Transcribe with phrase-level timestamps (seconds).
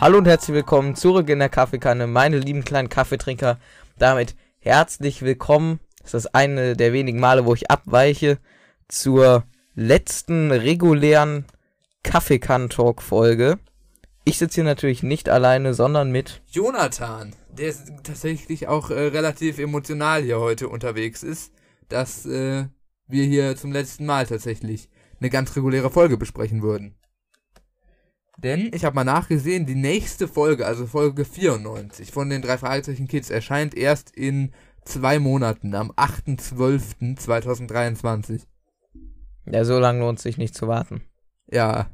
[0.00, 3.58] Hallo und herzlich willkommen zurück in der Kaffeekanne, meine lieben kleinen Kaffeetrinker.
[3.98, 5.80] Damit herzlich willkommen.
[6.02, 8.38] Das ist eine der wenigen Male, wo ich abweiche
[8.86, 9.42] zur
[9.74, 11.46] letzten regulären
[12.04, 13.58] Kaffeekann-Talk-Folge.
[14.22, 20.22] Ich sitze hier natürlich nicht alleine, sondern mit Jonathan, der tatsächlich auch äh, relativ emotional
[20.22, 21.52] hier heute unterwegs ist,
[21.88, 22.66] dass äh,
[23.08, 26.94] wir hier zum letzten Mal tatsächlich eine ganz reguläre Folge besprechen würden.
[28.38, 33.08] Denn ich habe mal nachgesehen, die nächste Folge, also Folge 94 von den drei Fragezeichen
[33.08, 34.52] Kids, erscheint erst in
[34.84, 38.42] zwei Monaten, am 8.12.2023.
[39.50, 41.02] Ja, so lange lohnt sich nicht zu warten.
[41.50, 41.90] Ja,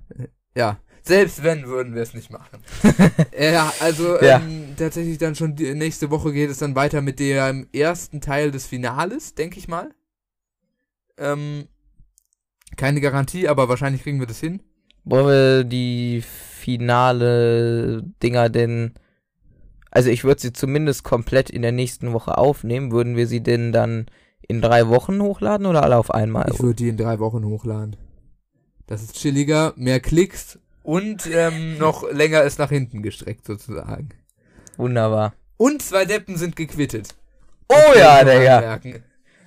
[0.55, 0.79] ja.
[1.03, 2.63] Selbst wenn, würden wir es nicht machen.
[3.39, 4.41] ja, also Ja.
[4.41, 8.51] Ähm, tatsächlich dann schon die nächste Woche geht es dann weiter mit dem ersten Teil
[8.51, 9.95] des Finales, denke ich mal.
[11.17, 11.69] Ähm,
[12.77, 14.61] keine Garantie, aber wahrscheinlich kriegen wir das hin.
[15.05, 18.95] Wollen wir die finale Dinger denn.
[19.91, 22.91] Also ich würde sie zumindest komplett in der nächsten Woche aufnehmen.
[22.91, 24.07] Würden wir sie denn dann
[24.41, 26.51] in drei Wochen hochladen oder alle auf einmal?
[26.53, 27.97] Ich würde die in drei Wochen hochladen.
[28.87, 34.11] Das ist chilliger, mehr Klicks und ähm, noch länger ist nach hinten gestreckt sozusagen.
[34.77, 35.35] Wunderbar.
[35.57, 37.15] Und zwei Deppen sind gequittet.
[37.69, 38.79] Oh Das ja, Digga.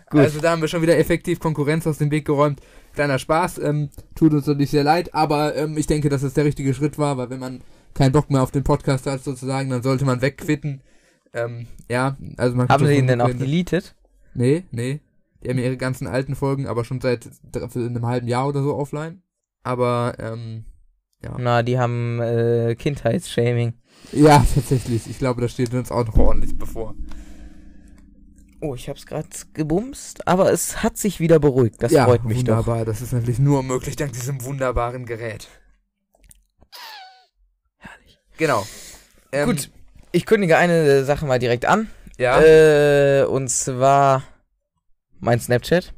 [0.09, 0.21] Gut.
[0.21, 2.61] Also da haben wir schon wieder effektiv Konkurrenz aus dem Weg geräumt.
[2.98, 6.45] Kleiner Spaß, ähm, tut uns natürlich sehr leid, aber ähm, ich denke, dass es der
[6.45, 7.62] richtige Schritt war, weil wenn man
[7.94, 10.81] keinen Bock mehr auf den Podcast hat sozusagen, dann sollte man wegquitten.
[11.31, 13.94] Ähm, ja, also man Haben sie ihn denn auch deleted?
[14.34, 15.02] Nee, nee.
[15.44, 17.30] Die haben ihre ganzen alten Folgen, aber schon seit
[17.76, 19.22] einem halben Jahr oder so offline.
[19.61, 20.66] Aber, ähm,
[21.38, 23.73] Na, die haben äh, Kindheitsshaming.
[24.11, 25.08] ja, tatsächlich.
[25.08, 26.95] Ich glaube, das steht uns auch noch ordentlich bevor.
[28.59, 31.81] Oh, ich hab's gerade gebumst, aber es hat sich wieder beruhigt.
[31.83, 32.58] Das ja, freut mich doch.
[32.58, 32.86] wunderbar.
[32.86, 35.47] Das ist natürlich nur möglich dank diesem wunderbaren Gerät.
[37.77, 38.19] Herrlich.
[38.37, 38.65] Genau.
[39.32, 39.70] Ähm, Gut,
[40.11, 41.89] ich kündige eine Sache mal direkt an.
[42.17, 42.42] Ja.
[42.42, 44.23] Äh, und zwar
[45.20, 45.93] mein Snapchat.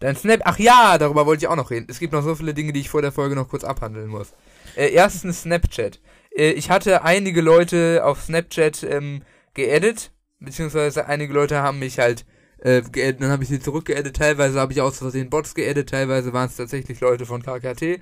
[0.00, 0.40] Dein Snap.
[0.44, 1.86] Ach ja, darüber wollte ich auch noch reden.
[1.90, 4.32] Es gibt noch so viele Dinge, die ich vor der Folge noch kurz abhandeln muss.
[4.76, 6.00] Äh, erstens Snapchat.
[6.34, 9.22] Äh, ich hatte einige Leute auf Snapchat ähm,
[9.54, 12.24] geedit, beziehungsweise einige Leute haben mich halt
[12.58, 14.16] äh, geedit, dann habe ich sie zurückgeedit.
[14.16, 18.00] Teilweise habe ich aus Versehen Bots geedit, teilweise waren es tatsächlich Leute von KKT.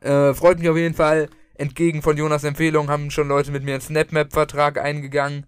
[0.00, 1.28] Äh, freut mich auf jeden Fall.
[1.54, 5.46] Entgegen von Jonas Empfehlung haben schon Leute mit mir einen Snapmap-Vertrag eingegangen.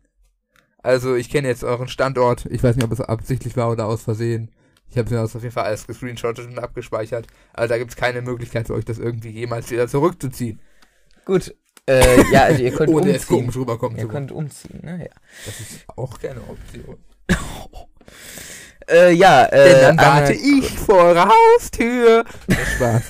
[0.82, 2.46] Also ich kenne jetzt euren Standort.
[2.46, 4.50] Ich weiß nicht, ob es absichtlich war oder aus Versehen.
[4.90, 7.26] Ich habe mir das auf jeden Fall alles gescreenshottet und abgespeichert.
[7.54, 10.60] Also da gibt es keine Möglichkeit für euch, das irgendwie jemals wieder zurückzuziehen.
[11.24, 11.54] Gut.
[11.88, 13.26] Äh, ja, also ihr könnt Ohne umziehen.
[13.38, 14.12] komisch rüberkommen Ihr wollen.
[14.12, 14.98] könnt umziehen, ne?
[15.04, 15.10] Ja.
[15.46, 16.98] Das ist auch keine Option.
[18.90, 22.24] Äh, ja, äh, Denn dann warte ich vor eurer Haustür.
[22.76, 23.02] Spaß.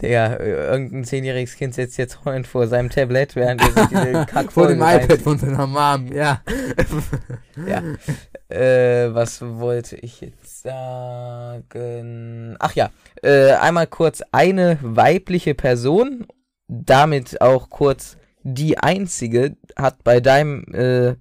[0.00, 4.24] Digga, irgendein zehnjähriges Kind sitzt jetzt heulend vor seinem Tablet, während er sich diese Vor
[4.24, 6.40] Kackfolge dem iPad von seiner Mom, ja.
[7.66, 7.82] Ja.
[8.48, 12.56] Äh, was wollte ich jetzt sagen?
[12.58, 12.88] Ach ja,
[13.22, 16.26] äh, einmal kurz eine weibliche Person,
[16.84, 21.14] damit auch kurz die einzige, hat bei deinem äh,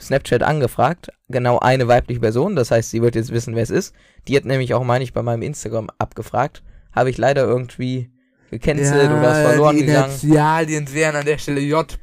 [0.00, 1.10] Snapchat angefragt.
[1.28, 3.94] Genau eine weibliche Person, das heißt, sie wird jetzt wissen, wer es ist.
[4.28, 6.62] Die hat nämlich auch, meine ich, bei meinem Instagram abgefragt.
[6.92, 8.10] Habe ich leider irgendwie
[8.50, 10.12] gecancelt oder ist verloren die gegangen.
[10.22, 11.98] Initialien wären an der Stelle J.Z.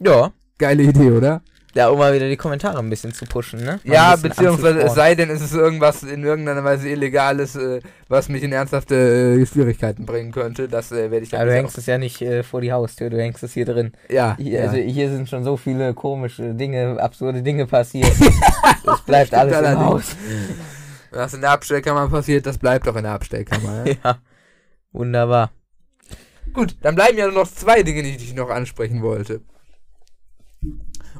[0.00, 1.42] Ja, Geile Idee, oder?
[1.74, 3.80] Ja, um mal wieder die Kommentare ein bisschen zu pushen, ne?
[3.84, 8.28] Mal Ja, beziehungsweise es sei denn, es ist irgendwas in irgendeiner Weise Illegales, äh, was
[8.28, 8.94] mich in ernsthafte
[9.40, 10.68] äh, Schwierigkeiten bringen könnte.
[10.68, 12.72] Das äh, werde ich Ja, dann du sicher hängst es ja nicht äh, vor die
[12.72, 13.92] Haustür, du hängst es hier drin.
[14.10, 14.70] Ja, Hier, ja.
[14.70, 18.12] Also hier sind schon so viele komische Dinge, absurde Dinge passiert.
[18.84, 19.78] Es bleibt alles im.
[19.78, 20.16] Haus.
[21.12, 23.86] was in der Abstellkammer passiert, das bleibt doch in der Abstellkammer.
[23.86, 23.94] Ja?
[24.04, 24.18] Ja,
[24.90, 25.52] wunderbar.
[26.52, 29.40] Gut, dann bleiben ja nur noch zwei Dinge, die ich noch ansprechen wollte.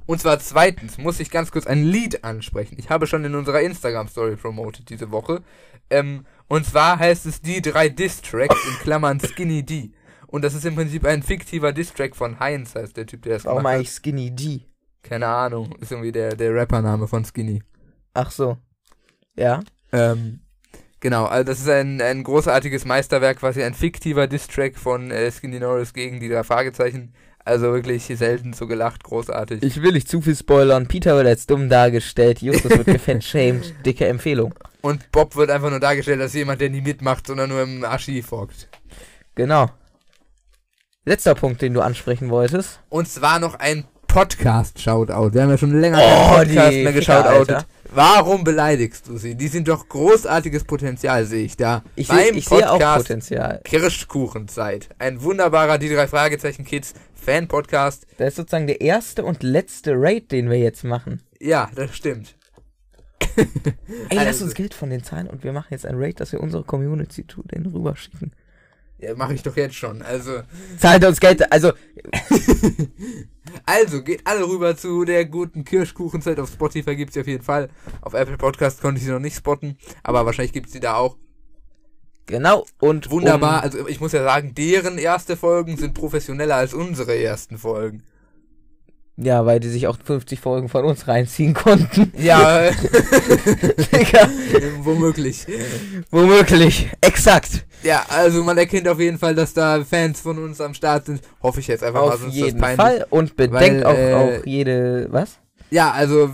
[0.07, 2.77] Und zwar zweitens muss ich ganz kurz ein Lied ansprechen.
[2.79, 5.43] Ich habe schon in unserer Instagram-Story promoted diese Woche.
[5.91, 9.93] Ähm, und zwar heißt es die drei Diss-Tracks in Klammern Skinny D.
[10.27, 13.45] Und das ist im Prinzip ein fiktiver Diss-Track von Heinz, heißt der Typ, der das
[13.45, 13.77] Warum gemacht hat.
[13.79, 14.67] eigentlich Skinny D?
[15.03, 17.63] Keine Ahnung, ist irgendwie der, der Rappername von Skinny.
[18.15, 18.57] Ach so.
[19.37, 19.61] Ja.
[19.93, 20.41] Ähm,
[21.01, 25.61] genau, also das ist ein, ein großartiges Meisterwerk, quasi ein fiktiver Diss-Track von äh, Skinny
[25.61, 27.13] Norris gegen die drei Fragezeichen.
[27.45, 29.63] Also wirklich selten so gelacht, großartig.
[29.63, 30.87] Ich will nicht zu viel spoilern.
[30.87, 32.41] Peter wird als dumm dargestellt.
[32.41, 33.75] Justus wird gefetshamed.
[33.85, 34.55] Dicke Empfehlung.
[34.81, 38.31] Und Bob wird einfach nur dargestellt als jemand, der nie mitmacht, sondern nur im Archiv
[38.31, 38.69] hockt.
[39.35, 39.71] Genau.
[41.05, 42.81] Letzter Punkt, den du ansprechen wolltest.
[42.89, 45.35] Und zwar noch ein Podcast-Shoutout.
[45.35, 47.67] Wir haben ja schon länger Oh, keinen Podcast mehr geschautoutet.
[47.95, 49.35] Warum beleidigst du sie?
[49.35, 51.83] Die sind doch großartiges Potenzial, sehe ich da.
[51.95, 53.61] Ich, seh, Beim ich sehe auch Podcast Potenzial.
[53.65, 54.89] Kirschkuchenzeit.
[54.99, 58.07] Ein wunderbarer Die drei Fragezeichen Kids Fan-Podcast.
[58.17, 61.23] Das ist sozusagen der erste und letzte Raid, den wir jetzt machen.
[61.39, 62.37] Ja, das stimmt.
[63.37, 63.45] Ey,
[64.13, 66.41] lass Also- uns Geld von den zahlen und wir machen jetzt ein Raid, dass wir
[66.41, 68.33] unsere Community zu denen rüberschicken.
[69.03, 70.01] Ja, mache ich doch jetzt schon.
[70.01, 70.43] Also,
[70.79, 71.73] Zahlt uns Geld, also
[73.67, 76.39] also geht alle rüber zu der guten Kirschkuchenzeit.
[76.39, 77.69] Auf Spotify gibt's sie auf jeden Fall.
[78.01, 81.17] Auf Apple Podcast konnte ich sie noch nicht spotten, aber wahrscheinlich gibt's sie da auch.
[82.27, 83.59] genau und Wunderbar.
[83.59, 88.05] Um, Also ich muss ja sagen, deren erste Folgen sind professioneller als unsere ersten Folgen.
[89.17, 92.13] Ja, weil die sich auch 50 Folgen von uns reinziehen konnten.
[92.17, 92.71] Ja,
[93.93, 94.29] Digga,
[94.83, 95.47] womöglich.
[96.11, 96.91] womöglich.
[97.01, 97.67] Exakt.
[97.83, 101.21] Ja, also man erkennt auf jeden Fall, dass da Fans von uns am Start sind.
[101.43, 102.61] Hoffe ich jetzt einfach mal, Auf jeden.
[102.61, 105.39] Fall und bedenkt Weil, auch, äh, auch jede was?
[105.71, 106.31] Ja, also,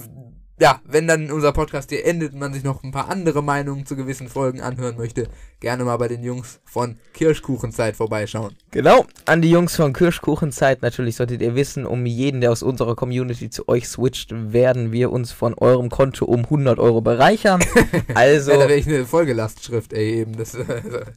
[0.60, 3.86] ja, wenn dann unser Podcast hier endet und man sich noch ein paar andere Meinungen
[3.86, 5.28] zu gewissen Folgen anhören möchte,
[5.60, 8.56] gerne mal bei den Jungs von Kirschkuchenzeit vorbeischauen.
[8.72, 12.96] Genau, an die Jungs von Kirschkuchenzeit natürlich solltet ihr wissen, um jeden, der aus unserer
[12.96, 17.60] Community zu euch switcht, werden wir uns von eurem Konto um 100 Euro bereichern.
[18.14, 20.36] Also, Ja, da wäre ich eine Folgelastschrift, ey, eben.
[20.36, 20.56] Das,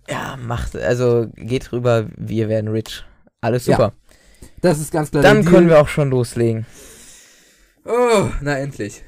[0.10, 3.04] ja, macht, also geht rüber, wir werden rich.
[3.42, 3.94] Alles Ja, super.
[4.62, 5.24] das ist ganz klar.
[5.24, 6.66] Dann können wir auch schon loslegen.
[7.86, 9.02] Oh, na endlich.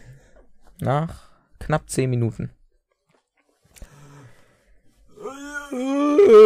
[0.84, 2.52] Nach knapp 10 Minuten.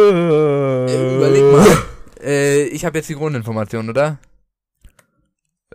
[0.06, 1.66] Überleg mal.
[2.22, 4.18] Äh, ich habe jetzt die Grundinformation, oder?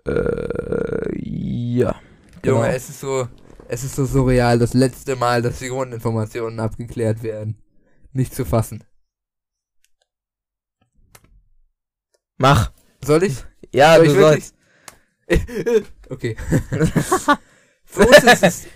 [0.07, 1.95] Äh, ja.
[2.45, 2.63] Junge, Genau.
[2.63, 3.27] es ist so,
[3.67, 7.57] es ist so surreal, das letzte Mal, dass die Grundinformationen abgeklärt werden.
[8.11, 8.83] Nicht zu fassen.
[12.37, 12.71] Mach.
[13.03, 13.43] Soll ich?
[13.73, 14.55] Ja, Soll du ich sollst.
[16.09, 16.35] okay.
[17.93, 18.67] für uns ist es,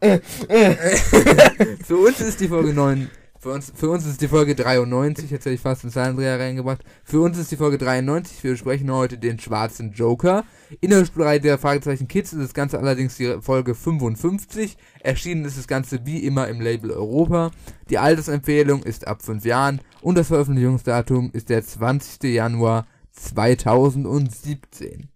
[1.86, 5.46] für uns ist die Folge 9, für uns, für uns ist die Folge 93, jetzt
[5.46, 6.84] hätte ich fast einen Zahlendreher reingebracht.
[7.02, 10.44] Für uns ist die Folge 93, wir besprechen heute den schwarzen Joker.
[10.80, 14.76] In der Bereich der Fragezeichen Kids ist das Ganze allerdings die Folge 55.
[15.00, 17.52] Erschienen ist das Ganze wie immer im Label Europa.
[17.88, 22.24] Die Altersempfehlung ist ab 5 Jahren und das Veröffentlichungsdatum ist der 20.
[22.24, 25.08] Januar 2017.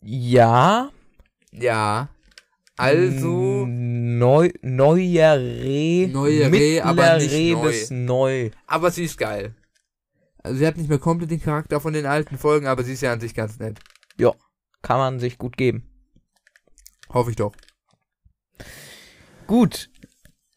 [0.00, 0.90] Ja.
[1.52, 2.08] Ja.
[2.76, 6.06] Also, Neu, neuer Re.
[6.08, 7.68] Neue Re, aber nicht neu.
[7.68, 8.50] bis neu.
[8.66, 9.54] aber sie ist geil.
[10.44, 13.00] Also sie hat nicht mehr komplett den Charakter von den alten Folgen, aber sie ist
[13.00, 13.80] ja an sich ganz nett.
[14.82, 15.90] Kann man sich gut geben.
[17.10, 17.52] Hoffe ich doch.
[19.46, 19.90] Gut.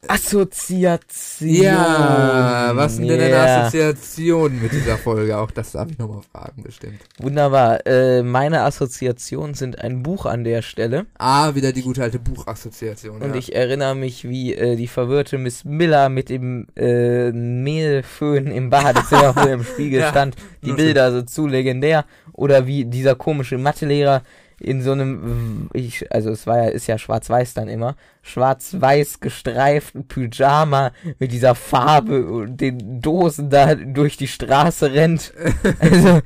[0.07, 1.49] Assoziation.
[1.49, 3.61] Ja, was sind denn deine Ja.
[3.61, 5.37] Assoziationen mit dieser Folge?
[5.37, 6.99] Auch das darf ich nochmal fragen, bestimmt.
[7.19, 7.85] Wunderbar.
[7.85, 11.05] Äh, meine Assoziationen sind ein Buch an der Stelle.
[11.19, 13.21] Ah, wieder die gute alte Buchassoziation.
[13.21, 13.35] Und ja.
[13.35, 19.33] ich erinnere mich, wie äh, die verwirrte Miss Miller mit dem äh, Mehlföhn im Badezimmer
[19.33, 20.35] vor dem Spiegel Ja, stand.
[20.63, 20.73] Die.
[20.73, 22.05] Bilder so zu legendär.
[22.33, 24.23] Oder wie dieser komische Mathelehrer
[24.61, 30.07] in so einem, ich, also es war ja, ist ja schwarz-weiß dann immer, schwarz-weiß gestreiften
[30.07, 35.33] Pyjama mit dieser Farbe und den Dosen da durch die Straße rennt.
[35.79, 36.21] Also,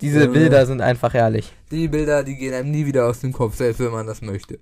[0.00, 0.28] diese.
[0.28, 1.52] Bilder sind einfach herrlich.
[1.70, 4.60] Die Bilder, die gehen einem nie wieder aus dem Kopf, selbst wenn man das möchte.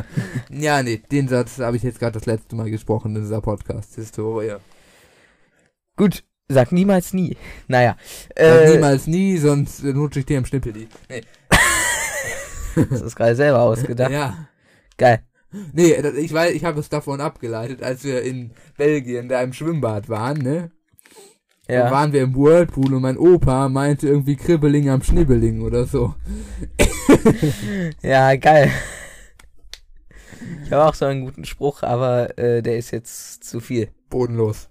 [0.50, 4.56] ja, nee, den Satz habe ich jetzt gerade das letzte Mal gesprochen in dieser Podcast-Historie.
[5.96, 7.38] Gut, sag niemals nie.
[7.68, 7.96] Naja.
[8.36, 10.88] Sag Äh, niemals nie, sonst rutsche ich dir am Schnippel die.
[11.08, 11.22] Nee.
[12.90, 14.10] das ist gerade selber ausgedacht.
[14.10, 14.46] Ja.
[14.98, 15.20] Geil.
[15.72, 20.10] Nee, ich weiß, ich habe es davon abgeleitet, als wir in Belgien da im Schwimmbad
[20.10, 20.70] waren, ne?
[21.68, 21.90] Da Ja.
[21.90, 26.14] waren wir im Whirlpool und mein Opa meinte irgendwie Kribbeling am Schnibbeling oder so.
[28.02, 28.70] Ja, geil.
[30.64, 33.88] Ich habe auch so einen guten Spruch, aber äh, der ist jetzt zu viel.
[34.10, 34.68] Bodenlos.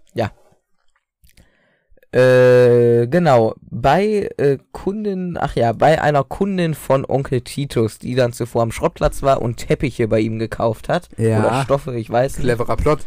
[2.14, 3.54] Äh, genau.
[3.70, 8.72] Bei äh, Kunden, ach ja, bei einer Kundin von Onkel Titus, die dann zuvor am
[8.72, 11.10] Schrottplatz war und Teppiche bei ihm gekauft hat.
[11.18, 11.40] Ja.
[11.40, 12.46] Oder Stoffe, ich weiß nicht.
[12.46, 13.00] Cleverer Plot.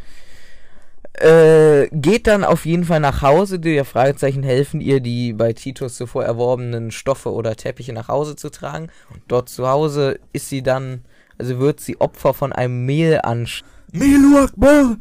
[1.14, 3.58] Äh, geht dann auf jeden Fall nach Hause.
[3.58, 8.50] Die Fragezeichen helfen ihr, die bei Titus zuvor erworbenen Stoffe oder Teppiche nach Hause zu
[8.50, 8.88] tragen.
[9.12, 11.04] Und dort zu Hause ist sie dann,
[11.36, 14.96] also wird sie Opfer von einem Mehlansch, Milu Akbar!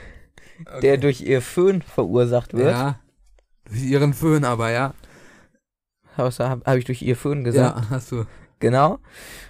[0.82, 2.70] der durch ihr Föhn verursacht wird.
[2.70, 3.00] Ja.
[3.68, 4.94] Durch ihren Föhn aber, ja.
[6.16, 7.84] Habe hab ich durch ihr Föhn gesagt.
[7.84, 8.26] Ja, hast du.
[8.60, 9.00] Genau.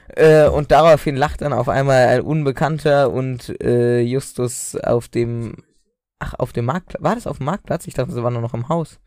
[0.09, 5.57] Äh, und daraufhin lacht dann auf einmal ein Unbekannter und äh, Justus auf dem.
[6.25, 7.03] Ach, auf dem Marktplatz.
[7.03, 7.87] War das auf dem Marktplatz?
[7.89, 9.01] Ich dachte, sie waren nur noch im Haus.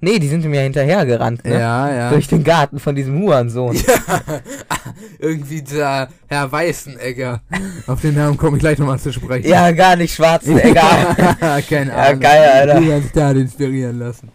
[0.00, 1.58] Nee, die sind mir hinterhergerannt, ne?
[1.60, 2.10] Ja, ja.
[2.10, 3.76] Durch den Garten von diesem Hurensohn.
[3.76, 3.84] Ja,
[5.18, 7.40] irgendwie der Herr Weißenegger.
[7.86, 9.48] Auf den Namen komme ich gleich nochmal zu sprechen.
[9.48, 10.80] Ja, gar nicht Schwarzenegger.
[11.68, 12.20] Keine Ja, Ahnung.
[12.20, 12.80] geil, Alter.
[12.80, 14.30] Du kannst da inspirieren lassen.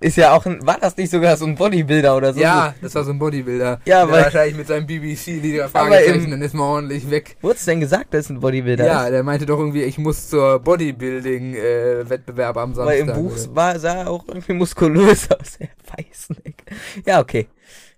[0.00, 0.64] Ist ja auch ein.
[0.64, 2.38] War das nicht sogar so ein Bodybuilder oder so?
[2.38, 3.80] Ja, das war so ein Bodybuilder.
[3.84, 7.36] Ja, der weil- wahrscheinlich mit seinem BBC-Lieder Aber Fragezeichen, dann ist man ordentlich weg.
[7.40, 9.10] Wurd's denn gesagt, dass es ein Bodybuilder Ja, ist?
[9.10, 12.86] der meinte doch irgendwie, ich muss zur Bodybuilding-Wettbewerb am Samstag.
[12.94, 13.56] Weil im Buch oder?
[13.56, 15.58] war, sah er auch irgendwie muskulös aus.
[15.58, 16.64] Der Weißenegger.
[17.04, 17.48] Ja, okay.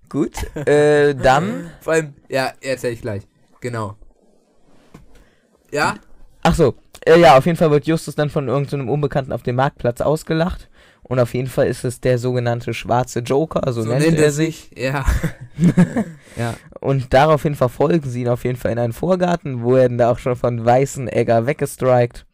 [0.08, 0.32] Gut.
[0.66, 1.70] Äh, dann.
[1.82, 3.22] Vor allem, ja, erzähl ich gleich.
[3.60, 3.96] Genau.
[5.70, 5.96] Ja?
[6.42, 9.56] Ach so, äh, ja, auf jeden Fall wird Justus dann von irgendeinem Unbekannten auf dem
[9.56, 10.68] Marktplatz ausgelacht.
[11.10, 14.70] Und auf jeden Fall ist es der sogenannte schwarze Joker, so, nennt, er sich.
[14.78, 15.04] Ja.
[16.36, 16.54] ja.
[16.80, 20.12] Und daraufhin verfolgen sie ihn auf jeden Fall in einen Vorgarten, wo er dann da
[20.12, 22.26] auch schon von Weißenegger weggestrikt.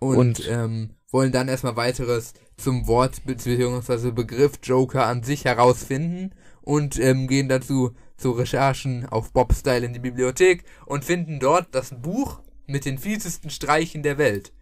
[0.00, 4.10] Und, Und- ähm, wollen dann erstmal weiteres zum Wort bzw.
[4.10, 10.00] Begriff Joker an sich herausfinden und ähm, gehen dazu zu Recherchen auf Bob-Style in die
[10.00, 14.52] Bibliothek und finden dort das Buch mit den fiesesten Streichen der Welt.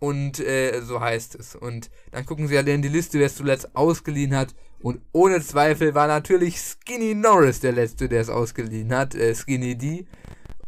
[0.00, 1.54] Und äh, so heißt es.
[1.54, 4.54] Und dann gucken sie alle in die Liste, wer es zuletzt ausgeliehen hat.
[4.82, 9.14] Und ohne Zweifel war natürlich Skinny Norris der Letzte, der es ausgeliehen hat.
[9.14, 10.06] Äh, Skinny D.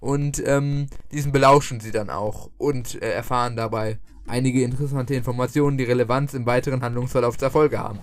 [0.01, 5.85] Und ähm, diesen belauschen sie dann auch und äh, erfahren dabei einige interessante Informationen, die
[5.85, 8.01] Relevanz im weiteren Handlungsverlauf der Folge haben.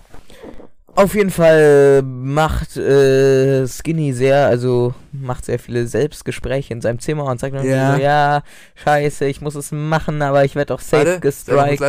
[0.96, 7.24] Auf jeden Fall macht äh, Skinny sehr, also macht sehr viele Selbstgespräche in seinem Zimmer
[7.24, 7.94] und sagt dann Ja.
[7.94, 8.42] so, ja,
[8.74, 11.80] scheiße, ich muss es machen, aber ich werde auch safe gestrikt.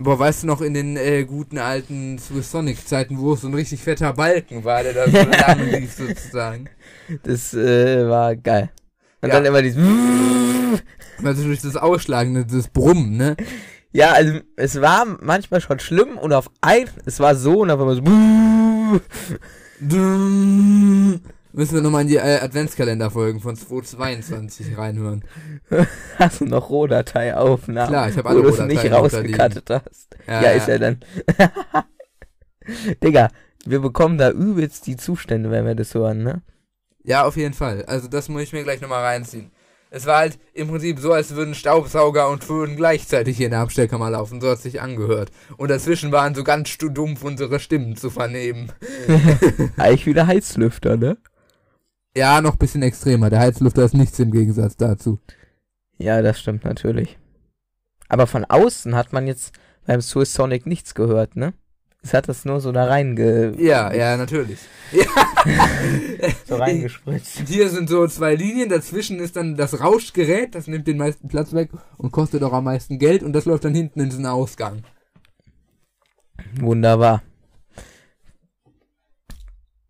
[0.00, 3.48] Boah, weißt du noch, in den äh, guten alten Swiss Sonic Zeiten, wo es so
[3.48, 6.68] ein richtig fetter Balken war, der da so lang lief sozusagen.
[7.24, 8.70] Das äh, war geil.
[9.22, 9.36] Und Ja.
[9.36, 9.82] dann immer dieses
[11.24, 13.36] Also durch das Ausschlagende, das Brummen, ne?
[13.92, 17.80] Ja, also es war manchmal schon schlimm und auf ein, es war so und auf
[17.80, 18.02] einmal so
[21.52, 25.24] Müssen wir nochmal in die äh, Adventskalenderfolgen von 2022 reinhören.
[26.18, 30.16] hast du noch Rohdatei-Aufnahmen, Klar, ich habe wo alle du es nicht Rohdateien rausgekattet hast.
[30.26, 31.00] Ja, ist ja dann.
[33.02, 33.30] Digga,
[33.64, 36.42] Wir bekommen da übelst die Zustände, wenn wir das hören, ne?
[37.02, 37.84] Ja, auf jeden Fall.
[37.86, 39.50] Also das muss ich mir gleich nochmal reinziehen.
[39.90, 43.60] Es war halt im Prinzip so, als würden Staubsauger und Föhn gleichzeitig hier in der
[43.60, 44.40] Abstellkammer laufen.
[44.40, 45.30] So hat es sich angehört.
[45.56, 48.70] Und dazwischen waren so ganz dumpf unsere Stimmen zu vernehmen.
[49.76, 51.16] Eigentlich wieder Heizlüfter, ne?
[52.16, 53.30] Ja, noch ein bisschen extremer.
[53.30, 55.20] Der Heizlüfter ist nichts im Gegensatz dazu.
[55.98, 57.18] Ja, das stimmt natürlich.
[58.08, 59.52] Aber von außen hat man jetzt
[59.86, 61.54] beim Swiss Sonic nichts gehört, ne?
[62.08, 63.52] Es hat das nur so da reinge...
[63.58, 64.60] Ja, ja, natürlich.
[64.92, 65.04] Ja.
[66.46, 67.42] so reingespritzt.
[67.46, 71.52] Hier sind so zwei Linien, dazwischen ist dann das Rauschgerät, das nimmt den meisten Platz
[71.52, 74.84] weg und kostet auch am meisten Geld und das läuft dann hinten in diesen Ausgang.
[76.58, 77.22] Wunderbar.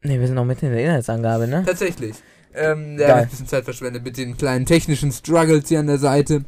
[0.03, 1.63] Ne, wir sind noch mitten in der Inhaltsangabe, ne?
[1.65, 2.17] Tatsächlich.
[2.53, 6.45] Ähm, ja, ein bisschen Zeit verschwendet mit den kleinen technischen Struggles hier an der Seite.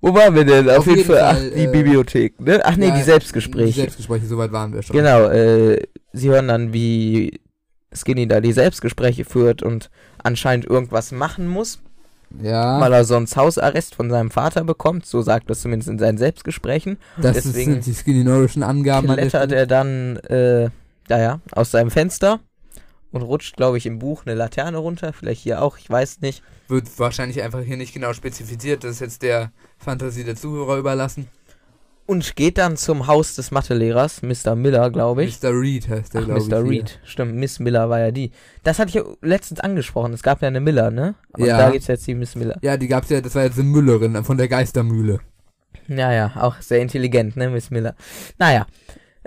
[0.00, 0.68] Wo waren wir denn?
[0.68, 2.60] Auf, Auf jeden, jeden, Fall, Fall ach, die äh, Bibliothek, ne?
[2.64, 3.66] Ach nee, ja, die Selbstgespräche.
[3.66, 4.96] Die Selbstgespräche, soweit waren wir schon.
[4.96, 7.40] Genau, äh, sie hören dann, wie
[7.94, 9.90] Skinny da die Selbstgespräche führt und
[10.22, 11.80] anscheinend irgendwas machen muss.
[12.42, 12.80] Ja.
[12.80, 16.98] Weil er sonst Hausarrest von seinem Vater bekommt, so sagt er zumindest in seinen Selbstgesprächen.
[17.16, 19.08] Das Deswegen sind die Skinny-Norischen Angaben.
[19.08, 20.68] Klettert er dann, äh,
[21.08, 22.40] naja, aus seinem Fenster
[23.12, 25.12] und rutscht, glaube ich, im Buch eine Laterne runter.
[25.12, 26.42] Vielleicht hier auch, ich weiß nicht.
[26.68, 28.84] Wird wahrscheinlich einfach hier nicht genau spezifiziert.
[28.84, 31.28] Das ist jetzt der Fantasie der Zuhörer überlassen.
[32.06, 34.54] Und geht dann zum Haus des Mathelehrers, Mr.
[34.54, 35.42] Miller, glaube ich.
[35.42, 35.50] Mr.
[35.50, 36.48] Reed heißt der, glaube ich.
[36.48, 36.62] Mr.
[36.62, 37.08] Reed, hier.
[37.08, 37.34] stimmt.
[37.34, 38.30] Miss Miller war ja die.
[38.62, 40.12] Das hatte ich ja letztens angesprochen.
[40.12, 41.16] Es gab ja eine Miller, ne?
[41.32, 41.58] Und ja.
[41.58, 42.58] da es jetzt die Miss Miller.
[42.62, 45.18] Ja, die gab es ja, das war jetzt eine Müllerin von der Geistermühle.
[45.88, 47.94] Ja, ja, auch sehr intelligent, ne, Miss Miller.
[48.38, 48.66] Naja,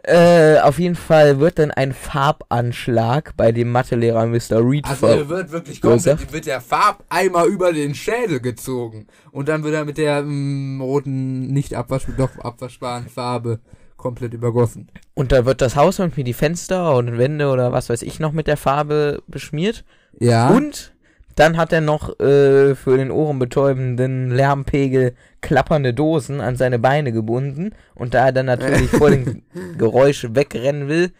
[0.03, 4.60] äh, auf jeden Fall wird dann ein Farbanschlag bei dem Mathelehrer Mr.
[4.63, 9.08] Reed Also er wird wirklich komplett, wird der Farbeimer über den Schädel gezogen.
[9.32, 13.60] Und dann wird er mit der mm, roten, nicht abwasch, doch abwaschbaren Farbe
[13.98, 14.89] komplett übergossen.
[15.13, 18.32] Und da wird das Haus irgendwie die Fenster und Wände oder was weiß ich noch
[18.32, 19.84] mit der Farbe beschmiert.
[20.20, 20.50] Ja.
[20.50, 20.94] Und
[21.39, 27.73] dann hat er noch äh, für den ohrenbetäubenden Lärmpegel klappernde Dosen an seine Beine gebunden.
[27.95, 29.43] Und da er dann natürlich vor dem
[29.78, 31.13] Geräusch wegrennen will,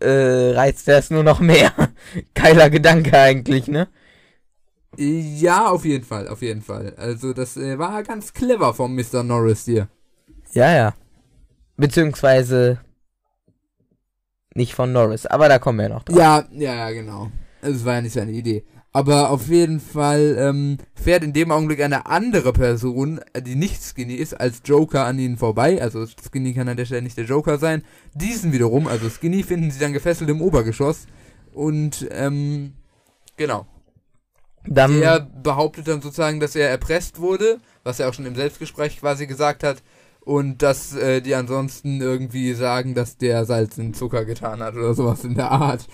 [0.00, 1.72] äh, reizt er es nur noch mehr.
[2.34, 3.88] Geiler Gedanke eigentlich, ne?
[4.98, 6.92] Ja, auf jeden Fall, auf jeden Fall.
[6.98, 9.22] Also das äh, war ganz clever vom Mr.
[9.22, 9.88] Norris hier.
[10.52, 10.94] Ja, ja.
[11.78, 12.78] Beziehungsweise
[14.54, 16.18] nicht von Norris, aber da kommen wir noch drauf.
[16.18, 17.30] Ja, ja, ja, genau.
[17.62, 18.64] Es war ja nicht seine Idee.
[18.94, 24.14] Aber auf jeden Fall ähm, fährt in dem Augenblick eine andere Person, die nicht Skinny
[24.14, 25.80] ist, als Joker an ihnen vorbei.
[25.80, 27.84] Also Skinny kann an der Stelle nicht der Joker sein.
[28.12, 31.06] Diesen wiederum, also Skinny, finden sie dann gefesselt im Obergeschoss.
[31.54, 32.74] Und ähm,
[33.38, 33.66] genau.
[34.66, 39.00] Dann der behauptet dann sozusagen, dass er erpresst wurde, was er auch schon im Selbstgespräch
[39.00, 39.82] quasi gesagt hat.
[40.20, 44.92] Und dass äh, die ansonsten irgendwie sagen, dass der Salz in Zucker getan hat oder
[44.92, 45.88] sowas in der Art.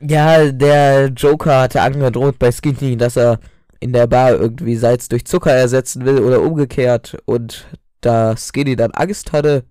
[0.00, 3.38] Ja, der Joker hatte angedroht bei Skinny, dass er
[3.80, 7.16] in der Bar irgendwie Salz durch Zucker ersetzen will oder umgekehrt.
[7.26, 7.66] Und
[8.00, 9.64] da Skinny dann Angst hatte.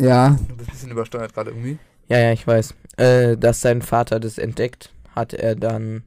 [0.00, 0.36] Ja.
[0.48, 1.78] Du bist ein bisschen übersteuert gerade irgendwie.
[2.08, 2.74] Ja, ja, ich weiß.
[2.96, 6.04] Äh, dass sein Vater das entdeckt, hat er dann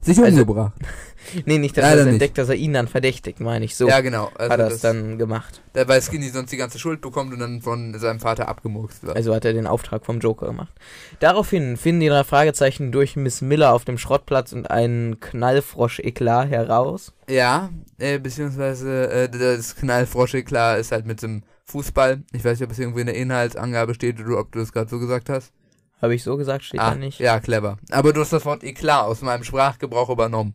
[0.00, 0.74] sich also, umgebracht.
[1.46, 2.38] nee, nicht, dass er entdeckt, nicht.
[2.38, 3.76] dass er ihn dann verdächtigt, meine ich.
[3.76, 4.30] So ja, genau.
[4.36, 5.60] Also hat er es dann gemacht.
[5.74, 9.16] Weil Skinny sonst die ganze Schuld bekommt und dann von seinem Vater abgemurkst wird.
[9.16, 10.72] Also hat er den Auftrag vom Joker gemacht.
[11.20, 17.12] Daraufhin finden die drei Fragezeichen durch Miss Miller auf dem Schrottplatz und einen Knallfrosch-Eklat heraus.
[17.28, 22.22] Ja, äh, beziehungsweise äh, das Knallfrosch-Eklat ist halt mit dem Fußball.
[22.32, 24.88] Ich weiß nicht, ob es irgendwo in der Inhaltsangabe steht oder ob du das gerade
[24.88, 25.52] so gesagt hast.
[26.00, 27.18] Habe ich so gesagt, steht ah, da nicht.
[27.18, 27.78] Ja, clever.
[27.90, 30.54] Aber du hast das Wort Eklat aus meinem Sprachgebrauch übernommen.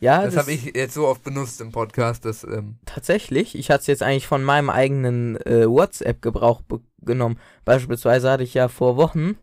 [0.00, 2.24] Ja, das, das habe ich jetzt so oft benutzt im Podcast.
[2.24, 6.62] Dass, ähm tatsächlich, ich hatte es jetzt eigentlich von meinem eigenen äh, WhatsApp-Gebrauch
[7.02, 7.38] genommen.
[7.64, 9.36] Beispielsweise hatte ich ja vor Wochen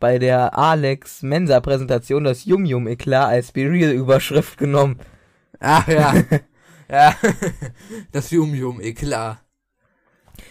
[0.00, 4.98] bei der Alex Mensa-Präsentation das Yum Yum Eklat als Be Real Überschrift genommen.
[5.60, 6.14] Ach ja.
[6.90, 7.14] ja.
[8.12, 9.38] das Yum Yum Eklat.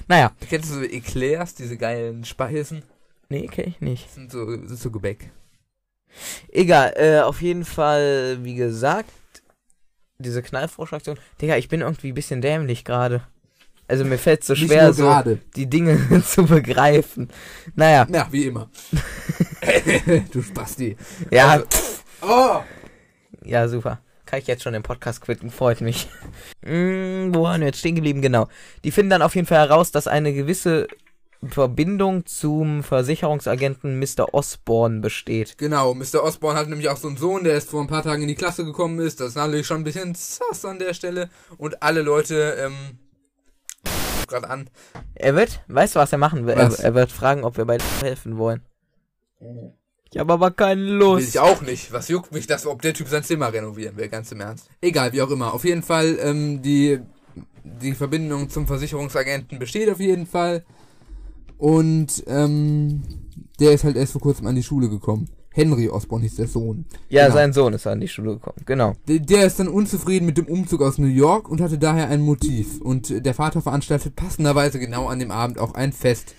[0.07, 0.31] Naja.
[0.49, 2.83] Kennst du so Eclairs, diese geilen Speisen?
[3.29, 4.05] Nee, kenn ich nicht.
[4.05, 5.31] Das sind so, das ist so Gebäck.
[6.51, 9.11] Egal, äh, auf jeden Fall, wie gesagt,
[10.17, 11.19] diese Knallfroschaktion.
[11.41, 13.21] Digga, ich bin irgendwie ein bisschen dämlich gerade.
[13.87, 15.23] Also mir fällt so schwer, so
[15.55, 17.29] die Dinge zu begreifen.
[17.75, 18.05] Naja.
[18.09, 18.69] Ja, wie immer.
[20.31, 20.97] du Spasti.
[21.31, 21.49] Ja.
[21.49, 21.65] Also,
[22.21, 22.59] oh!
[23.45, 24.01] Ja, super.
[24.25, 26.09] Kann ich jetzt schon den Podcast quitten, freut mich.
[26.65, 28.21] hm, wo waren wir jetzt stehen geblieben?
[28.21, 28.49] Genau.
[28.83, 30.87] Die finden dann auf jeden Fall heraus, dass eine gewisse
[31.45, 34.33] Verbindung zum Versicherungsagenten Mr.
[34.33, 35.57] Osborne besteht.
[35.57, 36.23] Genau, Mr.
[36.23, 38.35] Osborne hat nämlich auch so einen Sohn, der erst vor ein paar Tagen in die
[38.35, 39.19] Klasse gekommen ist.
[39.19, 41.29] Das ist natürlich schon ein bisschen sass an der Stelle.
[41.57, 42.97] Und alle Leute, ähm,
[44.27, 44.69] gerade an.
[45.15, 46.55] Er wird, weißt du, was er machen will?
[46.55, 48.61] Er, er wird fragen, ob wir bei helfen wollen.
[50.11, 51.29] Ich habe aber keine Will Lust.
[51.29, 51.91] ich auch nicht.
[51.91, 54.69] Was juckt mich das, ob der Typ sein Zimmer renovieren will, ganz im Ernst.
[54.81, 55.53] Egal, wie auch immer.
[55.53, 56.99] Auf jeden Fall, ähm, die,
[57.63, 60.65] die Verbindung zum Versicherungsagenten besteht auf jeden Fall.
[61.57, 63.01] Und, ähm,
[63.59, 65.29] der ist halt erst vor kurzem an die Schule gekommen.
[65.51, 66.85] Henry Osborn hieß der Sohn.
[67.09, 67.35] Ja, Genau.
[67.35, 68.57] sein Sohn ist an die Schule gekommen.
[68.67, 68.93] Genau.
[69.07, 72.21] Der, der ist dann unzufrieden mit dem Umzug aus New York und hatte daher ein
[72.21, 72.79] Motiv.
[72.79, 76.35] Und äh, der Vater veranstaltet passenderweise genau an dem Abend auch ein Fest.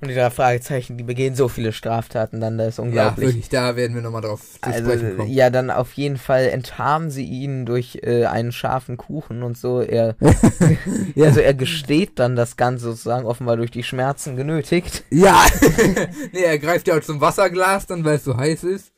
[0.00, 3.26] Und die drei Fragezeichen, die begehen so viele Straftaten dann, das ist Ja, unglaublich.
[3.28, 5.30] wirklich, da werden wir nochmal drauf zu also, sprechen kommen.
[5.30, 9.80] ja, dann auf jeden Fall enttarnen sie ihn durch äh, einen scharfen Kuchen und so.
[9.82, 10.16] Er,
[11.14, 11.26] Ja.
[11.26, 15.04] Also er gesteht dann das Ganze sozusagen offenbar durch die Schmerzen genötigt.
[15.10, 15.44] Ja!
[16.32, 18.92] nee, er greift ja auch zum Wasserglas dann, weil es so heiß ist.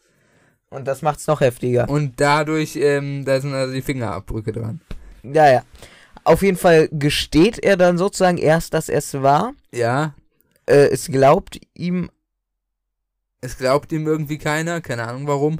[0.71, 1.89] Und das macht's noch heftiger.
[1.89, 4.81] Und dadurch, ähm, da sind also die Fingerabdrücke dran.
[5.25, 5.63] Ja, ja.
[6.25, 9.53] Auf jeden Fall gesteht er dann sozusagen erst, dass es war.
[9.75, 10.15] Ja,
[10.67, 12.11] Äh, es glaubt ihm.
[13.41, 15.59] es glaubt ihm irgendwie keiner, keine Ahnung warum.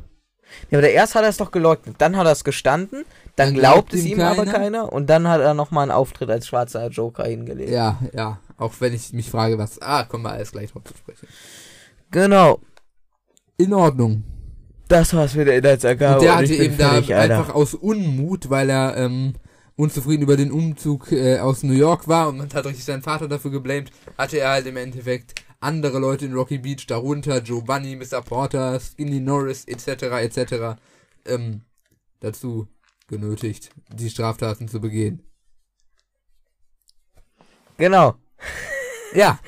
[0.71, 1.97] Ja, aber erst hat er es doch geleugnet.
[1.99, 3.05] Dann hat er es gestanden.
[3.37, 4.53] Dann, Dann glaubt glaubt es ihm ihm aber keiner.
[4.53, 4.93] keiner.
[4.93, 7.71] Und dann hat er nochmal einen Auftritt als schwarzer Joker hingelegt.
[7.71, 9.81] Ja, ja, auch wenn ich mich frage, was...
[9.81, 11.27] Ah, kommen wir alles gleich drauf zu sprechen.
[12.11, 12.61] Genau.
[13.57, 14.25] In Ordnung.
[14.89, 16.17] Das war's mit der Inhaltsangabe.
[16.17, 19.33] Und der hatte eben da einfach aus Unmut, weil er ähm,
[19.77, 23.29] unzufrieden über den Umzug äh, aus New York war und man hat richtig seinen Vater
[23.29, 27.97] dafür geblamed, hatte er halt im Endeffekt andere Leute in Rocky Beach, darunter Joe Bunny,
[27.97, 28.21] Mr.
[28.21, 30.03] Porter, Skinny Norris etc.
[30.03, 30.81] etc.
[31.25, 31.63] Ähm,
[32.21, 32.69] dazu
[33.07, 35.23] genötigt, die Straftaten zu begehen.
[37.77, 38.17] Genau.
[39.15, 39.39] Ja,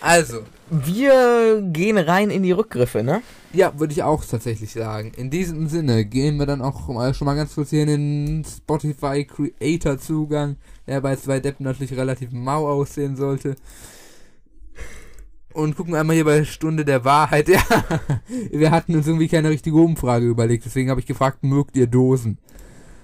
[0.00, 3.22] also, Wir gehen rein in die Rückgriffe, ne?
[3.54, 5.12] ja, würde ich auch tatsächlich sagen.
[5.16, 9.24] In diesem Sinne gehen wir dann auch schon mal ganz kurz hier in den Spotify
[9.24, 13.54] Creator Zugang, der bei zwei Deppen natürlich relativ mau aussehen sollte.
[15.52, 17.48] Und gucken einmal hier bei Stunde der Wahrheit.
[17.48, 17.62] Ja,
[18.50, 22.38] wir hatten uns irgendwie keine richtige Umfrage überlegt, deswegen habe ich gefragt, mögt ihr Dosen?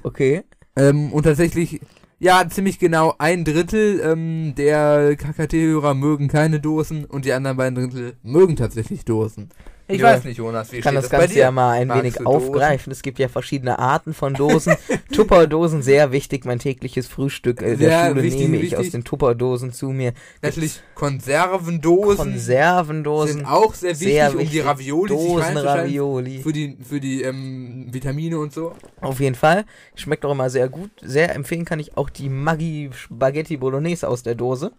[0.03, 0.43] Okay.
[0.77, 1.81] Ähm, und tatsächlich,
[2.21, 7.75] ja, ziemlich genau ein Drittel ähm, der KKT-Hörer mögen keine Dosen und die anderen beiden
[7.75, 9.49] Drittel mögen tatsächlich Dosen.
[9.91, 10.07] Ich Ja.
[10.09, 12.27] weiß nicht, Jonas, wie Ich kann das bei Ganze ja mal ein Magst wenig Dosen?
[12.27, 12.93] aufgreifen.
[12.93, 14.77] Es gibt ja verschiedene Arten von Dosen.
[15.13, 16.45] Tupperdosen, sehr wichtig.
[16.45, 18.79] Mein tägliches Frühstück äh, der Schule wichtig, nehme ich wichtig.
[18.79, 20.13] aus den Tupperdosen zu mir.
[20.43, 23.37] Natürlich Konservendosen Konservendosen.
[23.39, 24.65] sind auch sehr wichtig, sehr um die wichtig.
[24.65, 25.55] Ravioli reinzuschneiden.
[25.55, 26.39] Dosenravioli.
[26.43, 28.73] Für die, für die ähm, Vitamine und so.
[29.01, 29.65] Auf jeden Fall.
[29.95, 30.91] Schmeckt auch immer sehr gut.
[31.03, 34.73] Sehr empfehlen kann ich auch die Maggi Spaghetti Bolognese aus der Dose.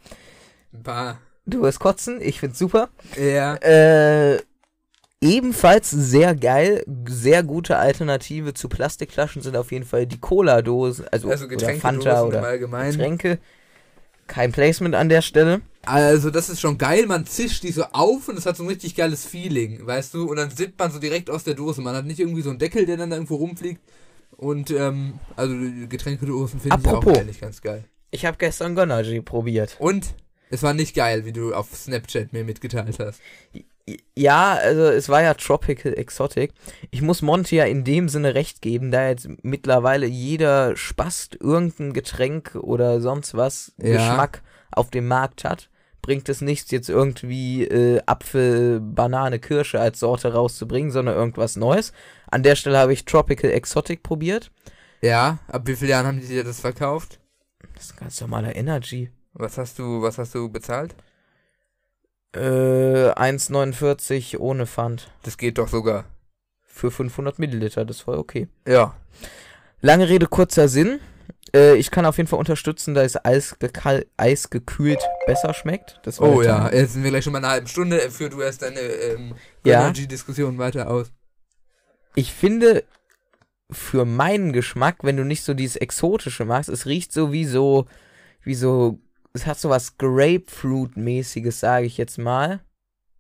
[0.84, 1.19] Paar.
[1.45, 2.89] Du wirst kotzen, ich find's super.
[3.19, 3.56] Ja.
[3.56, 4.39] Äh,
[5.21, 11.29] ebenfalls sehr geil, sehr gute Alternative zu Plastikflaschen sind auf jeden Fall die Cola-Dosen, also,
[11.29, 12.91] Also oder Getränke Fanta oder Allgemeinen.
[12.91, 13.39] Getränke.
[14.27, 15.62] Kein Placement an der Stelle.
[15.84, 18.69] Also das ist schon geil, man zischt die so auf und es hat so ein
[18.69, 20.29] richtig geiles Feeling, weißt du?
[20.29, 21.81] Und dann sippt man so direkt aus der Dose.
[21.81, 23.81] Man hat nicht irgendwie so einen Deckel, der dann da irgendwo rumfliegt.
[24.38, 25.53] Und ähm, also
[25.89, 27.84] Getränkedosen finde ich auch eigentlich ganz geil.
[28.12, 29.75] Ich habe gestern Gönnergy probiert.
[29.79, 30.13] Und
[30.49, 33.21] es war nicht geil, wie du auf Snapchat mir mitgeteilt hast.
[34.15, 36.54] Ja, also es war ja Tropical Exotic.
[36.91, 41.94] Ich muss Monty ja in dem Sinne recht geben, da jetzt mittlerweile jeder Spast irgendein
[41.94, 43.94] Getränk oder sonst was Ja.
[43.94, 45.70] Geschmack auf dem Markt hat,
[46.02, 51.91] bringt es nichts, jetzt irgendwie äh, Apfel, Banane, Kirsche als Sorte rauszubringen, sondern irgendwas Neues.
[52.30, 54.52] An der Stelle habe ich Tropical Exotic probiert.
[55.02, 57.20] Ja, ab wie vielen Jahren haben die dir das verkauft?
[57.76, 59.10] Das ist ein ganz normaler Energy.
[59.34, 60.96] Was hast du, was hast du bezahlt?
[62.34, 65.12] Äh, 1,49 ohne Pfand.
[65.24, 66.06] Das geht doch sogar.
[66.63, 68.48] Für 500 Milliliter, das war okay.
[68.67, 68.96] Ja.
[69.82, 71.00] Lange Rede, kurzer Sinn.
[71.54, 73.56] Äh, ich kann auf jeden Fall unterstützen, dass es Eis,
[74.15, 76.00] Eis gekühlt besser schmeckt.
[76.20, 76.74] Oh ja, Plan.
[76.74, 78.00] jetzt sind wir gleich schon mal eine halbe Stunde.
[78.10, 79.82] Führ du erst deine ähm, Ja.
[79.82, 81.12] Energy-Diskussion weiter aus.
[82.15, 82.84] Ich finde,
[83.70, 87.86] für meinen Geschmack, wenn du nicht so dieses Exotische magst, es riecht so wie so,
[88.44, 89.00] wie so,
[89.34, 92.62] es hat so was Grapefruit-mäßiges, sage ich jetzt mal.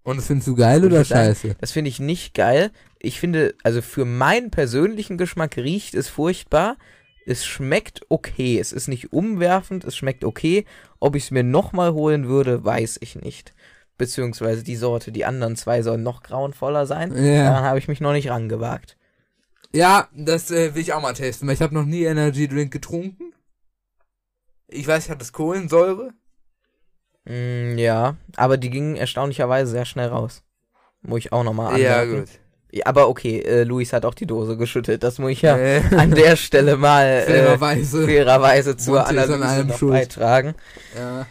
[0.03, 1.55] Und das findest du geil oder würd sagen, scheiße?
[1.59, 2.71] Das finde ich nicht geil.
[2.99, 6.77] Ich finde, also für meinen persönlichen Geschmack riecht es furchtbar.
[7.25, 8.59] Es schmeckt okay.
[8.59, 10.65] Es ist nicht umwerfend, es schmeckt okay.
[10.99, 13.53] Ob ich es mir nochmal holen würde, weiß ich nicht.
[13.97, 17.15] Beziehungsweise die Sorte, die anderen zwei sollen noch grauenvoller sein.
[17.15, 17.43] Ja.
[17.43, 18.97] Daran habe ich mich noch nicht rangewagt.
[19.73, 22.73] Ja, das äh, will ich auch mal testen, weil ich habe noch nie Energy Drink
[22.73, 23.33] getrunken.
[24.71, 26.11] Ich weiß, ich hatte Kohlensäure.
[27.25, 30.43] Mm, ja, aber die gingen erstaunlicherweise sehr schnell raus.
[31.01, 32.19] Muss ich auch nochmal Ja, anmerken.
[32.21, 32.29] gut.
[32.73, 35.03] Ja, aber okay, äh, Luis hat auch die Dose geschüttet.
[35.03, 35.81] Das muss ich ja Äh.
[35.97, 38.05] an der Stelle mal äh, Fairerweise.
[38.05, 39.91] fairerweise zur Analyse allem noch schuld.
[39.93, 40.55] beitragen.
[40.97, 41.25] Ja.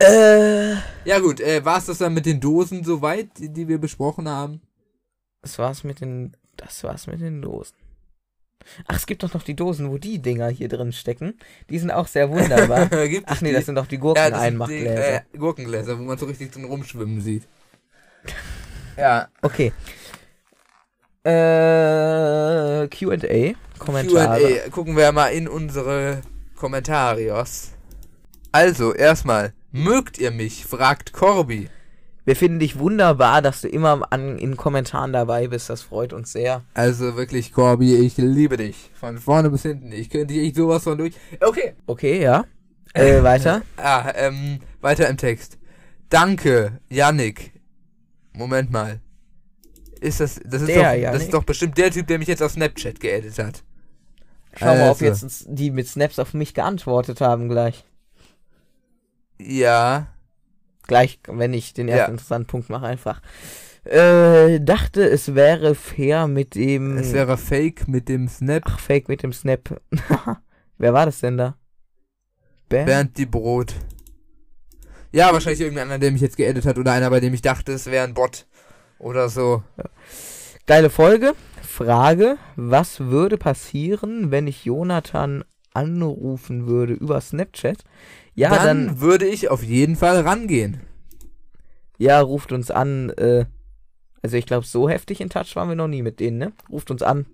[0.00, 0.72] Äh,
[1.04, 4.28] Ja gut, äh, war es das dann mit den Dosen soweit, die, die wir besprochen
[4.28, 4.60] haben?
[5.42, 7.76] das war's mit den, das war's mit den Dosen.
[8.86, 11.38] Ach, es gibt doch noch die Dosen, wo die Dinger hier drin stecken.
[11.70, 12.88] Die sind auch sehr wunderbar.
[13.26, 13.54] Ach nee, die?
[13.54, 15.14] das sind doch die ja, Gurkeneinmachgläser.
[15.16, 17.44] äh, Gurkengläser, wo man so richtig drin rumschwimmen sieht.
[18.96, 19.72] Ja, Okay.
[21.24, 24.38] Äh, Q&A, Kommentare.
[24.40, 24.70] Q&A.
[24.70, 26.20] Gucken wir mal in unsere
[26.54, 27.72] Kommentarios.
[28.52, 30.66] Also, erstmal, mögt ihr mich?
[30.66, 31.70] fragt Corby.
[32.24, 35.68] Wir finden dich wunderbar, dass du immer an, in Kommentaren dabei bist.
[35.68, 36.62] Das freut uns sehr.
[36.72, 38.90] Also wirklich, Corby, ich liebe dich.
[38.94, 39.92] Von vorne bis hinten.
[39.92, 41.14] Ich könnte dich echt sowas von durch.
[41.40, 41.74] Okay.
[41.86, 42.44] Okay, ja.
[42.94, 43.62] Äh, weiter.
[43.76, 45.58] Ah, ähm, weiter im Text.
[46.08, 47.52] Danke, Yannick.
[48.32, 49.00] Moment mal.
[50.00, 52.42] Ist das, das ist Der doch, das ist doch bestimmt der Typ, der mich jetzt
[52.42, 53.62] auf Snapchat geedit hat.
[54.56, 55.04] Schau mal, ob Also.
[55.04, 57.84] jetzt die mit Snaps auf mich geantwortet haben gleich.
[59.38, 60.08] Ja.
[60.86, 62.12] Gleich, wenn ich den ersten Ja.
[62.12, 63.20] interessanten Punkt mache, einfach.
[63.84, 66.96] Äh, dachte, es wäre fair mit dem.
[66.96, 68.62] Es wäre fake mit dem Snap.
[68.66, 69.80] Ach, Fake mit dem Snap.
[70.78, 71.56] Wer war das denn da?
[72.68, 72.86] Bernd?
[72.86, 73.74] Bernd die Brot.
[75.12, 77.86] Ja, wahrscheinlich irgendeiner, der mich jetzt geedit hat oder einer, bei dem ich dachte, es
[77.86, 78.46] wäre ein Bot.
[78.98, 79.62] Oder so.
[80.66, 81.34] Geile Folge.
[81.62, 85.44] Frage: Was würde passieren, wenn ich Jonathan
[85.74, 87.84] anrufen würde über Snapchat?
[88.34, 90.80] Ja, dann, dann, würde ich auf jeden Fall rangehen.
[91.98, 93.10] ja, ruft uns an.
[93.10, 93.44] Äh,
[94.22, 96.52] also ich glaube, so heftig in Touch waren wir noch nie mit denen, ne?
[96.70, 97.26] Ruft uns an.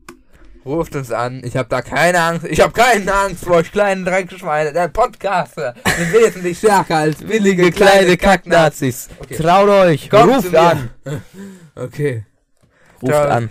[0.67, 1.41] Ruft uns an.
[1.45, 2.47] Ich habe da keine Angst.
[2.47, 4.73] Ich habe keine Angst vor euch kleinen Dreckschweine.
[4.73, 9.09] Der Podcaster sind wesentlich stärker als willige kleine Kacknazis.
[9.21, 9.37] Okay.
[9.37, 10.91] Traut euch, Kommt ruft an.
[11.77, 12.27] Okay.
[13.01, 13.51] Ruft Traut an.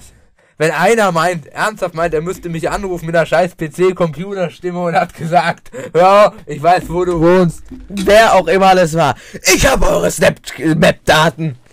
[0.60, 5.15] Wenn einer meint, ernsthaft meint, er müsste mich anrufen mit einer scheiß PC-Computerstimme und hat
[5.15, 7.63] gesagt, ja, ich weiß, wo du wohnst.
[7.88, 9.15] Wer auch immer das war.
[9.41, 11.56] Ich habe eure Snap-Map-Daten.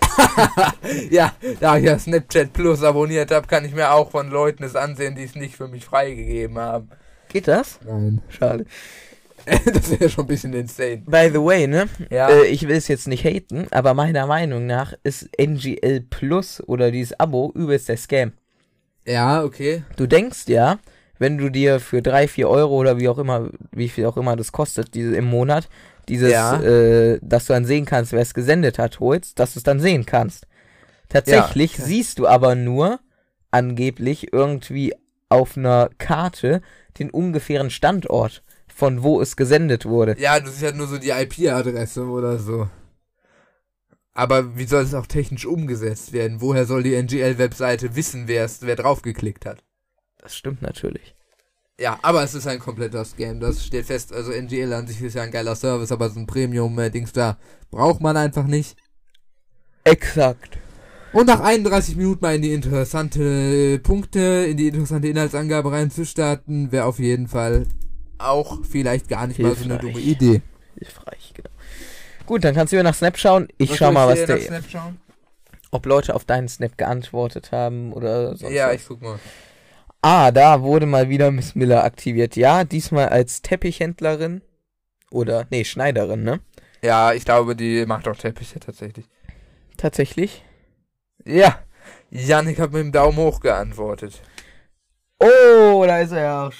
[1.11, 4.75] Ja, da ich ja Snapchat Plus abonniert habe, kann ich mir auch von Leuten es
[4.75, 6.89] ansehen, die es nicht für mich freigegeben haben.
[7.29, 7.81] Geht das?
[7.85, 8.23] Nein.
[8.31, 8.65] Schade.
[9.67, 11.03] das wäre schon ein bisschen insane.
[11.05, 11.87] By the way, ne?
[12.09, 12.31] Ja.
[12.31, 16.91] Äh, ich will es jetzt nicht haten, aber meiner Meinung nach ist NGL Plus oder
[16.91, 18.33] dieses Abo übelst der Scam.
[19.07, 19.85] Ja, okay.
[19.97, 20.79] Du denkst ja,
[21.19, 24.37] wenn du dir für drei, vier Euro oder wie auch immer, wie viel auch immer
[24.37, 25.69] das kostet, diese im Monat,
[26.09, 26.61] dieses, Ja.
[26.61, 29.81] äh, dass du dann sehen kannst, wer es gesendet hat, holst, dass du es dann
[29.81, 30.47] sehen kannst.
[31.09, 31.85] Tatsächlich Ja.
[31.85, 33.01] siehst du aber nur
[33.51, 34.93] angeblich irgendwie
[35.29, 36.61] auf einer Karte
[36.99, 40.17] den ungefähren Standort, von wo es gesendet wurde.
[40.19, 42.69] Ja, du siehst halt nur so die IP-Adresse oder so.
[44.17, 46.41] Aber wie soll es auch technisch umgesetzt werden?
[46.41, 49.63] Woher soll die NGL-Webseite wissen, wer es, wer draufgeklickt hat?
[50.17, 51.15] Das stimmt natürlich.
[51.79, 54.15] Ja, aber es ist ein kompletter Scam, das steht fest.
[54.15, 57.37] Also NGL an sich ist ja ein geiler Service, aber so ein Premium-Dings da
[57.71, 58.79] braucht man einfach nicht.
[59.85, 60.57] Exakt.
[61.13, 66.87] Und nach 31 Minuten mal in die interessante Punkte, in die interessante Inhaltsangabe reinzustarten, wäre
[66.87, 67.67] auf jeden Fall
[68.17, 69.93] auch vielleicht gar nicht mal so eine Hilfreich.
[69.93, 70.43] dumme Idee.
[70.79, 71.51] Hilfreich, genau.
[72.27, 73.49] Gut, dann kannst du mir nach Snap schauen.
[73.59, 75.01] Ich Was schau mal, was dir der, nach Snap schauen?
[75.71, 78.77] ob Leute auf deinen Snap geantwortet haben oder sonst Ja, was.
[78.77, 79.19] ich guck mal.
[80.03, 82.37] Ah, da wurde mal wieder Miss Miller aktiviert.
[82.37, 84.43] Ja, diesmal als Teppichhändlerin.
[85.11, 86.41] Oder, nee, Schneiderin, ne?
[86.83, 89.07] Ja, ich glaube, die macht auch Teppiche tatsächlich.
[89.77, 90.45] Tatsächlich.
[91.25, 91.59] Ja,
[92.11, 94.21] Yannick hat mit dem Daumen hoch geantwortet.
[95.19, 96.53] Oh, da ist er ja auch.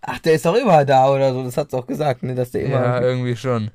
[0.00, 1.44] Ach, der ist doch immer da oder so.
[1.44, 2.34] Das hat's auch gesagt, ne?
[2.34, 2.80] Dass der immer.
[2.82, 3.70] Ja, irgendwie schon.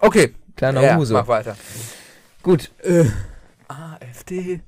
[0.00, 1.12] Okay, kleiner ja, Huse.
[1.12, 1.56] mach weiter.
[2.42, 2.70] Gut.
[2.82, 3.04] Äh,
[3.68, 4.60] AfD.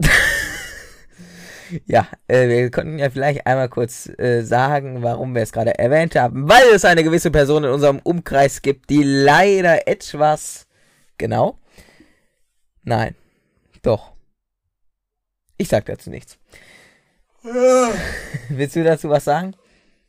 [1.86, 6.14] Ja, äh, wir konnten ja vielleicht einmal kurz äh, sagen, warum wir es gerade erwähnt
[6.14, 6.48] haben.
[6.48, 10.66] Weil es eine gewisse Person in unserem Umkreis gibt, die leider etwas.
[11.18, 11.58] Genau.
[12.82, 13.16] Nein.
[13.82, 14.12] Doch.
[15.56, 16.38] Ich sag dazu nichts.
[17.42, 19.54] Willst du dazu was sagen?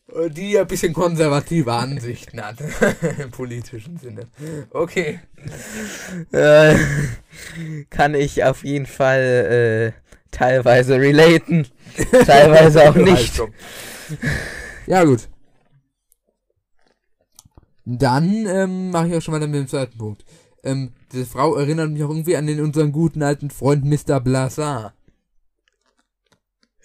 [0.07, 2.57] Die ein bisschen konservative Ansichten hat.
[3.19, 4.27] Im politischen Sinne.
[4.69, 5.19] Okay.
[6.31, 6.75] Äh,
[7.89, 11.67] kann ich auf jeden Fall äh, teilweise relaten.
[12.25, 13.39] Teilweise auch nicht.
[13.39, 13.49] Also.
[14.85, 15.27] Ja, gut.
[17.85, 20.25] Dann ähm, mache ich auch schon mal mit dem zweiten Punkt.
[20.63, 24.19] Ähm, diese Frau erinnert mich auch irgendwie an den unseren guten alten Freund Mr.
[24.19, 24.94] Blasar.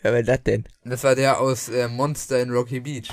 [0.02, 0.64] Ja, wer das denn?
[0.84, 3.08] Das war der aus äh, Monster in Rocky Beach.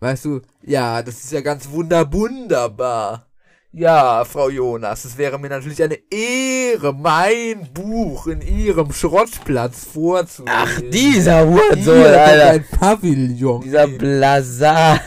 [0.00, 3.26] Weißt du, ja, das ist ja ganz wunder wunderbar.
[3.72, 10.52] Ja, Frau Jonas, es wäre mir natürlich eine Ehre, mein Buch in Ihrem Schrottplatz vorzulesen.
[10.52, 12.50] Ach, dieser Hurensohn, Alter.
[12.50, 13.60] ein Pavillon.
[13.60, 15.00] Dieser Blazar.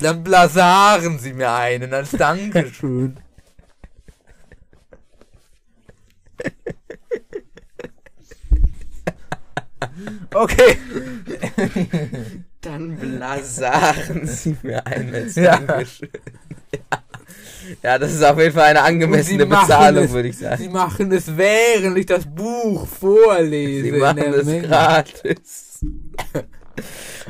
[0.00, 3.18] Dann blasaren Sie mir einen als Dankeschön.
[10.34, 10.78] Okay.
[12.60, 15.58] Dann blasaren Sie mir ein als Ja.
[15.58, 16.08] Dankeschön.
[16.72, 16.80] Ja.
[17.82, 20.62] ja, das ist auf jeden Fall eine angemessene Bezahlung, es- würde ich sagen.
[20.62, 23.84] Sie machen es, während ich das Buch vorlese.
[23.84, 24.68] Sie machen es Menge.
[24.68, 25.80] gratis.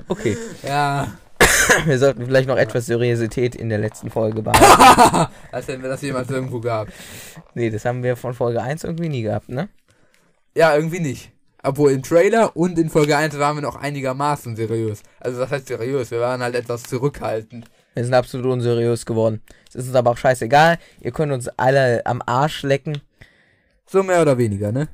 [0.09, 1.13] Okay, Ja.
[1.87, 5.31] wir sollten vielleicht noch etwas Seriosität in der letzten Folge behalten.
[5.53, 6.89] Als wenn wir das jemals irgendwo gab.
[7.55, 9.69] nee, das haben wir von Folge 1 irgendwie nie gehabt, ne?
[10.57, 11.31] Ja, irgendwie nicht.
[11.67, 15.03] Obwohl im Trailer und in Folge 1 waren wir noch einigermaßen seriös.
[15.19, 17.69] Also das heißt seriös, wir waren halt etwas zurückhaltend.
[17.95, 19.43] Wir sind absolut unseriös geworden.
[19.69, 20.79] Es ist uns aber auch scheißegal.
[21.01, 23.03] Ihr könnt uns alle am Arsch lecken.
[23.85, 24.87] So mehr oder weniger, ne?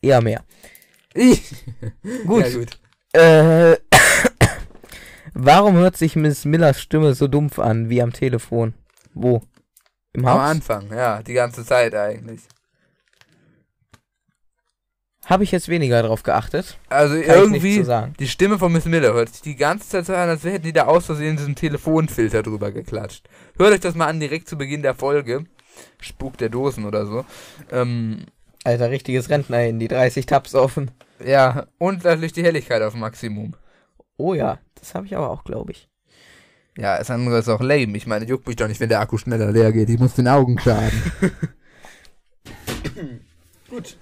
[0.00, 0.44] Eher mehr.
[1.14, 1.42] Ich.
[2.26, 2.44] Gut.
[2.44, 2.78] Ja, gut.
[3.12, 3.76] Äh,
[5.34, 8.74] warum hört sich Miss Millers Stimme so dumpf an wie am Telefon?
[9.14, 9.42] Wo?
[10.12, 10.50] Im Am Haus?
[10.50, 12.42] Anfang, ja, die ganze Zeit eigentlich.
[15.26, 16.78] Habe ich jetzt weniger drauf geachtet.
[16.88, 18.14] Also Kann ich nicht irgendwie, so sagen.
[18.18, 20.72] die Stimme von Miss Miller hört sich die ganze Zeit so an, als hätten die
[20.72, 23.28] da aus Versehen diesen Telefonfilter drüber geklatscht.
[23.58, 25.44] Hört euch das mal an, direkt zu Beginn der Folge.
[26.00, 27.24] Spuk der Dosen oder so.
[27.72, 28.26] Ähm,
[28.62, 30.92] Alter, richtiges Rentner-Handy, 30 Tabs offen.
[31.24, 33.54] ja, und natürlich die Helligkeit auf Maximum.
[34.16, 35.88] Oh ja, das habe ich aber auch, glaube ich.
[36.78, 37.96] Ja, das andere ist auch lame.
[37.96, 39.88] Ich meine, juckt mich doch nicht, wenn der Akku schneller leer geht.
[39.90, 41.02] Ich muss den Augen schaden.
[43.70, 43.96] Gut.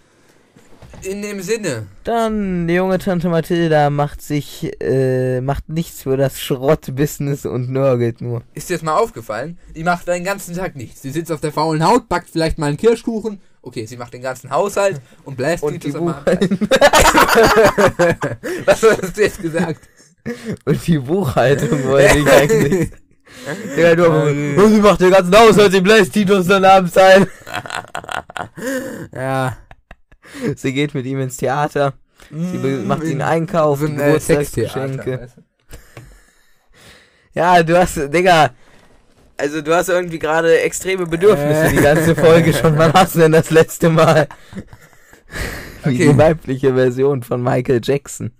[1.04, 1.86] In dem Sinne.
[2.04, 8.20] Dann, die junge Tante Mathilda macht sich, äh, macht nichts für das Schrottbusiness und nörgelt
[8.20, 8.42] nur.
[8.54, 9.58] Ist dir jetzt mal aufgefallen?
[9.76, 11.02] Die macht den ganzen Tag nichts.
[11.02, 13.40] Sie sitzt auf der faulen Haut, backt vielleicht mal einen Kirschkuchen.
[13.62, 16.60] Okay, sie macht den ganzen Haushalt und bläst Und die, Titus am Buch Abend.
[18.66, 19.80] Was hast du jetzt gesagt?
[20.64, 22.90] und die Buchhaltung wollte ich eigentlich.
[23.76, 24.56] Ja, du, Ähm.
[24.58, 27.26] und sie macht den ganzen Haushalt, sie bläst Titus dann abends ein.
[29.14, 29.56] Ja.
[30.56, 31.94] Sie geht mit ihm ins Theater.
[32.30, 35.28] Sie Mm, macht ihn in Einkaufen, so äh, Geburtstagsgeschenke.
[37.34, 38.50] Ja, du hast, Digga,
[39.36, 41.70] also du hast irgendwie gerade extreme Bedürfnisse Äh.
[41.70, 42.78] die ganze Folge schon.
[42.78, 44.28] Wann hast du denn das letzte Mal?
[45.84, 46.12] Wie Okay.
[46.12, 48.30] die weibliche Version von Michael Jackson.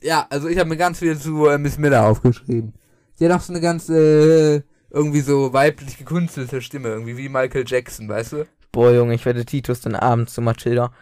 [0.00, 2.72] Ja, also ich habe mir ganz viel zu äh, Miss Miller aufgeschrieben.
[3.14, 7.64] Sie hat auch so eine ganz, äh, irgendwie so weiblich gekunstelte Stimme, irgendwie wie Michael
[7.66, 8.46] Jackson, weißt du?
[8.74, 10.92] Boah, Junge, ich werde Titus dann abends zu Matilda.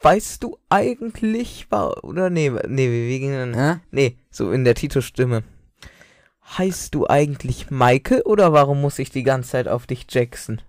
[0.00, 3.52] Weißt du eigentlich, war, oder nee, nee, wie, ging denn?
[3.52, 3.80] Ja?
[3.90, 5.42] Nee, so in der Titus-Stimme.
[6.56, 10.62] Heißt du eigentlich Michael oder warum muss ich die ganze Zeit auf dich Jackson?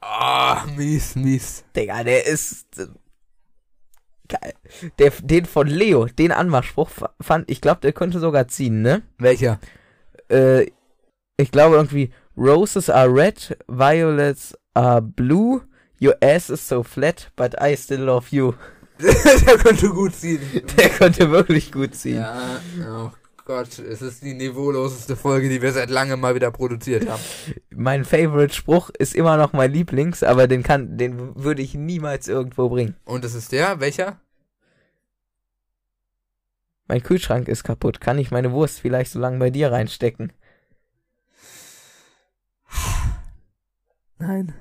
[0.00, 1.64] Ah, mies, mies.
[1.76, 2.78] Digga, der ist.
[2.78, 2.86] äh,
[4.28, 4.54] Geil.
[4.98, 9.02] Der, den von Leo, den Anmachspruch fa- fand, ich glaube, der könnte sogar ziehen, ne?
[9.18, 9.60] Welcher?
[10.30, 10.70] Äh,
[11.36, 15.60] ich glaube irgendwie, Roses are red, violets are blue,
[16.00, 18.54] your ass is so flat, but I still love you.
[18.98, 20.40] Der könnte gut ziehen.
[20.78, 22.16] Der konnte wirklich gut ziehen.
[22.16, 23.10] Ja, oh
[23.44, 27.22] Gott, es ist die niveauloseste Folge, die wir seit langem mal wieder produziert haben.
[27.70, 32.68] Mein Favorite-Spruch ist immer noch mein Lieblings, aber den kann, den würde ich niemals irgendwo
[32.68, 32.96] bringen.
[33.04, 33.78] Und das ist der?
[33.80, 34.18] Welcher?
[36.88, 38.00] Mein Kühlschrank ist kaputt.
[38.00, 40.32] Kann ich meine Wurst vielleicht so lange bei dir reinstecken?
[44.18, 44.54] Nein.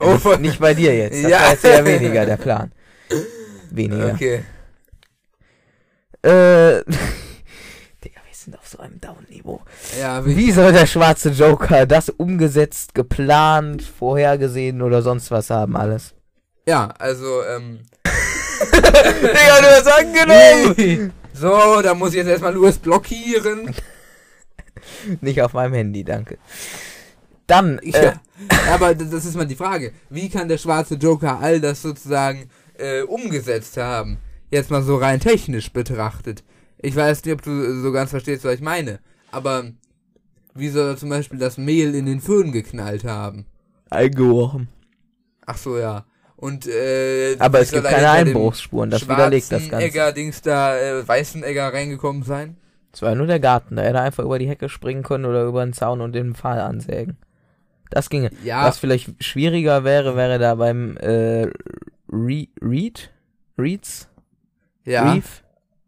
[0.00, 1.22] Ja, Oh, nicht, bei dir jetzt.
[1.24, 1.40] Das Ja.
[1.40, 2.72] war jetzt eher weniger der Plan.
[3.70, 4.12] Weniger.
[4.14, 4.44] Okay.
[6.22, 6.82] Äh.
[8.04, 9.60] Digga, wir sind auf so einem Down-Niveau.
[10.00, 15.76] Ja, wie, Wie soll der schwarze Joker das umgesetzt, geplant, vorhergesehen oder sonst was haben
[15.76, 16.14] alles?
[16.66, 17.80] ja, also, ähm.
[18.72, 21.12] Digga, du hast angenommen!
[21.32, 23.74] So, da muss ich jetzt erstmal Louis blockieren.
[25.20, 26.38] Nicht auf meinem Handy, danke.
[27.48, 28.12] Dann, äh, Ja.
[28.72, 29.92] Aber d- das ist mal die Frage.
[30.10, 34.18] Wie kann der schwarze Joker all das sozusagen äh, umgesetzt haben?
[34.50, 36.44] Jetzt mal so rein technisch betrachtet.
[36.80, 39.00] Ich weiß nicht, ob du so ganz verstehst, was ich meine.
[39.32, 39.64] Aber
[40.54, 43.46] wie soll er zum Beispiel das Mehl in den Föhn geknallt haben?
[43.90, 44.68] eingeworfen.
[45.46, 46.04] Ach so, ja.
[46.36, 49.68] Und, äh, Aber es gibt keine Einbruchsspuren, das widerlegt das Ganze.
[49.70, 52.56] Schwarzenegger, Dings da, äh, Weißenegger reingekommen sein?
[52.92, 55.44] Es war nur der Garten, da hätte er einfach über die Hecke springen können oder
[55.44, 57.16] über den Zaun und den Pfahl ansägen.
[57.90, 58.30] Das ginge.
[58.44, 61.46] Ja, Was vielleicht schwieriger wäre, wäre da beim äh,
[62.10, 63.10] Re Reed?
[63.58, 64.08] Reeds?
[64.84, 65.12] ja.
[65.12, 65.42] Reef?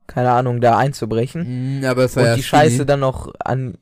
[0.06, 1.80] Keine Ahnung, da einzubrechen.
[1.80, 2.42] Mm, aber es war Und ja die.
[2.42, 3.78] Scheiße dann noch an.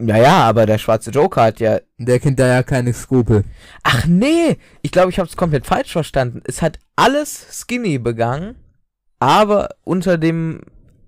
[0.00, 1.78] Ja, ja, aber der schwarze Joker hat ja.
[1.98, 3.44] Der kennt da ja keine Skrupel.
[3.82, 6.42] Ach nee, ich glaube, ich habe es komplett falsch verstanden.
[6.44, 8.56] Es hat alles Skinny begangen,
[9.20, 10.60] aber unter dem,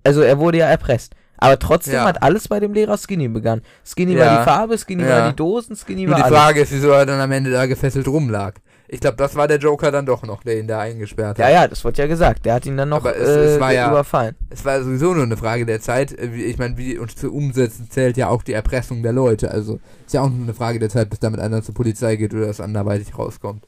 [0.03, 1.15] also er wurde ja erpresst.
[1.37, 2.05] Aber trotzdem Ja.
[2.05, 3.61] hat alles bei dem Lehrer Skinny begangen.
[3.85, 4.25] Skinny Ja.
[4.25, 5.09] war die Farbe, Skinny Ja.
[5.09, 6.37] war die Dosen, Skinny Nur war die alles.
[6.37, 8.55] Frage ist, wieso er dann am Ende da gefesselt rumlag.
[8.89, 11.39] Ich glaube, das war der Joker dann doch noch, der ihn da eingesperrt hat.
[11.39, 12.45] Ja, ja, das wird ja gesagt.
[12.45, 14.35] Der hat ihn dann noch Aber es- äh, es war ja- überfallen.
[14.49, 16.17] Es war sowieso nur eine Frage der Zeit.
[16.17, 19.51] Äh, wie- Ich meine, wie uns zu umsetzen zählt ja auch die Erpressung der Leute.
[19.51, 22.33] Also ist ja auch nur eine Frage der Zeit, bis damit einer zur Polizei geht
[22.33, 23.67] oder das anderweitig rauskommt.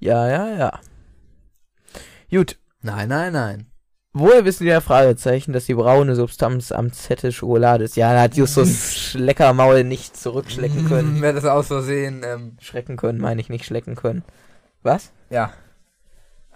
[0.00, 0.80] Ja, ja, ja.
[2.30, 2.58] Gut.
[2.82, 3.66] Nein, nein, nein.
[4.16, 7.96] Woher wissen wir Fragezeichen, dass die braune Substanz am Zettel Schokolade ist?
[7.96, 11.20] Ja, da hat Justus Schleckermaul nicht zurückschlecken können.
[11.20, 14.22] Wäre das aus Versehen, ähm, Schrecken können, meine ich nicht schlecken können.
[14.82, 15.10] Was?
[15.30, 15.52] ja.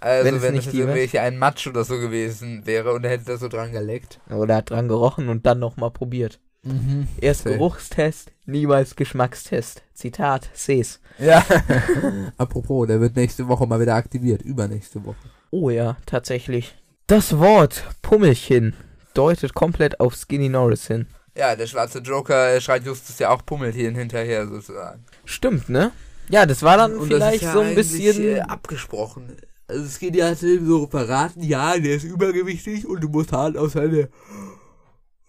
[0.01, 3.03] Also, Wenn wenn, es es nicht jetzt irgendwelche ein Matsch oder so gewesen wäre und
[3.05, 4.21] er hätte da so dran geleckt.
[4.31, 6.39] Oder hat dran gerochen und dann nochmal probiert.
[6.63, 7.09] Mhm.
[7.21, 7.57] Erst Safe.
[7.57, 9.83] Geruchstest, niemals Geschmackstest.
[9.95, 11.01] Zitat, Sees.
[11.19, 11.45] Ja.
[12.37, 14.43] Apropos, der wird nächste Woche mal wieder aktiviert.
[14.43, 15.17] Übernächste Woche.
[15.51, 16.77] Oh ja, tatsächlich.
[17.09, 18.75] Das Wort Pummelchen
[19.15, 21.07] deutet komplett auf Skinny Norris hin.
[21.35, 25.07] Ja, der schwarze Joker schreit Justus ja auch Pummelchen hinterher sozusagen.
[25.25, 25.93] Stimmt, ne?
[26.29, 28.23] Ja, das war dann Und das vielleicht ist ja so ein bisschen.
[28.23, 29.39] Äh, abgesprochen.
[29.69, 33.57] Also es geht ja halt so verraten, ja, der ist übergewichtig und du musst halt
[33.57, 34.11] auf seine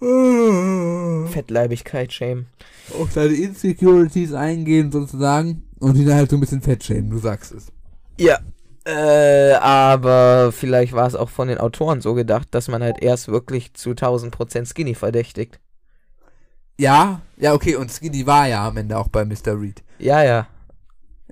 [1.32, 2.48] Fettleibigkeit, Shame.
[3.00, 7.54] auf seine Insecurities eingehen sozusagen und ihn halt so ein bisschen fett schämen, du sagst
[7.54, 7.68] es.
[8.18, 8.40] Ja.
[8.90, 13.28] Äh, aber vielleicht war es auch von den Autoren so gedacht, dass man halt erst
[13.28, 15.60] wirklich zu 1000% Skinny verdächtigt.
[16.80, 19.60] Ja, ja, okay, und Skinny war ja am Ende auch bei Mr.
[19.60, 19.84] Reed.
[20.00, 20.48] Ja, ja.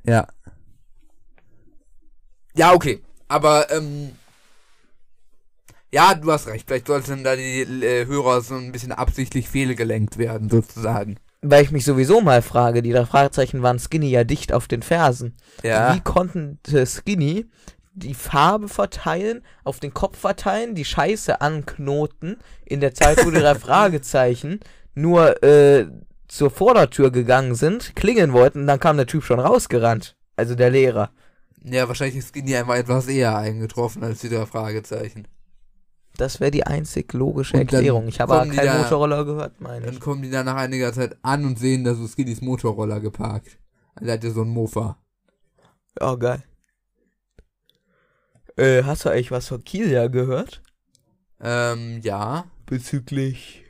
[0.04, 0.28] Ja.
[2.54, 3.02] Ja, okay.
[3.28, 4.12] Aber, ähm.
[5.92, 6.68] Ja, du hast recht.
[6.68, 11.18] Vielleicht sollten da die äh, Hörer so ein bisschen absichtlich fehlgelenkt werden, sozusagen.
[11.50, 14.82] Weil ich mich sowieso mal frage, die drei Fragezeichen waren Skinny ja dicht auf den
[14.82, 15.36] Fersen.
[15.64, 15.96] Ja.
[15.96, 17.46] Wie konnten Skinny
[17.94, 23.40] die Farbe verteilen, auf den Kopf verteilen, die Scheiße anknoten, in der Zeit, wo die
[23.40, 24.60] drei Fragezeichen
[24.94, 25.88] nur äh,
[26.28, 30.16] zur Vordertür gegangen sind, klingeln wollten, und dann kam der Typ schon rausgerannt.
[30.36, 31.10] Also der Lehrer.
[31.64, 35.28] Ja, wahrscheinlich ist Skinny einfach etwas eher eingetroffen als die drei Fragezeichen.
[36.18, 38.08] Das wäre die einzig logische Und dann Erklärung.
[38.08, 40.00] Ich habe aber keinen da- Motorroller gehört, meine Dann ich.
[40.00, 43.60] kommen die da nach einiger Zeit an und sehen, dass Skinnys Motorroller geparkt.
[43.96, 44.98] Also hat ja so einen Mofa.
[46.00, 46.44] Oh, geil.
[48.56, 50.64] Äh, hast du eigentlich was von Kilia gehört?
[51.40, 52.46] Ähm, ja.
[52.66, 53.64] Bezüglich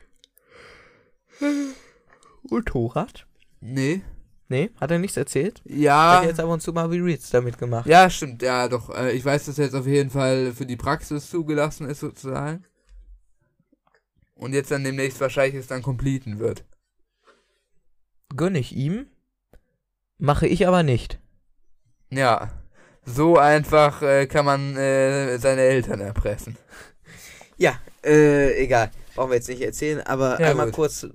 [2.42, 3.26] Motorrad?
[3.60, 4.02] Nee.
[4.50, 5.60] Nee, hat er nichts erzählt?
[5.64, 6.20] Ja.
[6.20, 7.86] Hat jetzt ab und zu mal wie Reeds damit gemacht.
[7.86, 8.88] Ja, stimmt, ja, doch.
[8.94, 12.64] Äh, ich weiß, dass er jetzt auf jeden Fall für die Praxis zugelassen ist, sozusagen.
[14.34, 16.64] Und jetzt dann demnächst wahrscheinlich es dann completen wird.
[18.34, 19.06] Gönne ich ihm.
[20.16, 21.18] Mache ich aber nicht.
[22.10, 22.50] Ja.
[23.04, 26.56] So einfach äh, kann man äh, seine Eltern erpressen.
[27.56, 28.90] Ja, äh, egal.
[29.14, 30.74] Brauchen wir jetzt nicht erzählen, aber Ja, einmal gut.
[30.74, 31.06] kurz.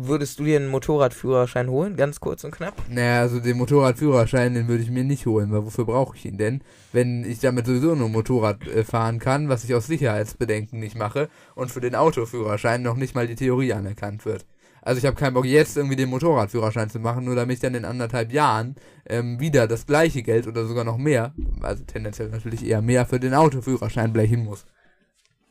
[0.00, 1.96] Würdest du dir einen Motorradführerschein holen?
[1.96, 2.74] Ganz kurz und knapp?
[2.88, 6.38] Naja, also den Motorradführerschein, den würde ich mir nicht holen, weil wofür brauche ich ihn
[6.38, 6.60] denn?
[6.92, 11.28] Wenn ich damit sowieso nur Motorrad äh, fahren kann, was ich aus Sicherheitsbedenken nicht mache
[11.56, 14.46] und für den Autoführerschein noch nicht mal die Theorie anerkannt wird.
[14.82, 17.74] Also ich habe keinen Bock jetzt irgendwie den Motorradführerschein zu machen, nur damit ich dann
[17.74, 22.64] in anderthalb Jahren ähm, wieder das gleiche Geld oder sogar noch mehr, also tendenziell natürlich
[22.64, 24.64] eher mehr für den Autoführerschein blechen muss.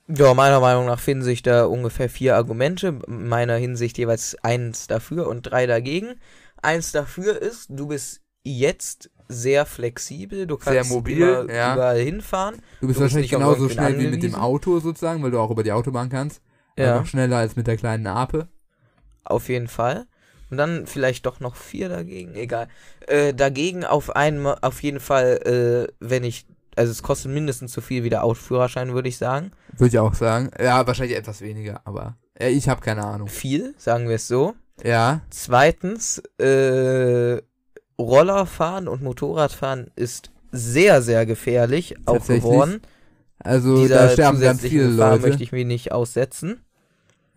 [0.08, 3.00] Ja, meiner Meinung nach finden sich da ungefähr vier Argumente.
[3.08, 6.16] In meiner Hinsicht jeweils eins dafür und drei dagegen.
[6.62, 11.74] Eins dafür ist, du bist jetzt sehr flexibel, du Sehr kannst mobil, immer, ja.
[11.74, 12.62] überall hinfahren.
[12.80, 14.36] Du bist Du bist wahrscheinlich genauso schnell wie mit dem angewiesen.
[14.36, 16.42] Auto sozusagen, weil du auch über die Autobahn kannst.
[16.78, 18.48] Ja, Einfach schneller als mit der kleinen Ape.
[19.24, 20.08] auf jeden Fall.
[20.50, 22.70] Und dann vielleicht doch noch vier dagegen, egal.
[23.08, 26.46] Äh, dagegen auf einmal, auf jeden Fall, äh, wenn ich,
[26.78, 29.52] also es kostet mindestens so viel wie der Autoführerschein, würde ich sagen.
[29.74, 30.52] Würde ich auch sagen.
[30.62, 33.28] Ja, wahrscheinlich etwas weniger, aber äh, ich habe keine Ahnung.
[33.28, 34.54] Viel, sagen wir es so.
[34.84, 37.42] Ja, Zweitens, äh,
[38.00, 42.82] Rollerfahren und Motorradfahren ist sehr, sehr gefährlich auch geworden.
[43.40, 45.28] also Dieser da sterben ganz viele Gefahr Leute.
[45.28, 46.62] möchte ich mir nicht aussetzen.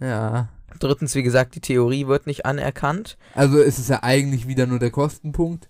[0.01, 0.51] Ja.
[0.78, 3.16] Drittens, wie gesagt, die Theorie wird nicht anerkannt.
[3.34, 5.70] Also ist es ja eigentlich wieder nur der Kostenpunkt.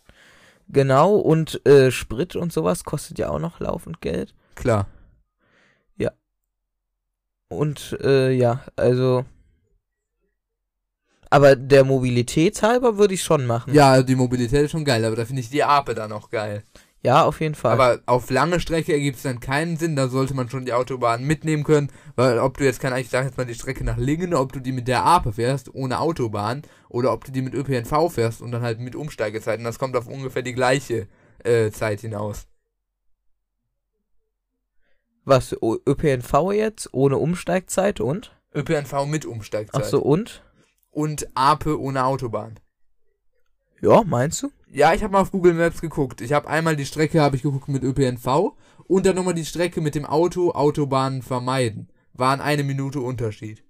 [0.72, 4.34] Genau, und äh, Sprit und sowas kostet ja auch noch laufend Geld.
[4.54, 4.86] Klar.
[7.50, 9.24] Und äh, ja, also.
[11.30, 13.74] Aber der Mobilitätshalber würde ich schon machen.
[13.74, 16.62] Ja, die Mobilität ist schon geil, aber da finde ich die Ape dann auch geil.
[17.02, 17.72] Ja, auf jeden Fall.
[17.72, 21.24] Aber auf lange Strecke ergibt es dann keinen Sinn, da sollte man schon die Autobahn
[21.24, 24.34] mitnehmen können, weil ob du jetzt, kann ich sage jetzt mal die Strecke nach Lingen,
[24.34, 28.12] ob du die mit der APE fährst, ohne Autobahn, oder ob du die mit ÖPNV
[28.12, 31.08] fährst und dann halt mit Umsteigezeiten, das kommt auf ungefähr die gleiche
[31.42, 32.46] äh, Zeit hinaus.
[35.24, 38.36] Was, ÖPNV jetzt ohne Umsteigzeit und?
[38.54, 39.82] ÖPNV mit Umsteigzeit.
[39.82, 40.42] Ach so, und?
[40.90, 42.58] Und APE ohne Autobahn.
[43.80, 44.50] Ja, meinst du?
[44.72, 46.20] Ja, ich habe mal auf Google Maps geguckt.
[46.20, 48.52] Ich habe einmal die Strecke habe ich geguckt mit ÖPNV
[48.86, 51.88] und dann nochmal die Strecke mit dem Auto Autobahnen vermeiden.
[52.12, 53.62] Waren eine Minute Unterschied.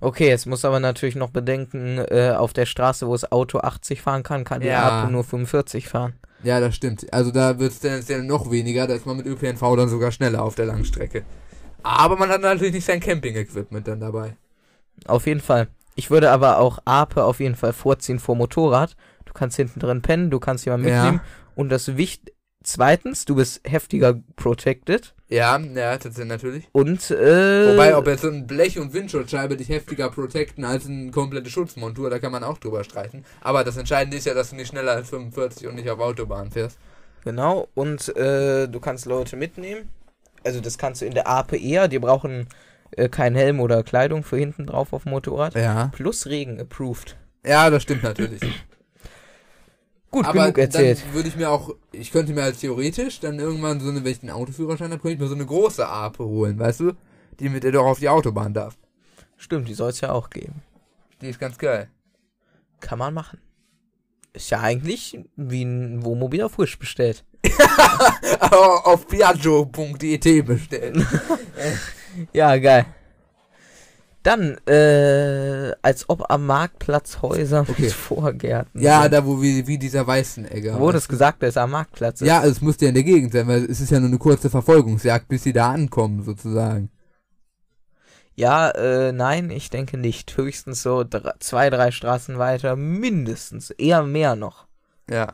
[0.00, 4.00] Okay, jetzt muss aber natürlich noch bedenken, äh, auf der Straße, wo das Auto 80
[4.00, 5.02] fahren kann, kann die Ja.
[5.02, 6.14] APE nur 45 fahren.
[6.42, 7.12] Ja, das stimmt.
[7.12, 10.42] Also da wird es tendenziell noch weniger, da ist man mit ÖPNV dann sogar schneller
[10.42, 11.24] auf der Langstrecke.
[11.82, 14.36] Aber man hat natürlich nicht sein Camping-Equipment dann dabei.
[15.06, 15.68] Auf jeden Fall.
[15.94, 18.96] Ich würde aber auch APE auf jeden Fall vorziehen vor Motorrad.
[19.24, 21.02] Du kannst hinten drin pennen, du kannst jemanden Ja.
[21.02, 21.20] mitnehmen.
[21.54, 22.32] Und das Wicht
[22.62, 25.14] zweitens, du bist heftiger protected.
[25.28, 26.68] Ja, ja, tatsächlich natürlich.
[26.72, 31.10] Und, äh, Wobei, ob jetzt so ein Blech- und Windschutzscheibe dich heftiger protecten als eine
[31.10, 33.24] komplette Schutzmontur, da kann man auch drüber streiten.
[33.40, 36.50] Aber das Entscheidende ist ja, dass du nicht schneller als 45 und nicht auf Autobahn
[36.50, 36.78] fährst.
[37.24, 39.88] Genau, und äh, du kannst Leute mitnehmen.
[40.42, 41.86] Also das kannst du in der APE eher.
[41.86, 42.48] Die brauchen
[42.96, 45.54] äh, keinen Helm oder Kleidung für hinten drauf auf dem Motorrad.
[45.54, 45.90] Ja.
[45.94, 47.16] Plus Regen approved.
[47.44, 48.40] Ja, das stimmt natürlich.
[50.10, 51.02] Gut, Aber genug erzählt.
[51.04, 54.10] dann würde ich mir auch, ich könnte mir halt theoretisch dann irgendwann so eine, wenn
[54.10, 56.92] ich einen Autoführerschein habe, könnte ich mir so eine große Ape holen, weißt du?
[57.38, 58.76] Die mit der du auch auf die Autobahn darf.
[59.36, 60.62] Stimmt, die soll es ja auch geben.
[61.20, 61.88] Die ist ganz geil.
[62.80, 63.38] Kann man machen.
[64.32, 67.24] Ist ja eigentlich wie ein Wohnmobil auf Wish bestellt.
[68.84, 71.06] Auf piaggio.it bestellen.
[72.32, 72.86] Ja, geil.
[74.24, 77.82] Dann, äh, als ob am Marktplatz Häuser Okay.
[77.82, 79.12] mit Vorgärten ja, sind.
[79.14, 80.78] da wo wie, wie dieser Weißenegger.
[80.78, 82.26] Wurde es gesagt, dass er am Marktplatz ist?
[82.26, 84.50] Ja, es müsste ja in der Gegend sein, weil es ist ja nur eine kurze
[84.50, 86.90] Verfolgungsjagd, bis sie da ankommen, sozusagen.
[88.34, 90.36] Ja, äh, nein, ich denke nicht.
[90.36, 93.70] Höchstens so dr zwei, drei Straßen weiter, mindestens.
[93.70, 94.66] Eher mehr noch.
[95.08, 95.32] Ja.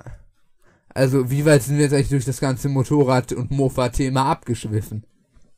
[0.97, 5.05] Also, wie weit sind wir jetzt eigentlich durch das ganze Motorrad- und Mofa-Thema abgeschwiffen?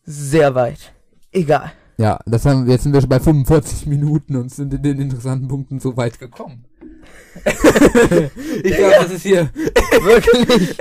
[0.04, 0.92] Sehr weit.
[1.30, 1.70] Egal.
[1.96, 5.00] Ja, das haben wir, jetzt sind wir schon bei 45 Minuten und sind in den
[5.00, 6.64] interessanten Punkten so weit gekommen.
[8.64, 9.48] ich glaube, das ist hier.
[10.02, 10.76] Wirklich?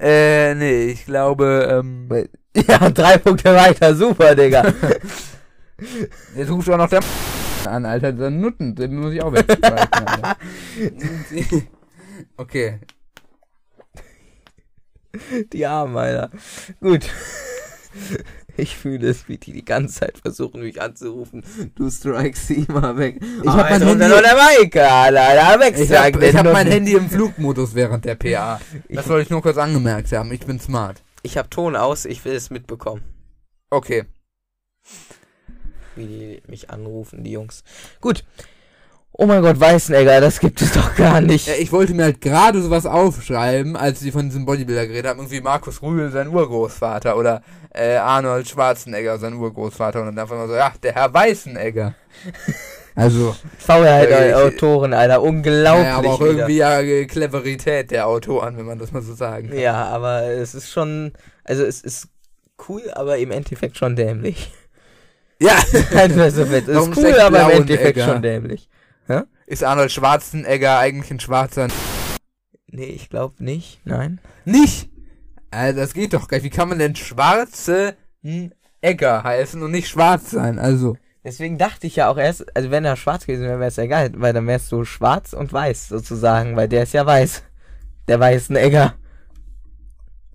[0.00, 2.08] Äh, nee, ich glaube, ähm.
[2.68, 3.94] ja, drei Punkte weiter.
[3.94, 4.74] Super, Digga.
[6.36, 7.02] Jetzt ruft auch noch der
[7.66, 10.36] an, Alter, der Nutten, den muss ich auch Alter.
[12.36, 12.80] Okay.
[15.52, 16.30] Die Armen, Alter.
[16.80, 17.08] Gut.
[18.58, 21.44] Ich fühle es, wie die die ganze Zeit versuchen, mich anzurufen.
[21.74, 23.20] Du strikes sie immer weg.
[23.42, 24.04] Ich hab mein Handy-
[26.28, 26.66] Ich hab mein.
[26.66, 28.58] Handy im Flugmodus während der PA.
[28.88, 30.32] Das wollte ich nur kurz angemerkt haben.
[30.32, 31.02] Ich bin smart.
[31.22, 33.02] Ich hab Ton aus, ich will es mitbekommen.
[33.70, 34.04] Okay.
[35.94, 37.62] Wie die mich anrufen, die Jungs.
[38.00, 38.24] Gut.
[39.18, 41.46] Oh mein Gott, Weißenegger, das gibt es doch gar nicht.
[41.48, 45.20] Ja, ich wollte mir halt gerade sowas aufschreiben, als sie von diesem Bodybuilder geredet haben.
[45.20, 47.16] Irgendwie Markus Rühl, sein Urgroßvater.
[47.16, 47.40] Oder
[47.72, 50.00] äh, Arnold Schwarzenegger, sein Urgroßvater.
[50.00, 51.94] Und dann einfach mal so, ja, der Herr Weißenegger.
[52.98, 55.84] Also, VR halt Ja, ich- Autoren, Alter, unglaublich.
[55.84, 56.30] naja, aber auch wieder.
[56.30, 59.58] irgendwie ja äh, Cleverität der Autoren, wenn man das mal so sagen kann.
[59.58, 61.12] Ja, aber es ist schon,
[61.44, 62.08] also es ist
[62.70, 64.50] cool, aber im Endeffekt schon dämlich.
[65.38, 65.56] Ja,
[65.94, 67.60] Einfach so Warum ist cool, aber im?
[67.60, 68.66] Endeffekt schon dämlich.
[69.46, 71.68] Ist Arnold Schwarzenegger eigentlich ein schwarzer...
[72.68, 73.80] Nee, ich glaube nicht.
[73.84, 74.20] Nein.
[74.44, 74.90] Nicht!
[75.50, 76.44] Also, das geht doch gar nicht.
[76.44, 77.96] Wie kann man denn schwarze
[78.80, 80.58] Egger heißen und nicht schwarz sein?
[80.58, 80.96] Also...
[81.24, 83.86] Deswegen dachte ich ja auch erst, also wenn er schwarz gewesen wäre, wäre es ja
[83.86, 87.42] geil, weil dann wärst du schwarz und weiß sozusagen, weil der ist ja weiß.
[88.06, 88.94] Der Weißenegger.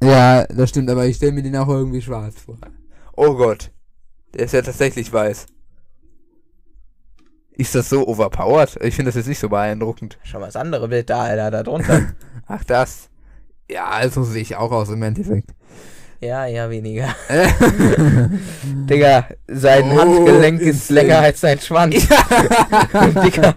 [0.03, 2.57] Ja, das stimmt, aber ich stelle mir den auch irgendwie schwarz vor.
[3.13, 3.71] Oh Gott.
[4.33, 5.45] Der ist ja tatsächlich weiß.
[7.53, 8.77] Ist das so overpowered?
[8.81, 10.17] Ich finde das jetzt nicht so beeindruckend.
[10.23, 12.01] Schau mal das andere Bild da, Alter, da drunter.
[12.47, 13.09] Ach, das.
[13.69, 15.49] Ja, also sehe ich auch aus im Endeffekt.
[16.21, 17.09] ja, ja, weniger.
[18.89, 21.01] Digga, sein Oh, Handgelenk ist insane.
[21.01, 21.95] länger als sein Schwanz.
[21.95, 23.53] Digga.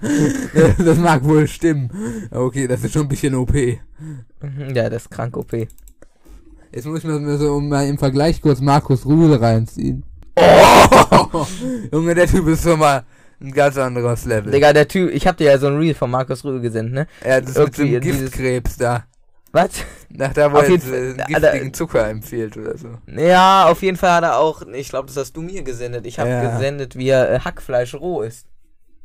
[0.85, 2.29] das mag wohl stimmen.
[2.31, 3.53] Okay, das ist schon ein bisschen OP.
[3.55, 5.53] Mhm, Ja, das ist krank OP.
[5.53, 10.03] Jetzt muss ich mir so mal im Vergleich kurz Markus Rühl reinziehen.
[10.37, 11.47] Oh!
[11.93, 13.05] Junge, der Typ ist schon mal
[13.45, 14.51] ein ganz anderes Level.
[14.53, 17.07] Digga, der Typ, ich hab dir ja so ein Reel von Markus Rühl gesendet, ne?
[17.29, 19.05] Ja, das mit irgendwie dem dieses- Giftkrebs da.
[19.53, 19.71] Was?
[20.09, 22.89] Nach da, wo Auf er giftigen Zucker empfiehlt oder so.
[23.07, 26.07] Ja, auf jeden Fall hat er auch, ich glaube, das hast du mir gesendet.
[26.07, 26.51] Ich habe Ja.
[26.55, 28.47] gesendet, wie er äh, Hackfleisch roh ist.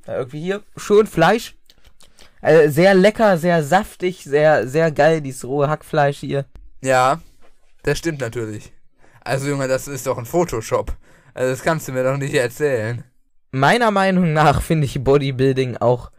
[0.07, 1.55] Ja, irgendwie hier, schön Fleisch,
[2.41, 6.45] Also sehr lecker, sehr saftig, sehr, sehr geil, dieses rohe Hackfleisch hier.
[6.81, 7.19] Ja,
[7.83, 8.71] das stimmt natürlich.
[9.21, 10.93] Also Junge, das ist doch ein Photoshop.
[11.35, 13.03] Also das kannst du mir doch nicht erzählen.
[13.51, 16.11] Meiner Meinung nach finde ich Bodybuilding auch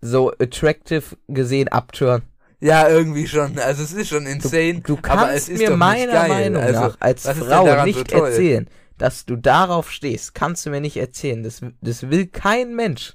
[0.00, 2.22] so attractive gesehen abturn.
[2.60, 3.58] Ja, irgendwie schon.
[3.58, 4.80] Also es ist schon insane.
[4.80, 6.28] Du es kannst ist mir meiner.
[6.28, 10.34] Meinung also, nach als Frau nicht so erzählen, dass du darauf stehst.
[10.34, 11.42] Kannst du mir nicht erzählen.
[11.42, 13.14] Das, das will kein Mensch.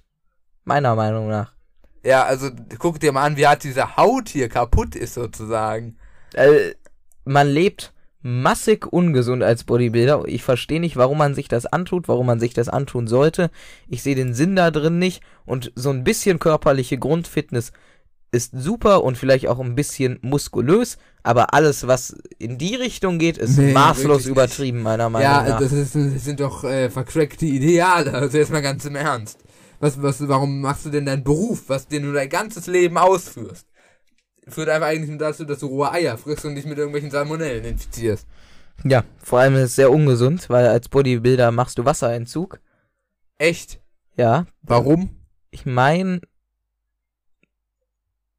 [0.65, 1.53] Meiner Meinung nach.
[2.03, 5.97] Ja, also guck dir mal an, wie hart diese Haut hier kaputt ist sozusagen.
[6.33, 6.75] Äh,
[7.25, 10.23] man lebt massig ungesund als Bodybuilder.
[10.27, 13.49] Ich verstehe nicht, warum man sich das antut, warum man sich das antun sollte.
[13.87, 15.21] Ich sehe den Sinn da drin nicht.
[15.45, 17.71] Und so ein bisschen körperliche Grundfitness
[18.31, 20.97] ist super und vielleicht auch ein bisschen muskulös.
[21.23, 24.27] Aber alles, was in die Richtung geht, ist Nee, maßlos nicht.
[24.31, 25.59] übertrieben, meiner Meinung Ja, nach.
[25.59, 28.13] das, ist, das sind doch äh, vercrackte Ideale.
[28.13, 29.39] Also jetzt mal ganz im Ernst.
[29.79, 33.65] Was, was, warum machst du denn deinen Beruf, was den du dein ganzes Leben ausführst?
[34.49, 37.63] Führt einfach eigentlich nur dazu, dass du rohe Eier frisst und dich mit irgendwelchen Salmonellen
[37.65, 38.25] infizierst.
[38.83, 42.59] Ja, vor allem ist es sehr ungesund, weil als Bodybuilder machst du Wasserentzug.
[43.37, 43.79] Echt?
[44.15, 45.09] Ja, Warum?
[45.51, 46.21] ich meine,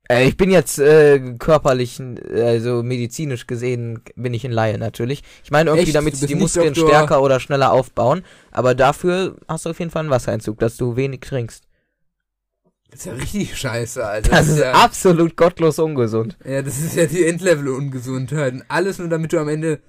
[0.09, 2.01] äh, ich bin jetzt äh, körperlich,
[2.35, 5.23] also medizinisch gesehen, bin ich ein Laie natürlich.
[5.45, 5.95] Ich meine irgendwie, Echt?
[5.95, 8.25] damit die Muskeln Doktor- stärker oder schneller aufbauen.
[8.51, 11.65] Aber dafür hast du auf jeden Fall einen Wasserentzug, dass du wenig trinkst.
[12.91, 14.31] Das ist ja richtig scheiße, Alter.
[14.31, 16.37] Das ist ja, absolut gottlos ungesund.
[16.45, 18.55] ja, das ist ja die Endlevel-Ungesundheit.
[18.55, 19.81] Und alles nur, damit du am Ende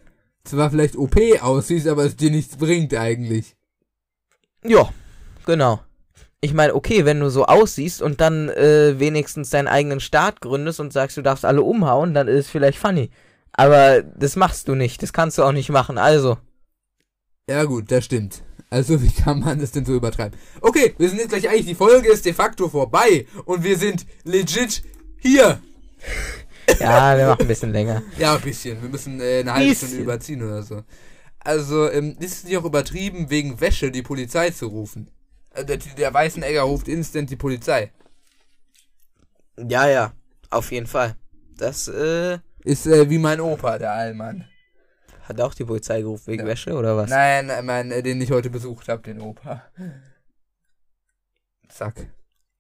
[0.43, 3.56] zwar vielleicht OP aussiehst, aber es dir nichts bringt eigentlich.
[4.64, 4.89] Ja,
[5.45, 5.82] genau.
[6.41, 10.80] Ich meine, okay, wenn du so aussiehst und dann äh, wenigstens deinen eigenen Staat gründest
[10.80, 13.10] und sagst, du darfst alle umhauen, dann ist es vielleicht funny.
[13.54, 15.04] Aber das machst du nicht.
[15.04, 15.97] Das kannst du auch nicht machen.
[15.97, 16.38] Also,
[17.49, 18.43] Ja gut, das stimmt.
[18.72, 20.39] Also wie kann man das denn so übertreiben?
[20.61, 24.07] Okay, wir sind jetzt gleich eigentlich, die Folge ist de facto vorbei und wir sind
[24.24, 24.82] legit
[25.19, 25.61] hier.
[26.80, 28.01] ja, wir machen ein bisschen länger.
[28.17, 28.82] Ja, ein bisschen.
[28.82, 29.89] Wir müssen äh, eine halbe Bisschen.
[29.89, 30.84] Stunde überziehen oder so.
[31.39, 35.09] Also, ähm, ist es nicht auch übertrieben, wegen Wäsche die Polizei zu rufen?
[35.53, 37.91] Äh, der, der Weißenegger ruft instant die Polizei.
[39.57, 40.13] Ja, ja,
[40.49, 41.15] auf jeden Fall.
[41.57, 44.45] Das äh, Ist äh, wie mein Opa, der Allmann.
[45.32, 46.47] Hat auch die Polizei gerufen wegen Ja.
[46.47, 47.09] Wäsche oder was?
[47.09, 49.63] Nein, äh, den ich heute besucht habe, den Opa.
[51.67, 52.07] Zack.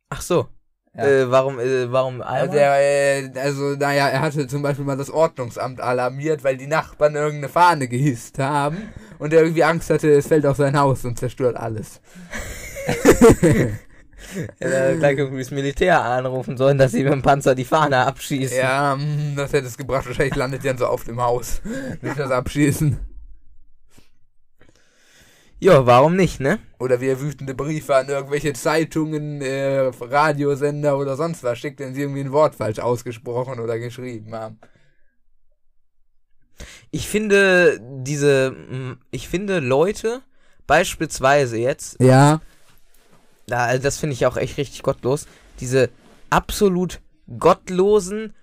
[0.09, 0.47] Ach so.
[0.93, 1.05] Ja.
[1.05, 5.09] Äh, warum, äh, warum Also, der, äh, also, naja, er hatte zum Beispiel mal das
[5.09, 10.27] Ordnungsamt alarmiert, weil die Nachbarn irgendeine Fahne gehisst haben und er irgendwie Angst hatte, es
[10.27, 12.01] fällt auf sein Haus und zerstört alles.
[14.59, 18.57] Ja, gleich irgendwie das Militär anrufen sollen, dass sie mit dem Panzer die Fahne abschießen.
[18.57, 20.05] Ja, mm, das hätte es gebracht.
[20.07, 21.61] Wahrscheinlich landet die dann so auf dem Haus.
[22.01, 22.99] Nicht das abschießen.
[25.63, 26.57] Ja, warum nicht, ne?
[26.79, 31.93] Oder wie er wütende Briefe an irgendwelche Zeitungen, äh, Radiosender oder sonst was schickt, wenn
[31.93, 34.59] sie irgendwie ein Wort falsch ausgesprochen oder geschrieben haben.
[36.89, 40.21] Ich finde diese, mm, ich finde Leute,
[40.65, 42.41] beispielsweise jetzt, Ja.
[43.49, 45.27] Also das finde ich auch echt richtig gottlos,
[45.59, 45.89] diese
[46.29, 46.99] absolut
[47.39, 48.33] gottlosen,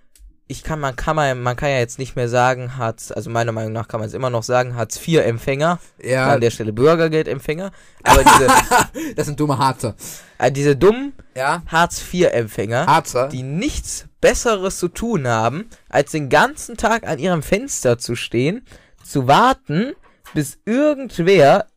[0.51, 3.51] ich kann, man kann man, man kann ja jetzt nicht mehr sagen, Hartz, also meiner
[3.51, 6.73] Meinung nach kann man es immer noch sagen, Hartz IV Empfänger, Ja, an der Stelle
[6.73, 7.71] Bürgergeldempfänger,
[8.03, 8.47] aber diese,
[9.15, 9.95] das sind dumme Harzer.
[10.39, 11.61] äh, diese dummen Ja?
[11.67, 13.27] Hartz IV Empfänger, Harzer?
[13.27, 18.65] die nichts Besseres zu tun haben, als den ganzen Tag an ihrem Fenster zu stehen,
[19.03, 19.93] zu warten,
[20.33, 21.67] bis irgendwer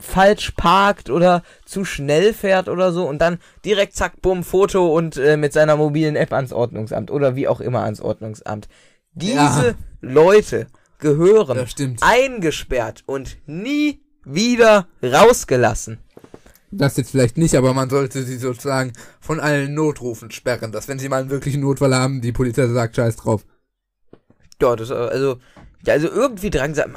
[0.00, 5.16] falsch parkt oder zu schnell fährt oder so und dann direkt zack, bumm, Foto und
[5.16, 8.68] äh, mit seiner mobilen App ans Ordnungsamt oder wie auch immer ans Ordnungsamt.
[9.12, 9.74] Diese Ja.
[10.00, 10.66] Leute
[10.98, 11.66] gehören
[12.00, 15.98] eingesperrt und nie wieder rausgelassen.
[16.72, 21.00] Das jetzt vielleicht nicht, aber man sollte sie sozusagen von allen Notrufen sperren, dass wenn
[21.00, 23.44] sie mal einen wirklichen Notfall haben, die Polizei sagt, scheiß drauf.
[24.62, 25.38] Ja, das, äh, also,
[25.86, 26.96] also irgendwie dran sagen,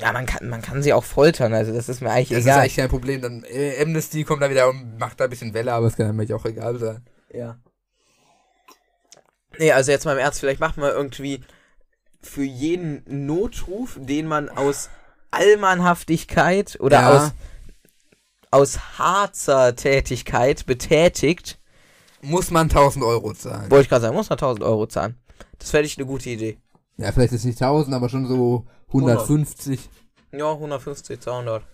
[0.00, 2.44] ja, man kann, man kann sie auch foltern, also das ist mir eigentlich Das ist
[2.46, 2.60] egal.
[2.60, 3.20] eigentlich kein Problem.
[3.22, 6.08] Dann äh, Amnesty kommt da wieder und macht da ein bisschen Welle, aber es kann
[6.08, 7.04] eigentlich auch egal sein.
[7.32, 7.58] ja.
[9.58, 11.40] Nee, also jetzt mal im Ernst, vielleicht macht man irgendwie
[12.20, 14.90] für jeden Notruf, den man aus
[15.30, 17.16] Allmannhaftigkeit oder Ja.
[17.16, 17.30] aus,
[18.50, 21.60] aus Harzer Tätigkeit betätigt,
[22.20, 23.70] Muss man 1000 Euro zahlen.
[23.70, 25.20] wollte ich gerade sagen, muss man 1000 Euro zahlen.
[25.60, 26.58] Das fände ich eine gute Idee.
[26.96, 29.88] Ja, vielleicht ist nicht 1000, aber schon so 150.
[30.32, 31.64] Ja, 150, 200.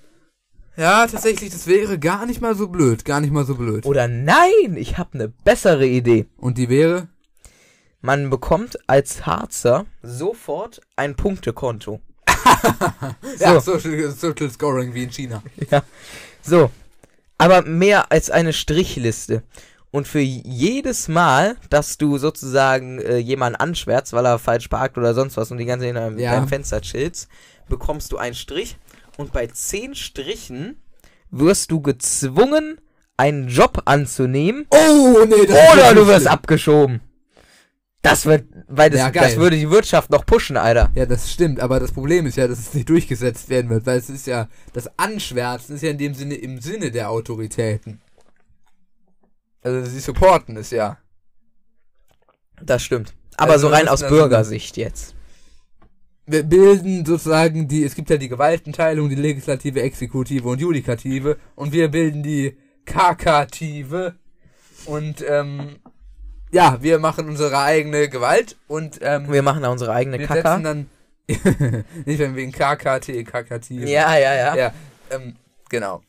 [0.77, 3.05] Ja, tatsächlich, das wäre gar nicht mal so blöd.
[3.05, 3.85] Gar nicht mal so blöd.
[3.85, 6.27] Oder nein, ich habe eine bessere Idee.
[6.39, 7.09] Und die wäre?
[8.01, 12.01] Man bekommt als Harzer sofort ein Punktekonto.
[13.39, 15.43] Ja, Social, Social Scoring wie in China.
[15.71, 15.83] Ja.
[16.43, 16.71] So.
[17.39, 19.43] Aber mehr als eine Strichliste.
[19.93, 25.15] Und für jedes Mal, dass du sozusagen äh, jemanden anschwärzt, weil er falsch parkt oder
[25.15, 26.33] sonst was und die ganze Zeit in deinem, Ja.
[26.33, 27.29] deinem Fenster chillst,
[27.69, 28.77] bekommst du einen Strich.
[29.17, 30.77] Und bei 10 Strichen
[31.31, 32.81] wirst du gezwungen,
[33.17, 36.33] einen Job anzunehmen Oh, nee, das ist oder du wirst schlimm.
[36.33, 37.01] abgeschoben.
[38.03, 40.91] Das wird, weil das, Ja, das würde die Wirtschaft noch pushen, Alter.
[40.95, 43.99] Ja, das stimmt, aber das Problem ist ja, dass es nicht durchgesetzt werden wird, weil
[43.99, 48.01] es ist ja, das Anschwärzen ist ja in dem Sinne im Sinne der Autoritäten.
[49.63, 50.99] Also sie supporten es ja.
[52.63, 53.15] Das stimmt.
[53.37, 55.15] Aber Also so wir rein aus Bürgersicht jetzt.
[56.27, 61.73] Wir bilden sozusagen die, es gibt ja die Gewaltenteilung, die Legislative, Exekutive und Judikative und
[61.73, 64.15] wir bilden die Kakative
[64.87, 65.77] und ähm,
[66.53, 70.53] ja, wir machen unsere eigene Gewalt und ähm, Wir machen da unsere eigene wir Kaka.
[70.53, 70.91] setzen dann
[72.07, 73.89] nicht wenn wegen KKT, Kakative.
[73.89, 74.57] Ja, ja, ja.
[74.57, 74.73] Ja,
[75.11, 75.37] ähm,
[75.69, 76.03] genau.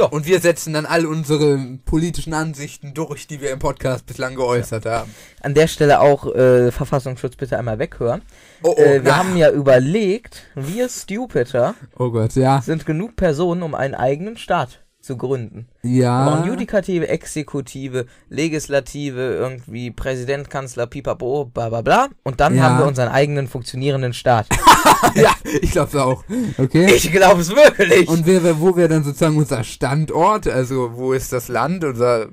[0.00, 0.06] Ja.
[0.06, 4.86] Und wir setzen dann all unsere politischen Ansichten durch, die wir im Podcast bislang geäußert
[4.86, 5.14] haben.
[5.42, 8.22] An der Stelle auch äh, Verfassungsschutz bitte einmal weghören.
[8.62, 9.18] Oh, oh, äh, wir na.
[9.18, 12.62] haben ja überlegt, wir Stupider oh Gott, ja.
[12.62, 15.66] sind genug Personen, um einen eigenen Staat zu gründen.
[15.82, 16.26] Ja.
[16.26, 22.08] Wir brauchen Judikative, Exekutive, Legislative, irgendwie Präsident, Kanzler, Pipapo, bla bla bla.
[22.22, 22.62] Und dann Ja.
[22.64, 24.46] haben wir unseren eigenen funktionierenden Staat.
[25.14, 26.22] ja, ich glaub's auch.
[26.58, 26.92] Okay.
[26.94, 28.08] ich glaube es wirklich.
[28.08, 30.46] Und wer, wer, wo wäre dann sozusagen unser Standort?
[30.46, 32.28] Also, wo ist das Land, unser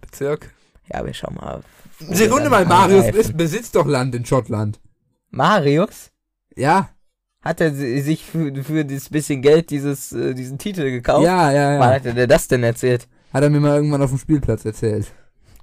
[0.00, 0.50] Bezirk?
[0.92, 1.60] ja, wir schauen mal.
[1.98, 4.80] Sekunde mal, Marius ist, besitzt doch Land in Schottland.
[5.30, 6.10] Marius?
[6.54, 6.90] Ja?
[7.46, 11.24] Hat er si- sich für, für dieses bisschen Geld dieses, äh, diesen Titel gekauft?
[11.24, 11.94] Ja, ja, Wann ja.
[11.94, 13.06] hat er dir das denn erzählt?
[13.32, 15.12] Hat er mir mal irgendwann auf dem Spielplatz erzählt.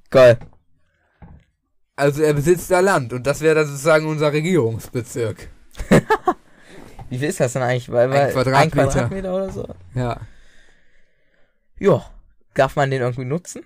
[0.09, 0.38] Geil.
[1.95, 5.49] Also, er besitzt da Land und das wäre dann sozusagen unser Regierungsbezirk.
[7.09, 7.91] Wie viel ist das denn eigentlich?
[7.91, 8.57] Weil, weil, Quadratmeter.
[8.57, 9.67] Ein Quadratmeter oder so?
[9.93, 10.19] Ja.
[11.79, 12.05] Ja.
[12.53, 13.63] Darf man den irgendwie nutzen?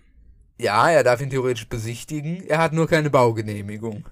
[0.57, 2.43] Ja, er darf ihn theoretisch besichtigen.
[2.47, 4.05] Er hat nur keine Baugenehmigung.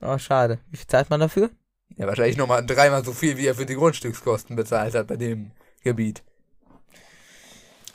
[0.00, 0.58] Oh, schade.
[0.70, 1.50] Wie viel zahlt man dafür?
[1.96, 5.52] Ja, wahrscheinlich nochmal dreimal so viel, wie er für die Grundstückskosten bezahlt hat bei dem
[5.82, 6.22] Gebiet.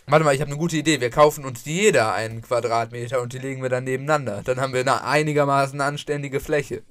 [0.08, 1.00] Warte mal, ich habe eine gute Idee.
[1.00, 4.42] Wir kaufen uns jeder einen Quadratmeter und die legen wir dann nebeneinander.
[4.44, 6.82] Dann haben wir eine einigermaßen anständige Fläche.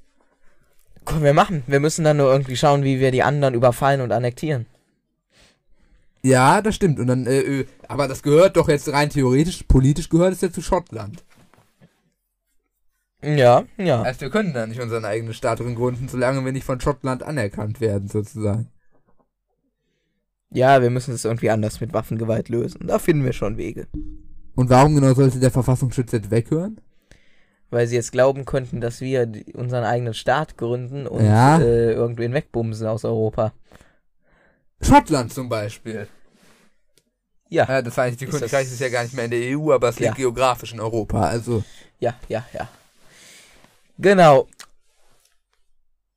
[1.05, 1.63] Können wir machen.
[1.67, 4.67] Wir müssen dann nur irgendwie schauen, wie wir die anderen überfallen und annektieren.
[6.23, 6.99] Ja, das stimmt.
[6.99, 10.63] Und dann, äh, aber das gehört doch jetzt rein theoretisch, politisch gehört es ja zu
[10.63, 11.25] Schottland.
[13.23, 14.03] Ja, ja.
[14.03, 17.23] Also wir können da nicht unseren eigenen Staat drin gründen, solange wir nicht von Schottland
[17.23, 18.69] anerkannt werden, sozusagen.
[20.51, 22.87] Ja, wir müssen es irgendwie anders mit Waffengewalt lösen.
[22.87, 23.87] Da finden wir schon Wege.
[24.57, 26.81] Und warum genau sollte der Verfassungsschutz jetzt weghören?
[27.71, 31.61] Weil sie jetzt glauben könnten, dass wir die, unseren eigenen Staat gründen und Ja.
[31.61, 33.53] äh, irgendwen wegbumsen aus Europa.
[34.81, 36.09] Schottland zum Beispiel.
[37.49, 39.91] Ja, Ja, das Vereinigte Ist Königreich ist ja gar nicht mehr in der EU, aber
[39.91, 40.15] es liegt Ja.
[40.15, 41.23] geografisch in Europa.
[41.23, 41.63] Also,
[42.01, 42.69] ja, ja, ja.
[44.01, 44.47] Genau.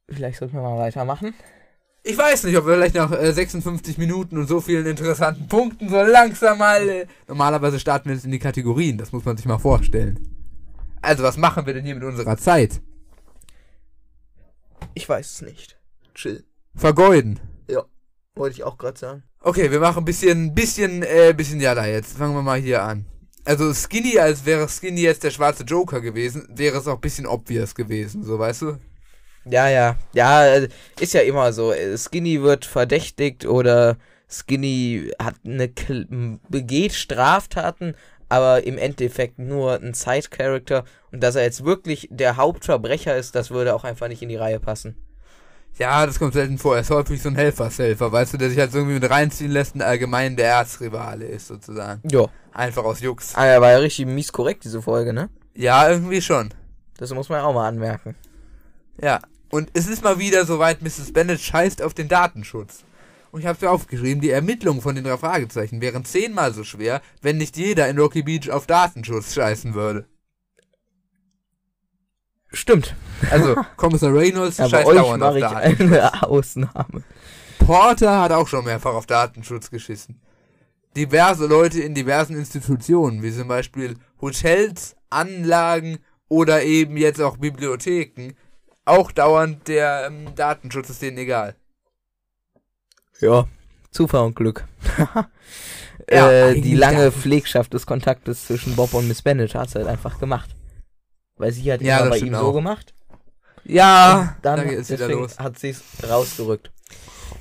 [0.10, 1.34] Vielleicht sollten wir mal weitermachen.
[2.04, 5.90] ich weiß nicht, ob wir vielleicht nach äh, 56 Minuten und so vielen interessanten Punkten
[5.90, 6.88] so langsam mal.
[6.88, 10.28] Äh, normalerweise starten wir jetzt in die Kategorien, das muss man sich mal vorstellen.
[11.02, 12.82] Also, was machen wir denn hier mit unserer Zeit?
[14.94, 15.78] Ich weiß es nicht.
[16.14, 16.46] Chill.
[16.76, 17.40] Vergeuden.
[18.36, 19.24] Wollte ich auch gerade sagen.
[19.42, 22.18] Okay, wir machen ein bisschen, bisschen, äh, bisschen Jalla jetzt.
[22.18, 23.06] Fangen wir mal hier an.
[23.46, 27.26] Also Skinny, als wäre Skinny jetzt der schwarze Joker gewesen, wäre es auch ein bisschen
[27.28, 28.78] obvious gewesen, so weißt du?
[29.46, 29.98] Ja, ja.
[30.14, 30.70] Ja, äh,
[31.00, 31.74] ist ja immer so.
[31.74, 33.98] Äh, Skinny wird verdächtigt oder
[34.30, 35.68] Skinny hat eine
[36.50, 37.96] begeht Straftaten,
[38.30, 40.86] aber im Endeffekt nur ein Side-Character.
[41.12, 44.38] Und dass er jetzt wirklich der Hauptverbrecher ist, das würde auch einfach nicht in die
[44.38, 44.96] Reihe passen.
[45.78, 46.76] Ja, das kommt selten vor.
[46.76, 49.76] Er ist häufig so ein Helfershelfer, weißt du, der sich halt irgendwie mit reinziehen lässt
[49.76, 52.08] und allgemein der Erzrivale ist, sozusagen.
[52.10, 52.30] Jo.
[52.52, 53.34] Einfach aus Jux.
[53.36, 55.30] Ah, er war ja richtig mies korrekt, diese Folge, ne?
[55.56, 56.54] Ja, irgendwie schon.
[56.98, 58.16] Das muss man ja auch mal anmerken.
[59.02, 59.20] Ja.
[59.50, 61.12] Und es ist mal wieder soweit, Mrs.
[61.14, 62.84] Bennett scheißt auf den Datenschutz.
[63.32, 67.02] Und ich hab's mir aufgeschrieben, die Ermittlungen von den drei Fragezeichen wären zehnmal so schwer,
[67.24, 70.06] wenn nicht jeder in Rocky Beach auf Datenschutz scheißen würde.
[72.54, 72.96] Stimmt.
[73.32, 77.04] Also, Kommissar Reynolds Ja, bei scheißt euch dauernd auf mache ich eine Ausnahme.
[77.60, 80.22] Porter hat auch schon mehrfach auf Datenschutz geschissen.
[80.96, 85.98] Diverse Leute in diversen Institutionen, wie zum Beispiel Hotels, Anlagen
[86.30, 88.34] oder eben jetzt auch Bibliotheken,
[88.86, 91.56] auch dauernd der ähm, Datenschutz ist denen egal.
[93.20, 93.48] Ja.
[93.92, 94.66] Zufall und Glück.
[96.12, 97.12] Ja, äh, die lange.
[97.12, 100.50] Pflegschaft des Kontaktes zwischen Bob und Miss Bennett hat sie halt einfach gemacht.
[101.38, 102.54] Weil sie hat Ja, immer bei ihm so auch.
[102.54, 102.94] gemacht.
[103.66, 106.72] Ja, Dann da geht's wieder deswegen hat sie es rausgerückt.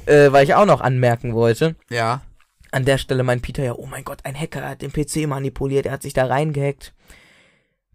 [0.06, 2.22] Äh, weil ich auch noch anmerken wollte, Ja,
[2.70, 5.84] an der Stelle meint Peter ja, oh mein Gott, ein Hacker hat den PC manipuliert,
[5.86, 6.94] er hat sich da reingehackt.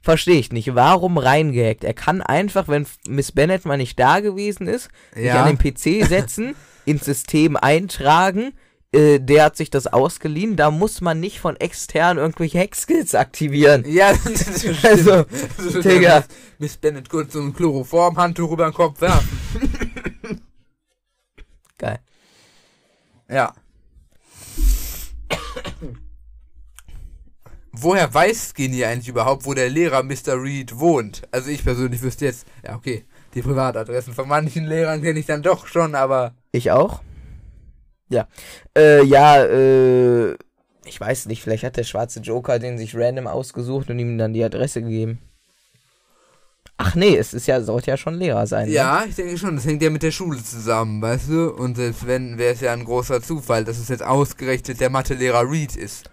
[0.02, 0.76] Verstehe ich nicht.
[0.76, 1.84] Warum reingehackt?
[1.84, 5.44] Er kann einfach, wenn Miss Bennett mal nicht da gewesen ist, sich Ja.
[5.44, 8.54] an den PC setzen, ins System eintragen.
[8.94, 10.56] Äh, der hat sich das ausgeliehen.
[10.56, 13.84] Da muss man nicht von extern irgendwelche Hackskills aktivieren.
[13.88, 14.86] Ja, das stimmt.
[14.86, 15.26] Also,
[15.58, 16.24] Also, Digga.
[16.58, 19.40] Miss Bennett kurz so ein Chloroformhandtuch über den Kopf werfen.
[21.78, 22.00] Geil.
[23.30, 23.54] Ja.
[27.80, 30.42] Woher weiß Skinny eigentlich überhaupt, wo der Lehrer Mr.
[30.42, 31.22] Reed wohnt?
[31.32, 35.44] Also ich persönlich wüsste jetzt, ja okay, die Privatadressen von manchen Lehrern kenne ich dann
[35.44, 37.02] doch schon, aber Ich auch.
[38.10, 38.28] Ja.
[38.78, 40.36] Äh, ja, äh,
[40.86, 44.34] ich weiß nicht, vielleicht hat der schwarze Joker den sich random ausgesucht und ihm dann
[44.34, 45.20] die Adresse gegeben.
[46.80, 48.68] Ach nee, es ist ja, sollte ja schon Lehrer sein.
[48.68, 48.74] Ne?
[48.74, 51.50] ja, ich denke schon, das hängt ja mit der Schule zusammen, weißt du?
[51.50, 55.50] Und selbst wenn, wäre es ja ein großer Zufall, dass es jetzt ausgerechnet der Mathelehrer
[55.50, 56.10] Reed ist.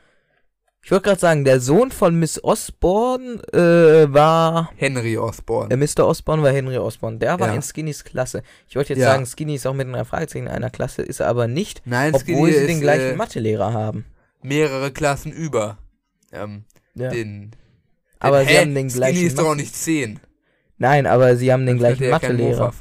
[0.84, 4.70] Ich wollte gerade sagen, der Sohn von Miss Osborne äh, war.
[4.76, 5.72] Henry Osborne.
[5.72, 6.06] Äh, Mr.
[6.06, 7.16] Osborne war Henry Osborne.
[7.18, 7.54] Der war Ja.
[7.54, 8.42] in Skinnys Klasse.
[8.68, 9.12] Ich wollte jetzt Ja.
[9.12, 12.14] sagen, Skinny ist auch mit einer Fragezeichen in einer Klasse, ist er aber nicht, Nein,
[12.14, 14.04] obwohl sie ist, den gleichen äh, Mathelehrer haben.
[14.42, 15.78] mehrere Klassen über.
[16.32, 16.64] Ähm,
[16.94, 17.08] Ja.
[17.08, 17.52] den,
[18.18, 20.20] Aber den, sie haben den Skinny gleichen ist doch auch nicht 10.
[20.76, 22.72] Nein, aber sie haben den Sonst gleichen er Mathelehrer.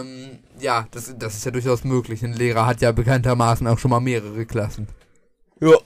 [0.00, 2.24] Ähm, ja, das, das ist ja durchaus möglich.
[2.24, 4.88] Ein Lehrer hat ja bekanntermaßen auch schon mal mehrere Klassen.
[5.60, 5.76] Ja.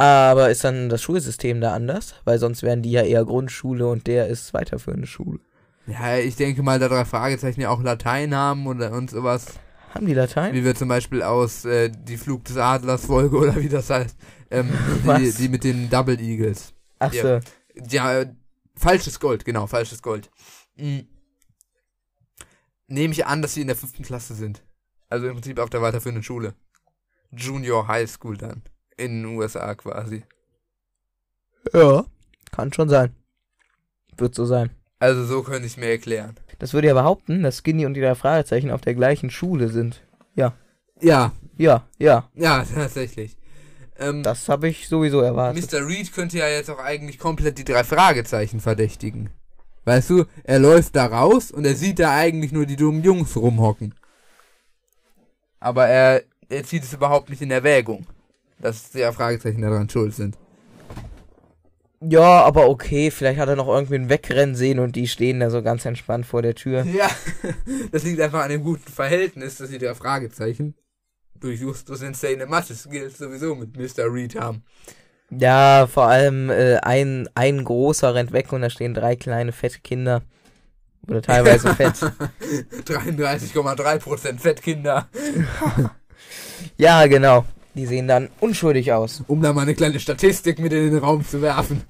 [0.00, 2.14] Aber ist dann das Schulsystem da anders?
[2.24, 5.40] Weil sonst wären die ja eher Grundschule und der ist weiterführende Schule.
[5.86, 9.46] Ja, ich denke mal, da drei Fragezeichen ja auch Latein haben oder und sowas.
[9.94, 10.54] Haben die Latein?
[10.54, 14.16] Wie wir zum Beispiel aus äh, die Flug des Adlers Folge oder wie das heißt.
[14.50, 14.70] Ähm,
[15.02, 15.34] die, Was?
[15.34, 16.72] die mit den Double Eagles.
[16.98, 17.40] Ach Ja.
[17.40, 17.40] so.
[17.90, 18.32] Ja, äh,
[18.76, 20.30] falsches Gold, genau, falsches Gold.
[20.76, 21.08] Mhm.
[22.86, 24.62] Nehme ich an, dass sie in der fünften Klasse sind.
[25.10, 26.54] Also im Prinzip auf der weiterführenden Schule.
[27.32, 28.62] Junior High School dann.
[29.00, 30.22] In den USA quasi.
[31.72, 32.04] Ja.
[32.52, 33.14] Kann schon sein.
[34.16, 34.70] Wird so sein.
[34.98, 36.36] Also so könnte ich mir erklären.
[36.58, 40.02] Das würde ja behaupten, dass Skinny und die drei Fragezeichen auf der gleichen Schule sind.
[40.34, 40.52] Ja,
[41.00, 41.32] Ja,
[41.98, 42.28] ja.
[42.34, 43.36] ja, tatsächlich.
[43.98, 45.72] Ähm, Das habe ich sowieso erwartet.
[45.72, 45.86] Mr.
[45.86, 49.30] Reed könnte ja jetzt auch eigentlich komplett die drei Fragezeichen verdächtigen.
[49.86, 53.36] Weißt du, er läuft da raus und er sieht da eigentlich nur die dummen Jungs
[53.36, 53.94] rumhocken.
[55.58, 58.06] Aber er, er zieht es überhaupt nicht in Erwägung,
[58.60, 60.36] dass die drei Fragezeichen daran schuld sind.
[62.02, 65.62] Ja, aber okay, vielleicht hat er noch irgendwen wegrennen sehen und die stehen da so
[65.62, 66.84] ganz entspannt vor der Tür.
[66.84, 67.10] Ja,
[67.92, 70.74] das liegt einfach an dem guten Verhältnis, dass die drei Fragezeichen
[71.38, 74.12] durch Justus Insane Mathe Skills sowieso mit Mr.
[74.12, 74.62] Reed haben.
[75.30, 79.80] Ja, vor allem äh, ein, ein großer rennt weg und da stehen drei kleine fette
[79.80, 80.22] Kinder.
[81.06, 81.94] Oder teilweise fett.
[81.94, 85.08] 33,3% Fettkinder.
[86.76, 87.46] Ja, genau.
[87.80, 89.24] Die sehen dann unschuldig aus.
[89.26, 91.82] Um da mal eine kleine Statistik mit in den Raum zu werfen.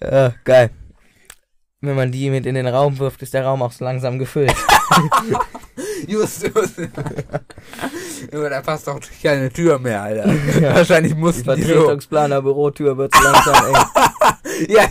[0.00, 0.70] Äh, geil.
[1.80, 4.52] Wenn man die mit in den Raum wirft, ist der Raum auch so langsam gefüllt.
[6.08, 6.72] Justus.
[8.32, 10.28] Junge, da passt doch keine Tür mehr, Alter.
[10.74, 11.68] Wahrscheinlich Die mussten die so.
[11.68, 13.76] Vertretungsplaner Bürotür wird so langsam eng.
[14.68, 14.88] Ja,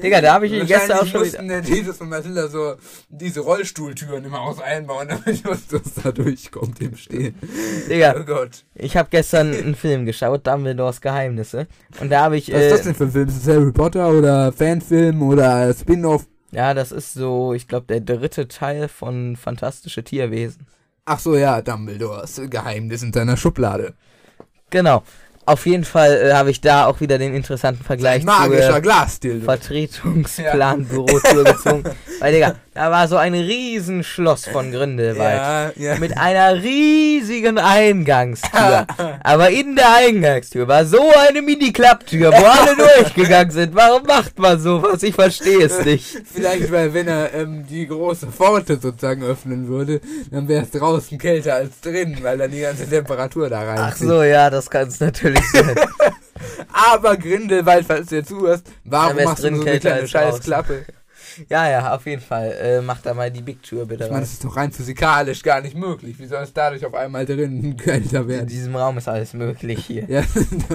[0.00, 2.76] Digga, da habe ich ihn gestern auch schon mussten der Jesus und Matilda so
[3.08, 7.34] diese Rollstuhltüren im Haus einbauen, damit Justus da durchkommt im Stehen.
[7.88, 8.64] Digga, Oh Gott.
[8.74, 11.66] ich habe gestern einen Film geschaut, Dumbledores Geheimnisse.
[12.00, 12.52] Und da habe ich.
[12.52, 13.28] Was ist das Äh, denn für ein Film?
[13.28, 16.26] Ist das Harry Potter oder Fanfilm oder Spin-off?
[16.52, 20.66] ja, das ist so, ich glaube, der dritte Teil von Fantastische Tierwesen.
[21.06, 23.94] Ach so, ja, Dumbledores Geheimnis in seiner Schublade.
[24.70, 25.02] Genau.
[25.44, 29.44] Auf jeden Fall äh, habe ich da auch wieder den interessanten Vergleich magischer zur Glasdildo.
[29.44, 31.82] Vertretungsplanbürotür gezogen.
[32.20, 35.74] Weil, Digga, da war so ein Riesenschloss von Grindelwald.
[35.76, 35.98] Ja, ja.
[35.98, 38.86] Mit einer riesigen Eingangstür.
[39.24, 43.74] Aber in der Eingangstür war so eine Mini-Klapptür, wo alle durchgegangen sind.
[43.74, 45.02] Warum macht man sowas?
[45.02, 46.22] Ich verstehe es nicht.
[46.32, 51.18] Vielleicht, weil wenn er ähm, die große Pforte sozusagen öffnen würde, dann wäre es draußen
[51.18, 54.86] kälter als drin, weil dann die ganze Temperatur da rein Ach so, ja, das kann
[54.86, 55.76] es natürlich sein.
[56.72, 60.00] Aber Grindelwald, falls du jetzt zuhörst, warum wär's machst du drin nur so eine kleine
[60.00, 60.44] als scheiß draußen.
[60.44, 60.84] Klappe?
[61.48, 62.52] Ja, ja, auf jeden Fall.
[62.52, 65.42] Äh, mach da mal die Big Tür bitte Ich meine, das ist doch rein physikalisch
[65.42, 66.18] gar nicht möglich.
[66.18, 68.46] Wie soll es dadurch auf einmal drinnen kälter In werden?
[68.46, 70.04] diesem Raum ist alles möglich hier.
[70.08, 70.22] Ja,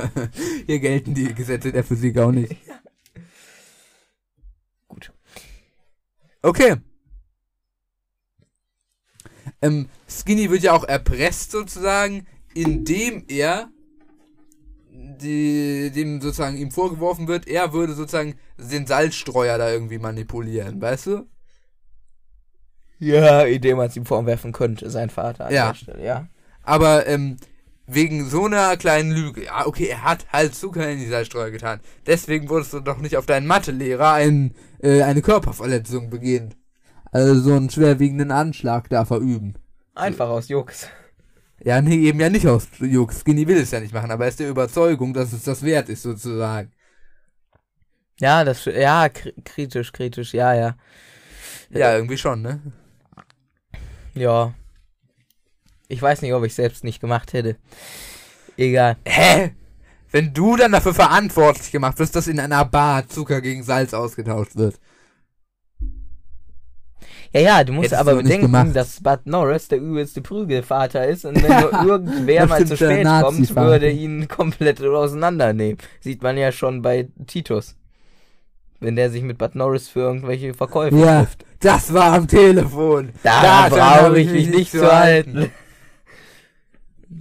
[0.66, 2.56] hier gelten die Gesetze der Physik auch nicht.
[4.88, 5.12] Gut.
[6.42, 6.76] Okay.
[9.62, 13.70] Ähm, Skinny wird ja auch erpresst sozusagen, indem er
[15.22, 21.08] die, dem sozusagen ihm vorgeworfen wird, er würde sozusagen den Salzstreuer da irgendwie manipulieren, weißt
[21.08, 21.26] du?
[23.00, 25.68] Ja, indem man es ihm vorwerfen könnte, sein Vater an Ja.
[25.68, 26.28] der Stelle, ja.
[26.64, 27.38] Aber ähm,
[27.86, 29.46] wegen so einer kleinen Lüge.
[29.46, 31.80] Ja, okay, er hat halt Zucker in die Salzstreuer getan.
[32.06, 36.56] Deswegen wurdest du doch nicht auf deinen Mathelehrer ein, äh, eine Körperverletzung begehen.
[37.12, 39.54] Also so einen schwerwiegenden Anschlag da verüben.
[39.96, 40.88] Einfach aus Jux.
[41.64, 43.22] Ja, nee, eben ja nicht aus Jux.
[43.22, 45.90] Skinny will es ja nicht machen, aber er ist der Überzeugung, dass es das wert
[45.90, 46.72] ist, sozusagen.
[48.20, 50.76] Ja, das, ja, kri- kritisch, kritisch, ja, ja.
[51.70, 52.62] Ja, irgendwie schon, ne?
[54.14, 54.54] Ja.
[55.88, 57.58] Ich weiß nicht, ob ich selbst nicht gemacht hätte.
[58.58, 58.98] Egal.
[59.06, 59.56] Hä?
[60.12, 64.56] Wenn du dann dafür verantwortlich gemacht wirst, dass in einer Bar Zucker gegen Salz ausgetauscht
[64.56, 64.80] wird.
[67.38, 71.26] Ja, ja, du musst Hättest aber du bedenken, dass Bud Norris der übelste Prügelvater ist
[71.26, 75.78] und wenn nur irgendwer mal zu spät kommt, würde ihn komplett auseinandernehmen.
[76.00, 77.76] Sieht man ja schon bei Titus.
[78.80, 81.46] Wenn der sich mit Bud Norris für irgendwelche Verkäufe Ja, trifft.
[81.60, 83.10] das war am Telefon.
[83.24, 85.52] Da Daran brauche ich mich nicht zu halten.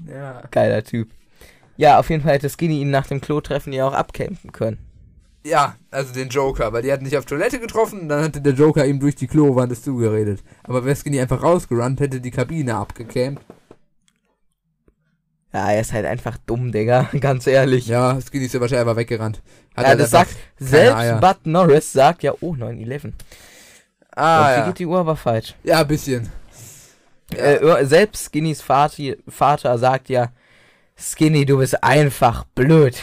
[0.09, 0.43] Ja.
[0.51, 1.11] Geiler Typ.
[1.77, 4.79] Ja, auf jeden Fall hätte Skinny ihn nach dem Klo-Treffen ja auch abcampen können.
[5.47, 8.53] Ja, also den Joker, weil die hatten nicht auf Toilette getroffen und dann hatte der
[8.53, 10.43] Joker ihm durch die Klowand es zugeredet.
[10.65, 13.43] Aber wäre Skinny einfach rausgerannt, hätte die Kabine abgecampt.
[15.53, 17.09] Ja, er ist halt einfach dumm, Digga.
[17.21, 17.87] Ganz ehrlich.
[17.87, 19.41] Ja, Skinny ist ja wahrscheinlich einfach weggerannt.
[19.75, 21.21] Hat Ja, halt das sagt, selbst Eier.
[21.21, 23.13] Bud Norris sagt ja, oh, 9-11.
[24.15, 24.67] Ah, Und ja.
[24.67, 25.55] geht die Uhr aber falsch.
[25.63, 26.31] Ja, ein bisschen.
[27.33, 27.39] Ja.
[27.39, 30.33] Äh, selbst Skinnys Vati, Vater sagt ja,
[30.97, 32.97] Skinny, du bist einfach blöd.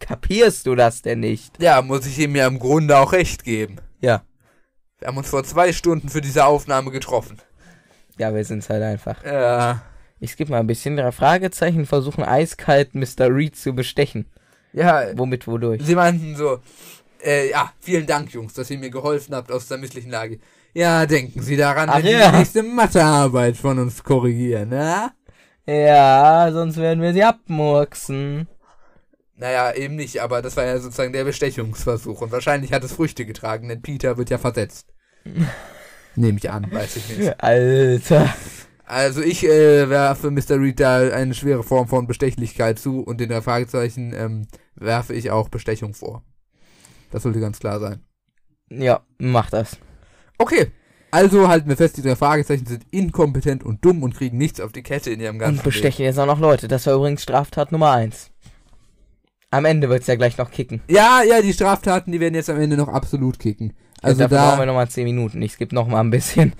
[0.00, 1.62] Kapierst du das denn nicht?
[1.62, 3.76] Ja, muss ich ihm ja im Grunde auch recht geben.
[4.00, 4.22] Ja.
[4.98, 7.38] Wir haben uns vor zwei Stunden für diese Aufnahme getroffen.
[8.18, 9.24] Ja, wir sind's halt einfach.
[9.24, 9.82] Ja.
[10.18, 10.96] Ich skippe mal ein bisschen.
[10.96, 13.34] Drei Fragezeichen versuchen eiskalt Mr.
[13.34, 14.26] Reed zu bestechen.
[14.72, 15.82] Ja, Womit, wodurch?
[15.82, 16.58] sie meinten so,
[17.24, 20.38] äh, ja, vielen Dank, Jungs, dass ihr mir geholfen habt aus der misslichen Lage.
[20.74, 22.30] Ja, denken Sie daran, Ach wenn Sie ja.
[22.30, 25.10] die nächste Mathearbeit von uns korrigieren, ne?
[25.66, 28.46] Ja, sonst werden wir sie abmurksen.
[29.40, 33.24] Naja, eben nicht, aber das war ja sozusagen der Bestechungsversuch und wahrscheinlich hat es Früchte
[33.24, 34.92] getragen, denn Peter wird ja versetzt.
[36.14, 37.42] Nehme ich an, weiß ich nicht.
[37.42, 38.34] Alter.
[38.84, 40.60] Also ich äh, werfe Mr.
[40.60, 45.30] Reed da eine schwere Form von Bestechlichkeit zu und den drei Fragezeichen ähm, werfe ich
[45.30, 46.22] auch Bestechung vor.
[47.10, 48.04] Das sollte ganz klar sein.
[48.68, 49.78] Ja, mach das.
[50.36, 50.70] Okay.
[51.12, 54.72] Also halten wir fest, die drei Fragezeichen sind inkompetent und dumm und kriegen nichts auf
[54.72, 56.68] die Kette in ihrem ganzen Und bestechen jetzt auch noch Leute.
[56.68, 58.29] Das war übrigens Straftat Nummer eins.
[59.52, 60.80] Am Ende wird's ja gleich noch kicken.
[60.88, 63.72] Ja, ja, die Straftaten, die werden jetzt am Ende noch absolut kicken.
[64.00, 65.42] Also ja, dafür brauchen wir da, nochmal 10 Minuten.
[65.42, 66.52] Ich skippe nochmal ein bisschen.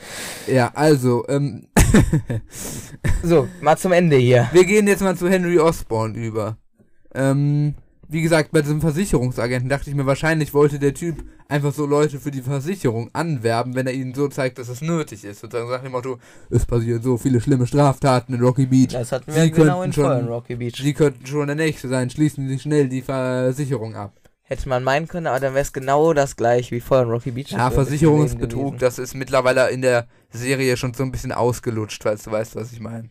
[0.46, 1.68] ja, also, ähm,
[3.22, 4.48] So, mal zum Ende hier.
[4.52, 6.58] wir gehen jetzt mal zu Henry Osborne über.
[7.14, 7.74] Ähm,
[8.12, 12.18] wie gesagt, bei diesem Versicherungsagenten dachte ich mir, wahrscheinlich wollte der Typ einfach so Leute
[12.18, 15.40] für die Versicherung anwerben, wenn er ihnen so zeigt, dass es nötig ist.
[15.40, 16.18] Sozusagen nach dem Motto,
[16.50, 18.88] es passieren so viele schlimme Straftaten in Rocky Beach.
[18.92, 20.76] Das hatten Sie wir genau könnten in schon- vollen Rocky Beach.
[20.76, 24.12] Sie könnten schon der Nächste sein, schließen Sie schnell die Versicherung ab.
[24.42, 27.30] Hätte man meinen können, aber dann wäre es genau das gleiche wie vorher in Rocky
[27.30, 27.50] Beach.
[27.52, 32.32] Ja, Versicherungsbetrug, das ist mittlerweile in der Serie schon so ein bisschen ausgelutscht, falls du
[32.32, 33.10] weißt, was ich meine.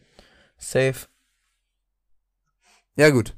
[0.57, 1.07] Safe.
[2.97, 3.35] Ja, gut.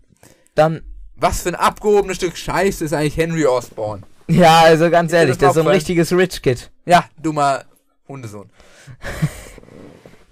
[0.56, 0.82] Dann,
[1.22, 4.02] Was für ein abgehobenes Stück Scheiße ist eigentlich Henry Osborne?
[4.28, 6.72] ja, also ganz ehrlich, das ist so ein richtiges Rich Kid.
[6.86, 7.64] Ja, dummer
[8.08, 8.50] Hundesohn.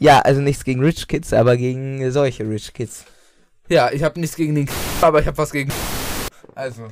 [0.02, 3.04] Ja, also nichts gegen Rich Kids, aber gegen solche Rich Kids.
[3.68, 4.70] Ja, ich habe nichts gegen den
[5.02, 5.74] aber ich habe was gegen
[6.56, 6.88] Also,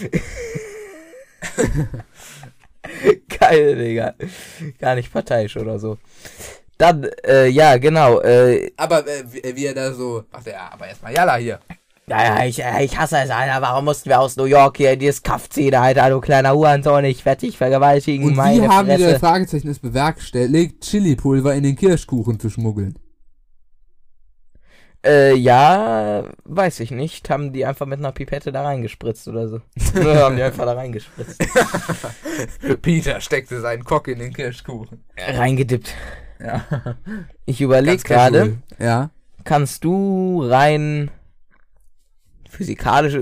[3.38, 4.14] Geil, Digga.
[4.80, 5.98] Gar nicht parteiisch oder so.
[6.78, 10.88] Dann, äh, ja, genau, äh, aber äh, wie, wie er da so, ach ja, aber
[10.88, 11.60] erstmal Jalla hier.
[12.06, 13.62] Ja, ja, ich, äh, ich hasse es, Alter.
[13.62, 17.04] Warum mussten wir aus New York hier in dieses Kaff ziehen, Alter, du kleiner Hurensohn?
[17.04, 19.10] Ich werde dich vergewaltigen, Und meine wie haben die Fresse.
[19.12, 22.98] drei Fragezeichen es bewerkstelligt, Chili-Pulver in den Kirschkuchen zu schmuggeln?
[25.04, 27.28] Äh, ja, weiß ich nicht.
[27.28, 29.60] Haben die einfach mit einer Pipette da reingespritzt oder so?
[30.00, 31.42] Oder haben die einfach da reingespritzt?
[32.82, 35.04] Peter steckte seinen Kock in den Kirschkuchen.
[35.18, 35.92] Reingedippt.
[36.40, 36.64] Ja.
[37.44, 38.58] Ich überlege gerade.
[38.78, 39.10] Ja.
[39.44, 41.10] kannst du rein
[42.54, 43.16] physikalisch,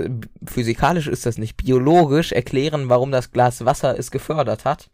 [0.45, 4.89] physikalisch ist das nicht, biologisch erklären, warum das Glas Wasser es gefördert hat?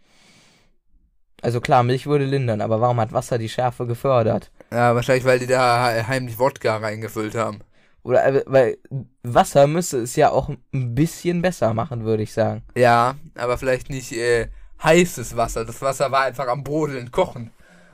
[1.42, 4.52] Also klar, Milch würde lindern, aber warum hat Wasser die Schärfe gefördert?
[4.72, 7.62] Ja, wahrscheinlich, weil die da he- heimlich Wodka reingefüllt haben.
[8.04, 8.78] Oder äh, weil
[9.24, 12.64] Wasser müsste es ja auch ein bisschen besser machen, würde ich sagen.
[12.76, 14.48] Ja, aber vielleicht nicht äh,
[14.84, 15.66] heißes Wasser.
[15.66, 17.52] Das Wasser war einfach am Brodeln, kochen.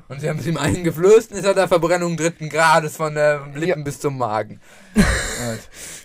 [0.08, 3.47] Und sie haben es ihm eingeflößt und es hat er Verbrennung dritten Grades von der
[3.56, 4.60] Lippen bis zum Magen.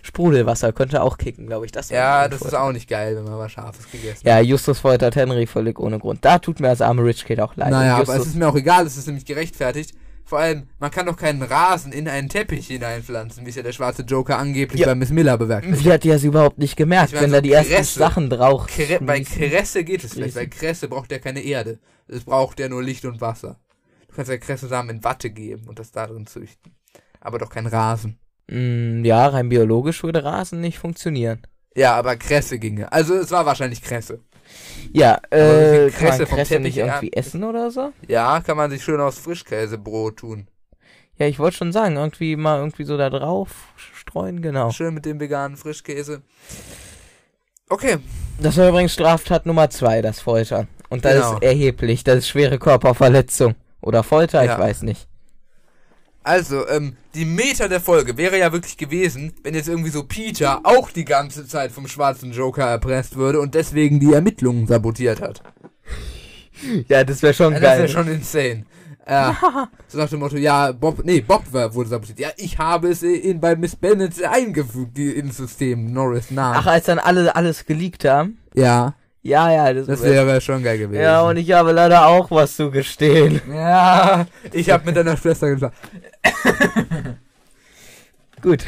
[0.02, 1.72] Sprudelwasser könnte auch kicken, glaube ich.
[1.72, 5.16] Das ja, das ist auch nicht geil, wenn man was Scharfes gegessen Ja, Justus foltert
[5.16, 6.24] Henry völlig ohne Grund.
[6.24, 7.70] Da tut mir als arme Rich Kid auch leid.
[7.70, 9.94] Naja, aber es ist mir auch egal, es ist nämlich gerechtfertigt,
[10.24, 13.72] Vor allem, man kann doch keinen Rasen in einen Teppich hineinpflanzen, wie es ja der
[13.72, 14.86] schwarze Joker angeblich Ja.
[14.86, 15.82] bei Miss Miller bewerkstelligt.
[15.82, 17.98] Sie hat ja es überhaupt nicht gemerkt, meine, wenn so da die ersten Kresse.
[17.98, 18.66] Sachen drauf.
[18.68, 19.20] Kre bei.
[19.20, 21.80] Kresse geht es vielleicht, weil Kresse braucht ja keine Erde.
[22.06, 23.58] Es braucht ja nur Licht und Wasser.
[24.20, 26.74] Du kannst ja Kresse-Samen in Watte geben und das da drin züchten.
[27.20, 28.18] Aber doch kein Rasen.
[28.48, 31.40] Mm, ja, rein biologisch würde Rasen nicht funktionieren.
[31.74, 32.92] Ja, aber Kresse ginge.
[32.92, 34.20] Also es war wahrscheinlich Kresse.
[34.92, 37.94] Ja, äh, viel kann man Kresse vom Kresse Teppich nicht irgendwie essen oder so?
[38.08, 40.48] Ja, kann man sich schön aus Frischkäsebrot tun.
[41.16, 44.70] Ja, ich wollte schon sagen, irgendwie mal irgendwie so da drauf streuen, genau.
[44.70, 46.20] Schön mit dem veganen Frischkäse.
[47.70, 47.96] Okay,
[48.38, 50.68] Das war übrigens Straftat Nummer zwei, das Foltern.
[50.90, 51.34] Und das Genau.
[51.36, 53.54] ist erheblich, das ist schwere Körperverletzung.
[53.82, 54.52] Oder Folter, Ja.
[54.54, 55.06] ich weiß nicht.
[56.22, 60.60] also, ähm, die Meter der Folge wäre ja wirklich gewesen, wenn jetzt irgendwie so Peter
[60.64, 65.42] auch die ganze Zeit vom schwarzen Joker erpresst würde und deswegen die Ermittlungen sabotiert hat.
[66.88, 67.78] Ja, das wäre schon Ja, das geil.
[67.80, 68.64] wäre schon insane.
[69.08, 72.20] Ja, so nach dem Motto, ja, Bob, nee, Bob war, wurde sabotiert.
[72.20, 76.58] Ja, ich habe es in, bei Miss Bennett eingefügt, die, ins System, Norris Namen.
[76.60, 78.38] Ach, als dann alle alles geleakt haben?
[78.54, 81.02] ja, Ja, ja, das, das wär- wäre schon geil gewesen.
[81.02, 83.40] Ja, und ich habe leider auch was zu gestehen.
[83.52, 85.74] Ja, ich habe mit deiner Schwester geschlafen.
[88.42, 88.64] Gut.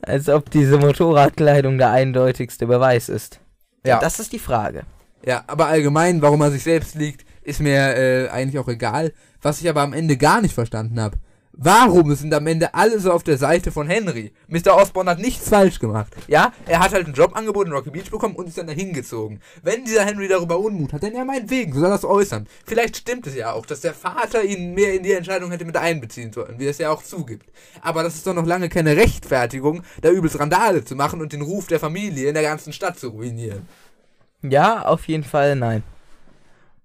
[0.00, 3.40] Als ob diese Motorradkleidung der eindeutigste Beweis ist.
[3.84, 3.98] Ja.
[4.00, 4.82] Das ist die Frage.
[5.24, 9.12] Ja, aber allgemein, warum er sich selbst liegt, ist mir äh, eigentlich auch egal.
[9.42, 11.18] Was ich aber am Ende gar nicht verstanden habe.
[11.54, 14.32] Warum sind am Ende alle so auf der Seite von Henry?
[14.48, 14.74] Mr.
[14.74, 16.14] Osborne hat nichts falsch gemacht.
[16.26, 19.40] Ja, er hat halt ein Jobangebot in Rocky Beach bekommen und ist dann dahin gezogen.
[19.62, 22.48] Wenn dieser Henry darüber Unmut hat, dann ja meinetwegen, so soll er das äußern.
[22.64, 25.76] Vielleicht stimmt es ja auch, dass der Vater ihn mehr in die Entscheidung hätte mit
[25.76, 27.46] einbeziehen sollen, wie er es ja auch zugibt.
[27.82, 31.42] Aber das ist doch noch lange keine Rechtfertigung, da übelst Randale zu machen und den
[31.42, 33.68] Ruf der Familie in der ganzen Stadt zu ruinieren.
[34.42, 35.82] Ja, auf jeden Fall nein.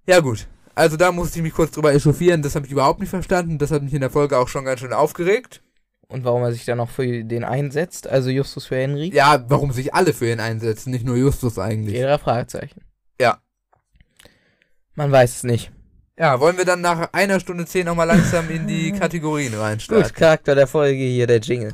[0.05, 0.45] Ja gut.
[0.77, 3.57] Also da musste ich mich kurz drüber echauffieren, das habe ich überhaupt nicht verstanden.
[3.57, 5.63] Das hat mich in der Folge auch schon ganz schön aufgeregt.
[6.07, 9.09] Und warum er sich dann noch für den einsetzt, also Justus für Henry?
[9.11, 11.95] Ja, warum sich alle für ihn einsetzen, nicht nur Justus eigentlich.
[11.95, 12.81] Jeder Fragezeichen.
[13.19, 13.39] Ja.
[14.93, 15.71] Man weiß es nicht.
[16.15, 20.13] Ja, wollen wir dann nach einer Stunde zehn nochmal langsam in die Kategorien Gut, reinstarten?
[20.13, 21.73] Charakter der Folge hier, der Jingle.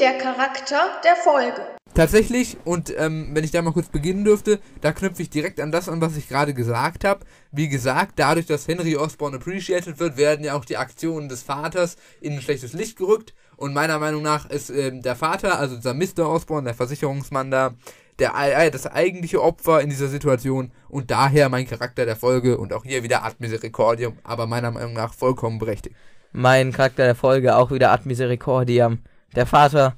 [0.00, 1.75] Der Charakter der Folge.
[1.96, 5.72] Tatsächlich, und ähm, wenn ich da mal kurz beginnen dürfte, da knüpfe ich direkt an
[5.72, 7.24] das an, was ich gerade gesagt habe.
[7.52, 11.96] Wie gesagt, dadurch, dass Henry Osborne appreciated wird, werden ja auch die Aktionen des Vaters
[12.20, 13.32] in ein schlechtes Licht gerückt.
[13.56, 16.28] Und meiner Meinung nach ist ähm, der Vater, also dieser Mr.
[16.28, 17.72] Osborne, der Versicherungsmann da,
[18.18, 22.74] der, äh, das eigentliche Opfer in dieser Situation und daher mein Charakter der Folge und
[22.74, 25.96] auch hier wieder Ad Misericordium, aber meiner Meinung nach vollkommen berechtigt.
[26.32, 28.98] Mein Charakter der Folge auch wieder Ad Misericordiam.
[29.34, 29.96] Der Vater,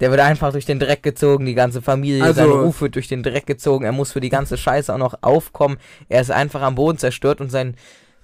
[0.00, 3.08] der wird einfach durch den Dreck gezogen, die ganze Familie, Also- sein Ruf wird durch
[3.08, 5.78] den Dreck gezogen, er muss für die ganze Scheiße auch noch aufkommen.
[6.08, 7.76] Er ist einfach am Boden zerstört und sein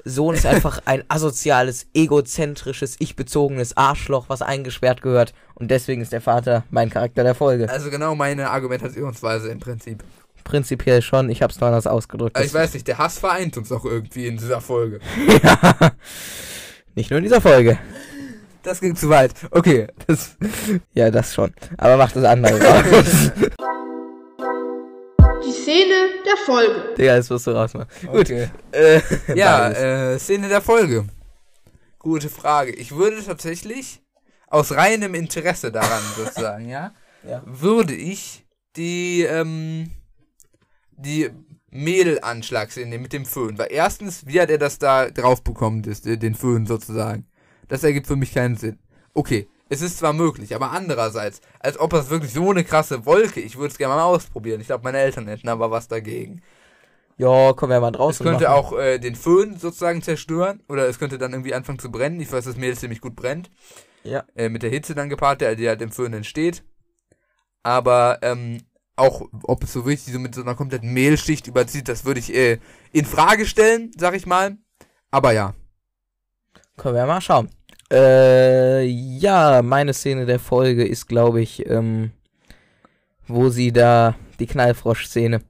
[0.04, 5.32] Sohn ist einfach ein asoziales, egozentrisches, ich-bezogenes Arschloch, was eingesperrt gehört.
[5.54, 7.68] Und deswegen ist der Vater mein Charakter der Folge.
[7.70, 10.02] Also genau meine Argumentationsweise im Prinzip.
[10.44, 12.36] Prinzipiell schon, ich hab's nur anders ausgedrückt.
[12.40, 14.98] Ich weiß nicht, der Hass vereint uns auch irgendwie in dieser Folge.
[15.42, 15.92] ja.
[16.96, 17.78] Nicht nur in dieser Folge.
[18.62, 19.32] Das ging zu weit.
[19.50, 19.88] Okay.
[20.06, 20.36] Das,
[20.94, 21.52] ja, das schon.
[21.78, 23.32] Aber macht das andere raus.
[25.44, 25.94] Die Szene
[26.24, 26.94] der Folge.
[26.96, 27.88] Digga, das musst du rausmachen.
[28.08, 28.48] Okay.
[28.70, 28.78] Gut.
[28.80, 29.00] Äh,
[29.34, 31.06] Ja, äh, Szene der Folge.
[31.98, 32.72] Gute Frage.
[32.72, 34.00] Ich würde tatsächlich
[34.48, 36.92] aus reinem Interesse daran sozusagen, ja,
[37.26, 37.42] Ja.
[37.46, 38.44] würde ich
[38.76, 39.90] die, ähm,
[40.92, 41.30] die
[41.70, 43.56] Mädelanschlagsszene mit dem Föhn.
[43.58, 47.26] Weil erstens, wie hat er das da drauf bekommen, das, den Föhn sozusagen?
[47.72, 48.78] Das ergibt für mich keinen Sinn.
[49.14, 53.40] Okay, es ist zwar möglich, aber andererseits, als ob das wirklich so eine krasse Wolke,
[53.40, 54.60] ich würde es gerne mal ausprobieren.
[54.60, 56.42] Ich glaube, meine Eltern hätten aber was dagegen.
[57.16, 58.54] Ja, können wir mal Es draußen könnte machen.
[58.54, 62.20] auch äh, den Föhn sozusagen zerstören oder es könnte dann irgendwie anfangen zu brennen.
[62.20, 63.50] Ich weiß, dass Mehl ziemlich gut brennt.
[64.04, 64.24] Ja.
[64.34, 66.64] Äh, mit der Hitze dann gepaart, der, die halt im Föhn entsteht.
[67.62, 68.58] Aber ähm,
[68.96, 72.34] auch, ob es so wirklich so mit so einer kompletten Mehlschicht überzieht, das würde ich
[72.34, 72.58] äh,
[72.92, 74.58] in Frage stellen, sag ich mal.
[75.10, 75.54] Aber ja.
[76.76, 77.48] Können wir mal schauen.
[77.92, 82.12] Äh, ja, meine Szene der Folge ist, glaube ich, ähm,
[83.28, 85.42] wo sie da, die Knallfrosch-Szene,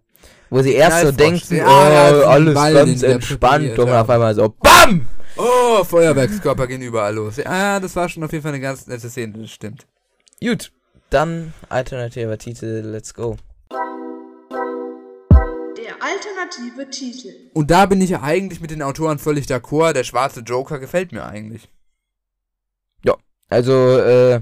[0.50, 1.64] wo sie erst so denken, Knallfrosch-Szene.
[1.64, 4.00] oh, ja, diesen alles Ball, ganz entspannt und ja.
[4.00, 5.06] auf einmal so, BAM!
[5.36, 7.36] Oh, Feuerwerkskörper gehen überall los.
[7.36, 9.86] Ja, das war schon auf jeden Fall eine ganz nette Szene, das stimmt.
[10.40, 10.72] Gut,
[11.10, 13.36] dann alternativer Titel, let's go.
[15.76, 17.28] Der alternative Titel.
[17.54, 19.92] Und da bin ich ja eigentlich mit den Autoren völlig d'accord.
[19.92, 21.68] Der schwarze Joker gefällt mir eigentlich.
[23.52, 24.40] Also, äh,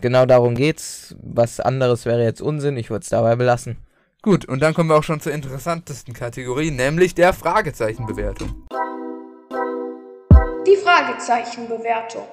[0.00, 1.14] genau darum geht's.
[1.20, 3.76] Was anderes wäre jetzt Unsinn, ich würde es dabei belassen.
[4.22, 8.66] Gut, und dann kommen wir auch schon zur interessantesten Kategorie, nämlich der Fragezeichenbewertung.
[10.66, 12.26] die Fragezeichenbewertung.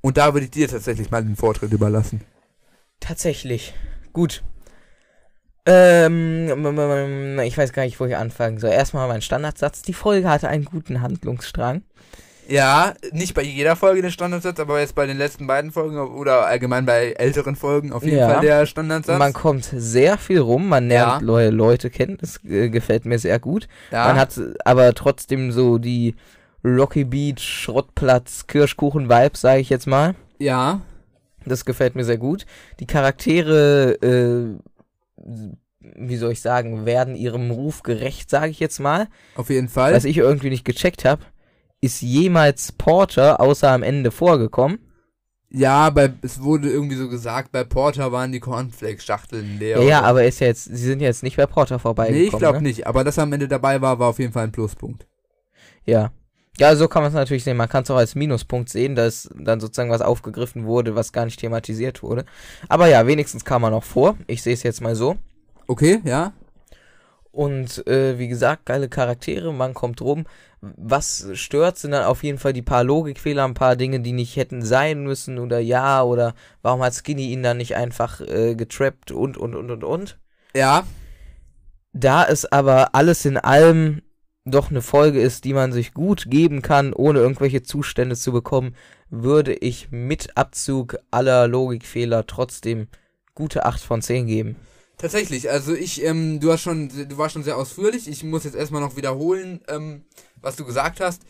[0.00, 2.22] Und da würde ich dir tatsächlich mal den Vortritt überlassen.
[3.00, 3.74] Tatsächlich.
[4.12, 4.42] Gut.
[5.66, 8.70] Ähm, ich weiß gar nicht, wo ich anfangen soll.
[8.70, 9.82] Erstmal mein Standardsatz.
[9.82, 11.82] Die Folge hatte einen guten Handlungsstrang.
[12.48, 16.46] Ja, nicht bei jeder Folge den Standardsatz, aber jetzt bei den letzten beiden Folgen oder
[16.46, 18.28] allgemein bei älteren Folgen auf jeden Ja.
[18.30, 19.18] Fall der Standardsatz.
[19.18, 21.26] Man kommt sehr viel rum, man lernt Ja.
[21.26, 22.16] neue Leute kennen.
[22.20, 23.68] Das äh, gefällt mir sehr gut.
[23.90, 24.06] ja.
[24.08, 26.14] Man hat aber trotzdem so die
[26.64, 30.14] Rocky Beach, Schrottplatz, Kirschkuchen-Vibes, sage ich jetzt mal.
[30.38, 30.80] ja.
[31.44, 32.44] Das gefällt mir sehr gut.
[32.78, 34.58] Die Charaktere, äh,
[35.80, 39.06] wie soll ich sagen, werden ihrem Ruf gerecht, sage ich jetzt mal.
[39.34, 39.94] Auf jeden Fall.
[39.94, 41.22] Was ich irgendwie nicht gecheckt habe,
[41.80, 44.78] ist jemals Porter außer am Ende vorgekommen.
[45.50, 49.78] ja, bei, es wurde irgendwie so gesagt, bei Porter waren die Cornflakes-Schachteln leer.
[49.78, 52.22] Ja, ja, aber ist ja jetzt, sie sind jetzt nicht bei Porter vorbeigekommen.
[52.22, 52.64] Nee, ich glaube ne?
[52.64, 52.86] nicht.
[52.86, 55.06] Aber dass er am Ende dabei war, war auf jeden Fall ein Pluspunkt.
[55.84, 56.10] Ja.
[56.58, 57.56] Ja, so kann man es natürlich sehen.
[57.56, 61.24] Man kann es auch als Minuspunkt sehen, dass dann sozusagen was aufgegriffen wurde, was gar
[61.24, 62.24] nicht thematisiert wurde.
[62.68, 64.16] Aber ja, wenigstens kam er noch vor.
[64.26, 65.16] Ich sehe es jetzt mal so.
[65.68, 66.32] Okay, ja.
[67.38, 70.24] Und äh, wie gesagt, geile Charaktere, man kommt rum.
[70.60, 74.34] Was stört, sind dann auf jeden Fall die paar Logikfehler, ein paar Dinge, die nicht
[74.34, 79.12] hätten sein müssen oder ja, oder warum hat Skinny ihn dann nicht einfach äh, getrappt
[79.12, 80.18] und und und und und.
[80.52, 80.84] Ja,
[81.92, 84.02] Da es aber alles in allem
[84.44, 88.74] doch eine Folge ist, die man sich gut geben kann, ohne irgendwelche Zustände zu bekommen,
[89.10, 92.88] würde ich mit Abzug aller Logikfehler trotzdem
[93.36, 94.56] gute 8 von 10 geben.
[94.98, 95.50] Tatsächlich.
[95.50, 98.08] Also ich, ähm, du hast schon, du warst schon sehr ausführlich.
[98.08, 100.04] Ich muss jetzt erstmal noch wiederholen, ähm,
[100.40, 101.22] was du gesagt hast.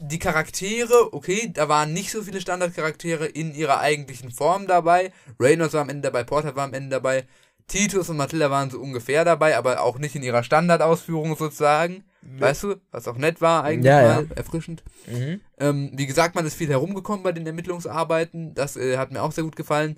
[0.00, 5.10] Die Charaktere, okay, da waren nicht so viele Standardcharaktere in ihrer eigentlichen Form dabei.
[5.40, 7.24] Reynolds war am Ende dabei, Porter war am Ende dabei.
[7.66, 12.04] Titus und Matilda waren so ungefähr dabei, aber auch nicht in ihrer Standardausführung sozusagen.
[12.38, 14.36] Weißt du, was auch nett war eigentlich Ja, mal, ja.
[14.36, 14.82] erfrischend.
[15.06, 15.40] Mhm.
[15.58, 18.54] Ähm, wie gesagt, man ist viel herumgekommen bei den Ermittlungsarbeiten.
[18.54, 19.96] Das äh, hat mir auch sehr gut gefallen.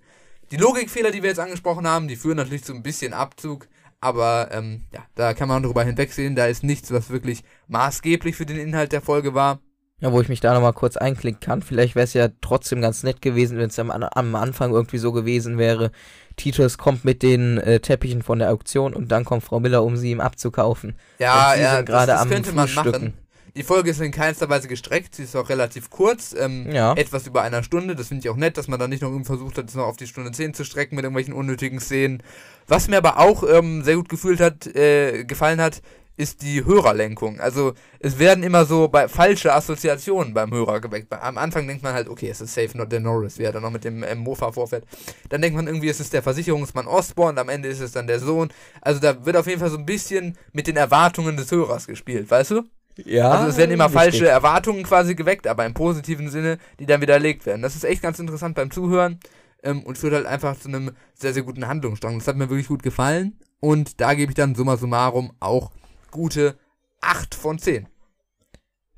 [0.50, 3.68] Die Logikfehler, die wir jetzt angesprochen haben, die führen natürlich zu ein bisschen Abzug.
[4.00, 6.36] Aber ähm, ja, da kann man drüber hinwegsehen.
[6.36, 9.60] Da ist nichts, was wirklich maßgeblich für den Inhalt der Folge war.
[10.00, 11.60] Ja, wo ich mich da nochmal kurz einklicken kann.
[11.60, 15.10] Vielleicht wäre es ja trotzdem ganz nett gewesen, wenn es am, am Anfang irgendwie so
[15.10, 15.90] gewesen wäre.
[16.36, 19.96] Titus kommt mit den äh, Teppichen von der Auktion und dann kommt Frau Miller, um
[19.96, 20.94] sie ihm abzukaufen.
[21.18, 23.06] Ja, ja, gerade am könnte man Frühstücken.
[23.06, 23.27] machen.
[23.59, 26.94] Die Folge ist in keinster Weise gestreckt, sie ist auch relativ kurz, ähm, Ja.
[26.94, 27.97] etwas über einer Stunde.
[27.97, 29.86] Das finde ich auch nett, dass man da nicht noch irgendwie versucht hat, es noch
[29.86, 32.22] auf die Stunde 10 zu strecken mit irgendwelchen unnötigen Szenen.
[32.68, 35.82] Was mir aber auch ähm, sehr gut gefühlt hat, äh, gefallen hat,
[36.16, 37.40] ist die Hörerlenkung.
[37.40, 41.12] Also es werden immer so bei falsche Assoziationen beim Hörer geweckt.
[41.12, 43.62] Am Anfang denkt man halt, okay, es ist safe not der Norris, wie er dann
[43.62, 44.85] noch mit dem ähm, Mofa vorfährt.
[45.30, 48.20] Dann denkt man irgendwie, es ist der Versicherungsmann Osborne, am Ende ist es dann der
[48.20, 48.51] Sohn.
[48.82, 52.30] Also da wird auf jeden Fall so ein bisschen mit den Erwartungen des Hörers gespielt,
[52.30, 52.62] weißt du?
[53.04, 53.30] Ja.
[53.30, 54.00] Also es werden immer wichtig.
[54.00, 57.62] falsche Erwartungen quasi geweckt, aber im positiven Sinne, die dann widerlegt werden.
[57.62, 59.20] Das ist echt ganz interessant beim Zuhören
[59.62, 62.18] ähm, und führt halt einfach zu einem sehr, sehr guten Handlungsstrang.
[62.18, 65.70] Das hat mir wirklich gut gefallen und da gebe ich dann summa summarum auch
[66.10, 66.56] gute
[67.00, 67.88] 8 von 10.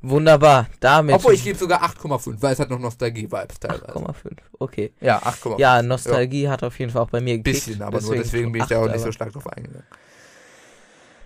[0.03, 0.67] Wunderbar.
[0.81, 1.15] Damit.
[1.15, 3.93] Obwohl ich gebe sogar 8,5, weil es hat noch Nostalgie-Vibes teilweise.
[3.93, 4.37] 8,5.
[4.59, 4.95] Okay.
[5.01, 5.59] Ja, 8,5.
[5.59, 7.67] Ja, Nostalgie hat auf jeden Fall auch bei mir gekickt.
[7.67, 9.87] Bisschen, aber nur deswegen bin ich da auch nicht so stark drauf eingegangen.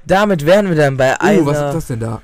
[0.07, 2.21] Damit wären wir dann bei Oh, was ist einer, das denn da?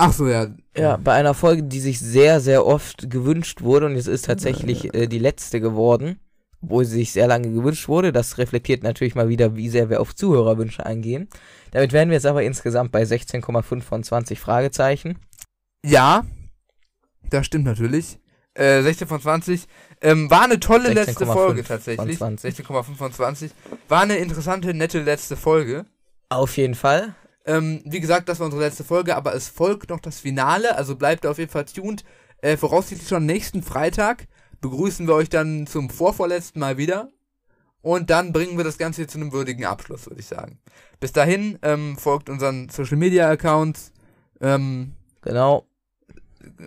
[0.00, 0.46] Ach so, ja.
[0.76, 4.94] ja, bei einer Folge, die sich sehr, sehr oft gewünscht wurde und es ist tatsächlich
[4.94, 6.20] äh, die letzte geworden,
[6.62, 8.12] obwohl sie sich sehr lange gewünscht wurde.
[8.12, 11.28] Das reflektiert natürlich mal wieder, wie sehr wir auf Zuhörerwünsche eingehen.
[11.72, 15.18] Damit wären wir jetzt aber insgesamt bei 16,5 von 20 Fragezeichen.
[15.84, 16.24] Ja,
[17.28, 18.20] das stimmt natürlich.
[18.54, 19.66] Äh, 16 von 20.
[20.00, 22.18] Ähm, war eine tolle letzte 16,5 Folge tatsächlich.
[22.18, 22.54] 20.
[22.54, 23.50] 16,5 von 20.
[23.88, 25.86] War eine interessante, nette letzte Folge.
[26.28, 27.16] Auf jeden Fall.
[27.44, 30.96] Ähm, wie gesagt, das war unsere letzte Folge, aber es folgt noch das Finale, also
[30.96, 32.04] bleibt auf jeden Fall tuned.
[32.40, 34.26] Äh, voraussichtlich schon nächsten Freitag
[34.60, 37.10] begrüßen wir euch dann zum vorvorletzten Mal wieder.
[37.80, 40.58] Und dann bringen wir das Ganze zu einem würdigen Abschluss, würde ich sagen.
[41.00, 43.92] Bis dahin ähm, folgt unseren Social Media Accounts
[44.40, 44.92] ähm,
[45.22, 45.66] Genau.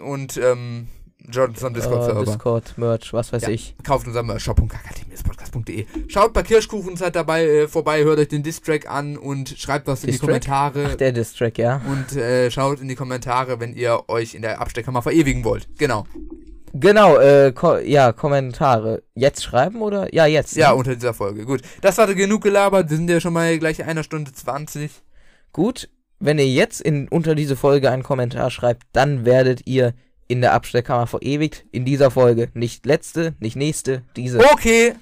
[0.01, 0.87] und ähm,
[1.29, 2.25] joint uns am Äh, Discord-Server.
[2.25, 3.49] Discord, Merch, was weiß Ja.
[3.49, 3.75] ich.
[3.83, 5.85] Kauft uns am shop.kakademiaspodcast.de.
[6.07, 10.07] Schaut bei Kirschkuchenzeit dabei äh, vorbei, hört euch den Distrack an und schreibt was in
[10.07, 10.27] die Distrack?
[10.29, 10.87] Kommentare.
[10.91, 11.81] Ach, der Distrack, ja.
[11.89, 15.67] und äh, schaut in die Kommentare, wenn ihr euch in der Absteckkammer verewigen wollt.
[15.77, 16.05] Genau.
[16.73, 19.03] Genau, äh, ko ja, Kommentare.
[19.13, 20.13] Jetzt schreiben oder?
[20.13, 20.55] Ja, jetzt.
[20.55, 20.75] Ja, ne?
[20.75, 21.45] unter dieser Folge.
[21.45, 21.61] Gut.
[21.81, 22.89] Das hatte genug gelabert.
[22.89, 24.89] Wir sind ja schon mal gleich einer Stunde 20.
[25.51, 25.89] Gut,
[26.19, 29.93] wenn ihr jetzt in, unter diese Folge einen Kommentar schreibt, dann werdet ihr
[30.31, 31.65] in der Abstellkammer verewigt.
[31.71, 32.49] In dieser Folge.
[32.53, 34.39] Nicht letzte, nicht nächste, diese.
[34.39, 34.95] Okay.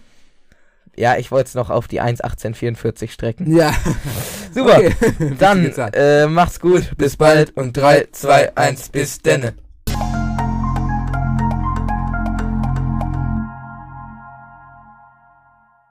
[0.95, 3.55] Ja, ich wollte es noch auf die 1,1844 strecken.
[3.55, 3.73] Ja.
[4.53, 4.79] Super.
[4.79, 5.35] Okay.
[5.39, 6.97] Dann äh, macht's gut.
[6.97, 9.53] Bis bald und 3, 2, 1, bis denne.